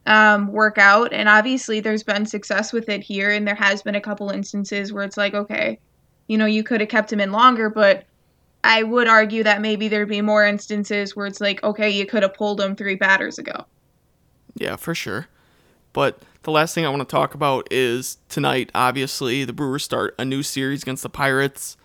um, 0.07 0.53
work 0.53 0.79
out, 0.79 1.13
and 1.13 1.29
obviously, 1.29 1.81
there's 1.81 2.05
been 2.05 2.25
success 2.25 2.73
with 2.73 2.89
it 2.89 3.03
here, 3.03 3.33
and 3.33 3.45
there 3.45 3.57
has 3.57 3.83
been 3.83 3.97
a 3.97 4.01
couple 4.01 4.31
instances 4.31 4.93
where 4.93 5.03
it's 5.03 5.17
like, 5.17 5.35
okay, 5.35 5.81
you 6.29 6.39
know, 6.39 6.47
you 6.47 6.63
could 6.63 6.81
have 6.81 6.91
kept 6.91 7.13
him 7.13 7.19
in 7.19 7.33
longer, 7.33 7.69
but 7.69 8.05
I 8.63 8.85
would 8.85 9.09
argue 9.09 9.43
that 9.43 9.61
maybe 9.61 9.89
there'd 9.89 10.09
be 10.09 10.21
more 10.21 10.47
instances 10.47 11.17
where 11.17 11.27
it's 11.27 11.41
like, 11.41 11.61
okay, 11.65 11.91
you 11.91 12.07
could 12.07 12.23
have 12.23 12.35
pulled 12.35 12.61
him 12.61 12.77
three 12.77 12.95
batters 12.95 13.41
ago. 13.41 13.65
Yeah, 14.55 14.77
for 14.77 14.95
sure. 14.95 15.27
But 15.93 16.21
the 16.45 16.53
last 16.53 16.73
thing 16.73 16.87
I 16.87 16.89
want 16.89 17.03
to 17.03 17.13
talk 17.13 17.35
about 17.35 17.67
is 17.73 18.19
tonight, 18.29 18.71
obviously, 18.77 19.45
the 19.45 19.53
Brewers 19.53 19.83
start 19.83 20.15
a 20.21 20.25
new 20.25 20.45
series 20.45 20.83
against 20.83 21.03
the 21.03 21.11
Pirates. 21.11 21.77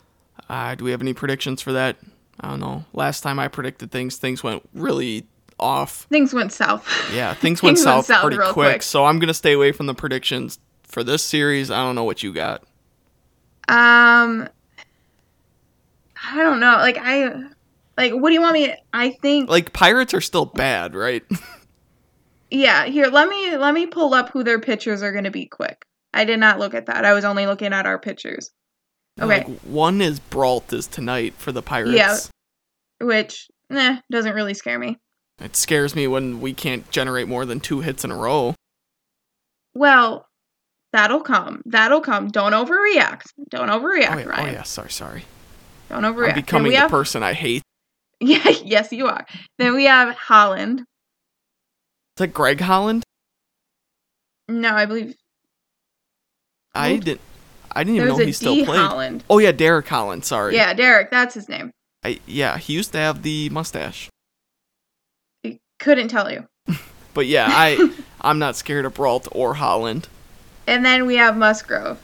Uh, 0.48 0.76
do 0.76 0.84
we 0.84 0.92
have 0.92 1.02
any 1.02 1.16
predictions 1.16 1.60
for 1.64 1.74
that? 1.74 1.98
I 2.40 2.50
don't 2.50 2.60
know. 2.60 2.86
Last 2.94 3.22
time 3.22 3.40
I 3.40 3.48
predicted 3.48 3.92
things, 3.92 4.18
things 4.18 4.44
went 4.44 4.68
really 4.74 5.28
off. 5.60 6.08
Things 6.10 6.34
went 6.34 6.52
south. 6.52 6.88
Yeah, 7.14 7.34
things 7.36 7.62
went 7.62 7.78
Things 7.78 7.86
went 7.86 7.98
south, 7.98 8.06
south 8.06 8.22
pretty 8.22 8.38
real 8.38 8.54
quick, 8.54 8.72
quick. 8.72 8.84
So 8.84 9.06
I'm 9.06 9.20
going 9.20 9.28
to 9.28 9.34
stay 9.34 9.54
away 9.54 9.72
from 9.72 9.86
the 9.86 9.94
predictions 9.94 10.60
for 10.84 11.04
this 11.04 11.24
series. 11.24 11.70
I 11.70 11.84
don't 11.84 11.96
know 11.96 12.04
what 12.04 12.24
you 12.24 12.34
got. 12.34 12.62
Um, 13.68 14.48
I 16.24 16.38
don't 16.38 16.60
know. 16.60 16.78
Like 16.78 16.98
I, 17.00 17.44
like, 17.98 18.14
what 18.14 18.30
do 18.30 18.34
you 18.34 18.42
want 18.42 18.54
me? 18.54 18.74
I 18.94 19.12
think 19.12 19.50
Like, 19.50 19.74
Pirates 19.74 20.14
are 20.14 20.22
still 20.22 20.46
bad, 20.46 20.96
right? 20.96 21.24
Yeah, 22.52 22.86
here 22.86 23.08
let 23.08 23.30
me 23.30 23.56
let 23.58 23.74
me 23.74 23.86
pull 23.86 24.14
up 24.14 24.30
who 24.30 24.44
their 24.44 24.60
pitchers 24.60 25.04
are 25.04 25.12
going 25.12 25.26
to 25.26 25.32
be 25.32 25.46
quick. 25.46 25.86
I 26.14 26.26
did 26.26 26.40
not 26.40 26.58
look 26.58 26.74
at 26.74 26.88
that. 26.88 27.06
I 27.06 27.14
was 27.14 27.24
only 27.24 27.46
looking 27.46 27.74
at 27.74 27.86
our 27.86 28.00
pitchers. 28.00 28.50
Okay, 29.22 29.26
Like, 29.46 29.48
one 29.62 30.02
is 30.02 30.20
Brault 30.20 30.72
is 30.74 30.88
tonight 30.88 31.34
for 31.38 31.52
the 31.52 31.62
Pirates. 31.62 31.94
Yeah. 31.94 32.18
which 33.06 33.48
nah 33.70 33.98
doesn't 34.12 34.34
really 34.34 34.54
scare 34.54 34.80
me. 34.80 34.98
It 35.40 35.56
scares 35.56 35.96
me 35.96 36.08
when 36.08 36.42
we 36.42 36.54
can't 36.54 36.90
generate 36.92 37.28
more 37.28 37.46
than 37.46 37.60
two 37.60 37.80
hits 37.82 38.04
in 38.04 38.12
a 38.12 38.16
row. 38.16 38.56
Well, 39.74 40.26
that'll 40.92 41.22
come. 41.22 41.62
That'll 41.66 42.02
come. 42.02 42.28
Don't 42.30 42.52
overreact. 42.54 43.28
Don't 43.50 43.70
overreact, 43.70 44.16
Oh 44.16 44.18
yeah, 44.18 44.42
oh 44.42 44.46
yeah, 44.52 44.64
sorry, 44.64 44.92
sorry. 44.92 45.24
Don't 45.90 46.04
overreact. 46.04 46.30
I'm 46.30 46.36
becoming 46.36 46.72
the 46.72 46.80
have, 46.80 46.92
person 46.92 47.24
I 47.24 47.34
hate. 47.34 47.62
Yeah, 48.22 48.50
yes, 48.50 48.92
you 48.92 49.08
are. 49.08 49.26
Then 49.60 49.76
we 49.76 49.86
have 49.86 50.14
Holland. 50.14 50.82
Is 50.82 50.86
that 52.18 52.34
Greg 52.34 52.60
Holland? 52.60 53.04
No, 54.50 54.74
I 54.76 54.86
believe 54.86 55.14
I 56.76 56.98
didn't. 56.98 57.22
I 57.72 57.84
didn't 57.84 57.98
even 57.98 58.08
there's 58.10 58.20
know 58.20 58.26
he 58.26 58.32
still 58.32 58.56
D 58.56 58.66
played. 58.66 58.80
Holland. 58.80 59.24
Oh 59.30 59.38
yeah, 59.40 59.52
Derek 59.52 59.88
Holland. 59.88 60.26
Sorry. 60.26 60.56
Yeah, 60.56 60.74
Derek, 60.74 61.12
that's 61.12 61.34
his 61.36 61.48
name. 61.50 61.72
I, 62.04 62.20
yeah, 62.26 62.58
he 62.58 62.74
used 62.74 62.92
to 62.94 62.98
have 62.98 63.24
the 63.24 63.50
mustache. 63.50 64.10
Couldn't 65.80 66.10
tell 66.10 66.32
you. 66.32 66.46
But 67.16 67.26
yeah, 67.26 67.48
I 67.50 67.92
I'm 68.22 68.38
not 68.38 68.56
scared 68.56 68.86
of 68.86 68.94
Brault 68.94 69.28
or 69.32 69.56
Holland. 69.56 70.08
And 70.68 70.86
then 70.86 71.08
we 71.08 71.16
have 71.18 71.36
Musgrove. 71.36 72.00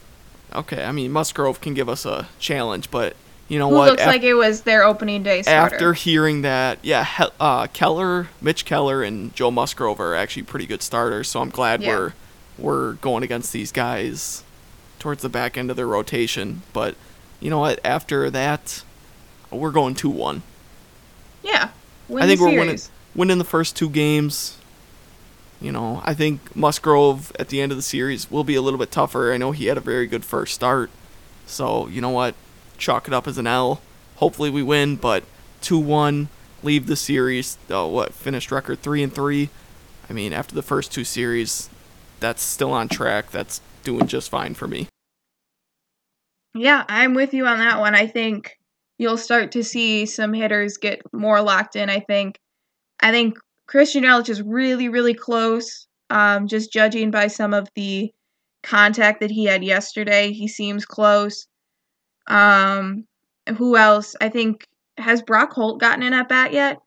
Okay, 0.52 0.84
I 0.84 0.90
mean 0.92 1.12
Musgrove 1.12 1.60
can 1.60 1.74
give 1.74 1.88
us 1.88 2.04
a 2.04 2.28
challenge, 2.40 2.90
but 2.90 3.14
you 3.48 3.58
know 3.58 3.68
Who 3.68 3.76
what? 3.76 3.90
looks 3.90 4.02
Af- 4.02 4.08
like 4.08 4.24
it 4.24 4.34
was 4.34 4.62
their 4.62 4.82
opening 4.82 5.22
day 5.22 5.42
starter. 5.42 5.74
after 5.74 5.92
hearing 5.94 6.42
that, 6.42 6.80
yeah, 6.82 7.04
He- 7.04 7.32
uh, 7.38 7.68
Keller, 7.68 8.28
Mitch 8.42 8.64
Keller, 8.64 9.02
and 9.04 9.34
Joe 9.34 9.52
Musgrove 9.52 10.00
are 10.00 10.16
actually 10.16 10.42
pretty 10.42 10.66
good 10.66 10.82
starters. 10.82 11.28
So 11.28 11.40
I'm 11.40 11.50
glad 11.50 11.82
Yeah. 11.82 11.88
we're 11.96 12.12
we're 12.58 12.92
going 12.94 13.22
against 13.22 13.52
these 13.52 13.70
guys 13.70 14.42
towards 14.98 15.22
the 15.22 15.28
back 15.28 15.56
end 15.56 15.70
of 15.70 15.76
their 15.76 15.86
rotation. 15.86 16.62
But 16.72 16.94
you 17.40 17.50
know 17.50 17.58
what? 17.58 17.80
After 17.84 18.30
that, 18.30 18.82
we're 19.50 19.70
going 19.72 19.94
two 19.94 20.10
one. 20.10 20.42
yeah. 21.42 21.70
I 22.22 22.26
think 22.26 22.40
we're 22.40 22.58
winning 22.58 22.78
winning 23.14 23.38
the 23.38 23.44
first 23.44 23.76
two 23.76 23.88
games. 23.90 24.58
You 25.60 25.72
know, 25.72 26.02
I 26.04 26.12
think 26.12 26.54
Musgrove 26.54 27.32
at 27.38 27.48
the 27.48 27.60
end 27.62 27.72
of 27.72 27.78
the 27.78 27.82
series 27.82 28.30
will 28.30 28.44
be 28.44 28.54
a 28.54 28.62
little 28.62 28.78
bit 28.78 28.90
tougher. 28.90 29.32
I 29.32 29.38
know 29.38 29.52
he 29.52 29.66
had 29.66 29.78
a 29.78 29.80
very 29.80 30.06
good 30.06 30.24
first 30.24 30.54
start. 30.54 30.90
So, 31.46 31.88
you 31.88 32.00
know 32.02 32.10
what? 32.10 32.34
Chalk 32.76 33.08
it 33.08 33.14
up 33.14 33.26
as 33.26 33.38
an 33.38 33.46
L. 33.46 33.80
Hopefully 34.16 34.50
we 34.50 34.62
win, 34.62 34.96
but 34.96 35.24
2-1, 35.62 36.26
leave 36.62 36.86
the 36.86 36.96
series. 36.96 37.56
Oh, 37.70 37.86
what? 37.86 38.12
Finished 38.12 38.52
record 38.52 38.82
3 38.82 39.02
and 39.02 39.14
3. 39.14 39.48
I 40.10 40.12
mean, 40.12 40.34
after 40.34 40.54
the 40.54 40.62
first 40.62 40.92
two 40.92 41.04
series, 41.04 41.70
that's 42.20 42.42
still 42.42 42.72
on 42.72 42.88
track. 42.88 43.30
That's 43.30 43.60
doing 43.86 44.06
just 44.06 44.28
fine 44.28 44.52
for 44.52 44.68
me. 44.68 44.88
Yeah, 46.54 46.84
I'm 46.88 47.14
with 47.14 47.32
you 47.32 47.46
on 47.46 47.58
that 47.58 47.78
one. 47.78 47.94
I 47.94 48.06
think 48.06 48.58
you'll 48.98 49.16
start 49.16 49.52
to 49.52 49.62
see 49.62 50.04
some 50.04 50.32
hitters 50.32 50.76
get 50.76 51.00
more 51.12 51.40
locked 51.40 51.76
in. 51.76 51.88
I 51.88 52.00
think, 52.00 52.38
I 53.00 53.10
think 53.12 53.38
Christian 53.66 54.04
Yelich 54.04 54.28
is 54.28 54.42
really, 54.42 54.88
really 54.88 55.14
close. 55.14 55.86
Um, 56.10 56.48
just 56.48 56.72
judging 56.72 57.10
by 57.10 57.28
some 57.28 57.54
of 57.54 57.68
the 57.74 58.12
contact 58.62 59.20
that 59.20 59.30
he 59.30 59.44
had 59.44 59.64
yesterday, 59.64 60.32
he 60.32 60.48
seems 60.48 60.84
close. 60.84 61.46
Um, 62.26 63.06
who 63.56 63.76
else? 63.76 64.16
I 64.20 64.28
think 64.28 64.66
has 64.98 65.22
Brock 65.22 65.52
Holt 65.52 65.80
gotten 65.80 66.02
an 66.02 66.12
at 66.12 66.28
bat 66.28 66.52
yet? 66.52 66.78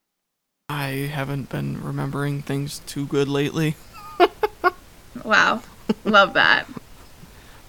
I 0.68 1.10
haven't 1.12 1.50
been 1.50 1.82
remembering 1.82 2.42
things 2.42 2.80
too 2.86 3.06
good 3.08 3.28
lately, 3.28 3.76
Wow, 5.24 5.62
love 6.06 6.34
that. 6.34 6.68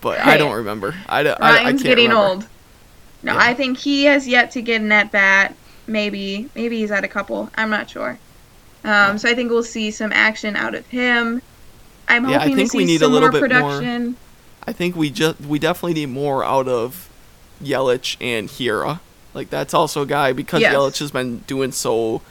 But 0.01 0.21
I 0.21 0.37
don't 0.39 0.55
remember. 0.57 0.95
I, 1.09 1.23
don't- 1.23 1.41
I, 1.41 1.51
I 1.51 1.55
Ryan's 1.65 1.83
can't 1.83 1.97
getting 1.97 2.11
remember. 2.11 2.29
old. 2.45 2.47
No, 3.23 3.33
Yeah. 3.35 3.39
I 3.41 3.55
think 3.55 3.79
he 3.79 4.05
has 4.05 4.27
yet 4.27 4.51
to 4.53 4.63
get 4.63 4.81
an 4.81 4.91
at 4.93 5.13
bat. 5.13 5.55
Maybe, 5.87 6.49
maybe 6.55 6.79
he's 6.79 6.91
at 6.91 7.05
a 7.05 7.09
couple. 7.09 7.51
I'm 7.57 7.69
not 7.71 7.91
sure. 7.91 8.19
Um, 8.85 9.19
so 9.19 9.29
I 9.29 9.35
think 9.35 9.51
we'll 9.51 9.63
see 9.63 9.91
some 9.91 10.13
action 10.13 10.57
out 10.57 10.75
of 10.75 10.87
him. 10.87 11.43
I'm 12.09 12.29
Yeah, 12.29 12.37
I 12.37 12.41
hoping 12.41 12.57
think 12.57 12.71
to 12.73 12.77
we 12.79 12.85
see 12.85 12.93
need 12.93 12.97
a 13.03 13.05
some 13.05 13.13
little 13.13 13.31
more 13.31 13.41
bit 13.41 13.51
more- 13.53 13.71
production. 13.71 14.17
I 14.67 14.73
think 14.73 14.95
we 14.97 15.11
just 15.11 15.41
we 15.41 15.59
definitely 15.59 15.95
need 15.95 16.11
more 16.11 16.45
out 16.45 16.69
of 16.69 17.09
Yelich 17.63 18.17
and 18.21 18.49
Hiura. 18.49 19.01
Like 19.35 19.51
that's 19.51 19.75
also 19.75 20.03
a 20.03 20.07
guy 20.07 20.33
because 20.33 20.61
Yes. 20.61 20.75
Yelich 20.75 20.99
has 21.01 21.11
been 21.11 21.39
doing 21.47 21.73
so 21.73 22.23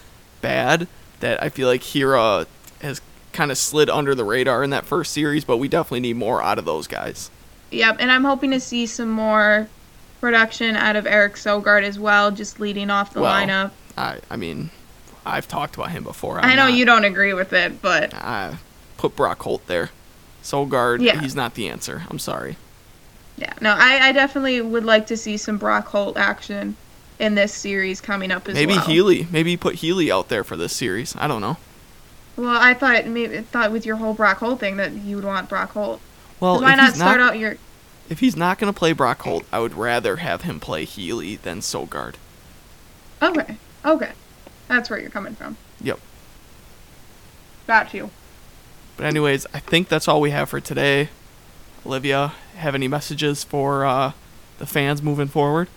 bad 0.42 0.88
that 1.20 1.42
I 1.44 1.50
feel 1.50 1.68
like 1.68 1.82
Hiura 1.82 2.46
has 2.82 3.02
kind 3.34 3.52
of 3.52 3.58
slid 3.58 3.90
under 3.90 4.16
the 4.16 4.24
radar 4.24 4.64
in 4.64 4.70
that 4.72 4.86
first 4.86 5.12
series, 5.12 5.44
but 5.44 5.58
we 5.58 5.68
definitely 5.68 6.00
need 6.02 6.16
more 6.18 6.42
out 6.42 6.58
of 6.58 6.66
those 6.66 6.88
guys. 6.88 7.30
Yep, 7.72 7.98
and 8.00 8.12
I'm 8.12 8.24
hoping 8.24 8.52
to 8.52 8.60
see 8.60 8.86
some 8.86 9.10
more 9.10 9.68
production 10.22 10.76
out 10.76 10.96
of 10.96 11.06
Eric 11.06 11.36
Sogard 11.36 11.84
as 11.84 12.00
well, 12.00 12.32
just 12.32 12.60
leading 12.60 12.90
off 12.90 13.14
the 13.14 13.22
Well, 13.22 13.34
lineup. 13.34 13.72
I 13.98 14.18
I 14.30 14.36
mean, 14.36 14.70
I've 15.26 15.48
talked 15.48 15.76
about 15.76 15.92
him 15.92 16.04
before. 16.04 16.40
I 16.40 16.50
I'm 16.52 16.56
know 16.56 16.68
not- 16.68 16.74
you 16.74 16.86
don't 16.86 17.06
agree 17.06 17.34
with 17.34 17.54
it, 17.54 17.82
but 17.82 18.14
I 18.14 18.56
put 18.98 19.16
Brock 19.16 19.42
Holt 19.44 19.66
there. 19.68 19.90
Sogard, 20.44 21.02
Yeah. 21.02 21.20
he's 21.22 21.36
not 21.36 21.54
the 21.54 21.68
answer. 21.70 22.04
I'm 22.10 22.20
sorry. 22.20 22.58
yeah, 23.38 23.54
no, 23.62 23.74
I, 23.78 24.10
I 24.10 24.12
definitely 24.12 24.60
would 24.62 24.84
like 24.84 25.08
to 25.08 25.18
see 25.18 25.38
some 25.38 25.58
Brock 25.58 25.88
Holt 25.88 26.18
action 26.18 26.76
in 27.20 27.36
this 27.36 27.54
series 27.54 28.02
coming 28.02 28.32
up 28.32 28.48
as 28.50 28.56
Maybe 28.56 28.74
well. 28.74 28.80
Maybe 28.82 28.94
Healy. 28.94 29.28
Maybe 29.32 29.58
put 29.58 29.76
Healy 29.76 30.12
out 30.12 30.30
there 30.30 30.44
for 30.44 30.56
this 30.58 30.76
series. 30.76 31.16
I 31.18 31.28
don't 31.28 31.42
know. 31.42 31.58
Well, 32.38 32.58
I 32.58 32.74
thought 32.74 33.06
maybe 33.06 33.40
thought 33.40 33.72
with 33.72 33.86
your 33.86 33.98
whole 33.98 34.14
Brock 34.14 34.38
Holt 34.40 34.60
thing 34.62 34.78
that 34.78 34.94
you 34.94 35.18
would 35.18 35.26
want 35.26 35.50
Brock 35.50 35.72
Holt. 35.72 36.00
Well, 36.40 36.62
why 36.62 36.76
not 36.76 36.96
start 36.96 37.20
not 37.20 37.32
out 37.32 37.40
your 37.40 37.58
If 38.10 38.20
he's 38.20 38.36
not 38.36 38.60
going 38.60 38.72
to 38.74 38.78
play 38.78 38.94
Brock 38.94 39.22
Holt, 39.22 39.46
I 39.52 39.60
would 39.60 39.74
rather 39.74 40.18
have 40.18 40.44
him 40.44 40.60
play 40.60 40.86
Healy 40.86 41.36
than 41.38 41.60
Sogard. 41.60 42.16
Okay. 43.22 43.58
Okay. 43.86 44.12
That's 44.68 44.90
where 44.90 45.00
you're 45.00 45.10
coming 45.10 45.36
from. 45.36 45.58
Yep. 45.82 46.00
Got 47.68 47.94
you. 47.94 48.10
But 48.98 49.06
anyways, 49.06 49.46
I 49.54 49.60
think 49.60 49.90
that's 49.90 50.08
all 50.08 50.22
we 50.22 50.32
have 50.32 50.50
for 50.50 50.60
today. 50.60 51.10
Olivia, 51.86 52.34
have 52.56 52.76
any 52.76 52.88
messages 52.88 53.44
for 53.44 53.86
uh, 53.86 54.12
the 54.58 54.66
fans 54.66 55.02
moving 55.02 55.28
forward? 55.28 55.70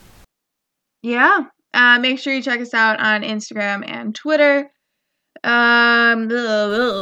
Yeah. 1.02 1.46
Uh, 1.74 1.98
make 1.98 2.18
sure 2.18 2.34
you 2.34 2.42
check 2.42 2.60
us 2.60 2.74
out 2.74 3.00
on 3.00 3.22
Instagram 3.22 3.88
and 3.88 4.14
Twitter. 4.14 4.70
Um, 5.44 6.30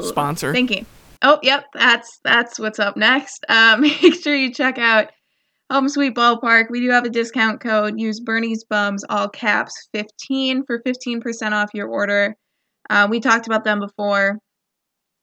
Sponsor. 0.04 0.52
Thinking. 0.52 0.86
Oh, 1.22 1.38
yep. 1.42 1.66
That's 1.74 2.18
that's 2.24 2.58
what's 2.58 2.78
up 2.78 2.96
next. 2.96 3.44
Uh, 3.48 3.76
make 3.80 4.14
sure 4.22 4.34
you 4.34 4.52
check 4.52 4.78
out 4.78 5.08
Home 5.70 5.88
Sweet 5.88 6.14
Ballpark. 6.14 6.66
We 6.70 6.80
do 6.80 6.90
have 6.90 7.04
a 7.04 7.10
discount 7.10 7.60
code. 7.60 7.98
Use 7.98 8.20
Bernie's 8.20 8.64
Bums, 8.64 9.04
all 9.08 9.28
caps, 9.28 9.88
15 9.92 10.64
for 10.66 10.82
15% 10.82 11.52
off 11.52 11.70
your 11.74 11.88
order. 11.88 12.34
Uh, 12.88 13.06
we 13.08 13.20
talked 13.20 13.46
about 13.46 13.64
them 13.64 13.80
before. 13.80 14.38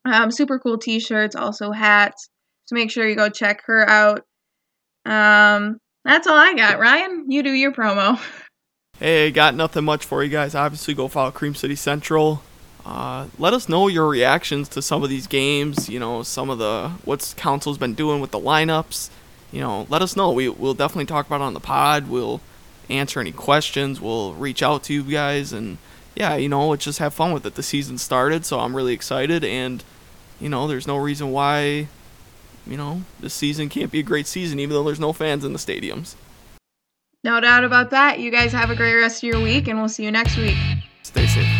Um, 0.05 0.31
super 0.31 0.57
cool 0.57 0.77
t-shirts, 0.77 1.35
also 1.35 1.71
hats. 1.71 2.29
So 2.65 2.75
make 2.75 2.91
sure 2.91 3.07
you 3.07 3.15
go 3.15 3.29
check 3.29 3.61
her 3.65 3.87
out. 3.89 4.23
Um, 5.05 5.77
that's 6.05 6.27
all 6.27 6.37
I 6.37 6.53
got. 6.53 6.79
Ryan, 6.79 7.25
you 7.29 7.43
do 7.43 7.51
your 7.51 7.73
promo. 7.73 8.19
Hey, 8.99 9.29
got 9.29 9.53
nothing 9.53 9.85
much 9.85 10.03
for 10.03 10.23
you 10.23 10.29
guys. 10.31 10.55
Obviously, 10.55 10.95
go 10.95 11.07
follow 11.07 11.29
Cream 11.29 11.53
City 11.53 11.75
Central. 11.75 12.41
Uh, 12.87 13.27
let 13.37 13.53
us 13.53 13.67
know 13.67 13.89
your 13.89 14.07
reactions 14.07 14.69
to 14.69 14.81
some 14.81 15.03
of 15.03 15.09
these 15.09 15.27
games. 15.27 15.89
You 15.89 15.99
know, 15.99 16.23
some 16.23 16.49
of 16.49 16.57
the 16.57 16.91
what's 17.03 17.33
Counsell's 17.33 17.77
been 17.77 17.93
doing 17.93 18.21
with 18.21 18.31
the 18.31 18.39
lineups. 18.39 19.09
You 19.51 19.59
know, 19.59 19.85
let 19.89 20.01
us 20.01 20.15
know. 20.15 20.31
We 20.31 20.47
we'll 20.47 20.73
definitely 20.73 21.05
talk 21.05 21.25
about 21.25 21.41
it 21.41 21.43
on 21.43 21.53
the 21.53 21.59
pod. 21.59 22.07
We'll 22.07 22.39
answer 22.89 23.19
any 23.19 23.33
questions. 23.33 23.99
We'll 23.99 24.33
reach 24.35 24.63
out 24.63 24.83
to 24.83 24.93
you 24.93 25.03
guys, 25.03 25.51
and 25.51 25.79
yeah, 26.15 26.37
you 26.37 26.47
know, 26.47 26.69
let's 26.69 26.85
just 26.85 26.99
have 26.99 27.13
fun 27.13 27.33
with 27.33 27.45
it. 27.45 27.55
The 27.55 27.63
season 27.63 27.97
started, 27.97 28.45
so 28.45 28.61
I'm 28.61 28.73
really 28.73 28.93
excited, 28.93 29.43
and 29.43 29.83
you 30.39 30.47
know, 30.47 30.65
there's 30.65 30.87
no 30.87 30.95
reason 30.95 31.33
why. 31.33 31.89
You 32.65 32.77
know, 32.77 33.01
this 33.19 33.33
season 33.33 33.67
can't 33.67 33.91
be 33.91 33.99
a 33.99 34.03
great 34.03 34.27
season, 34.27 34.61
even 34.61 34.73
though 34.73 34.83
there's 34.83 34.99
no 34.99 35.11
fans 35.11 35.43
in 35.43 35.51
the 35.51 35.59
stadiums. 35.59 36.15
No 37.23 37.41
doubt 37.41 37.65
about 37.65 37.89
that. 37.89 38.19
You 38.19 38.31
guys 38.31 38.53
have 38.53 38.69
a 38.69 38.75
great 38.75 38.95
rest 38.95 39.23
of 39.23 39.27
your 39.27 39.41
week, 39.41 39.67
and 39.67 39.77
we'll 39.77 39.89
see 39.89 40.05
you 40.05 40.11
next 40.11 40.37
week. 40.37 40.57
Stay 41.03 41.27
safe. 41.27 41.56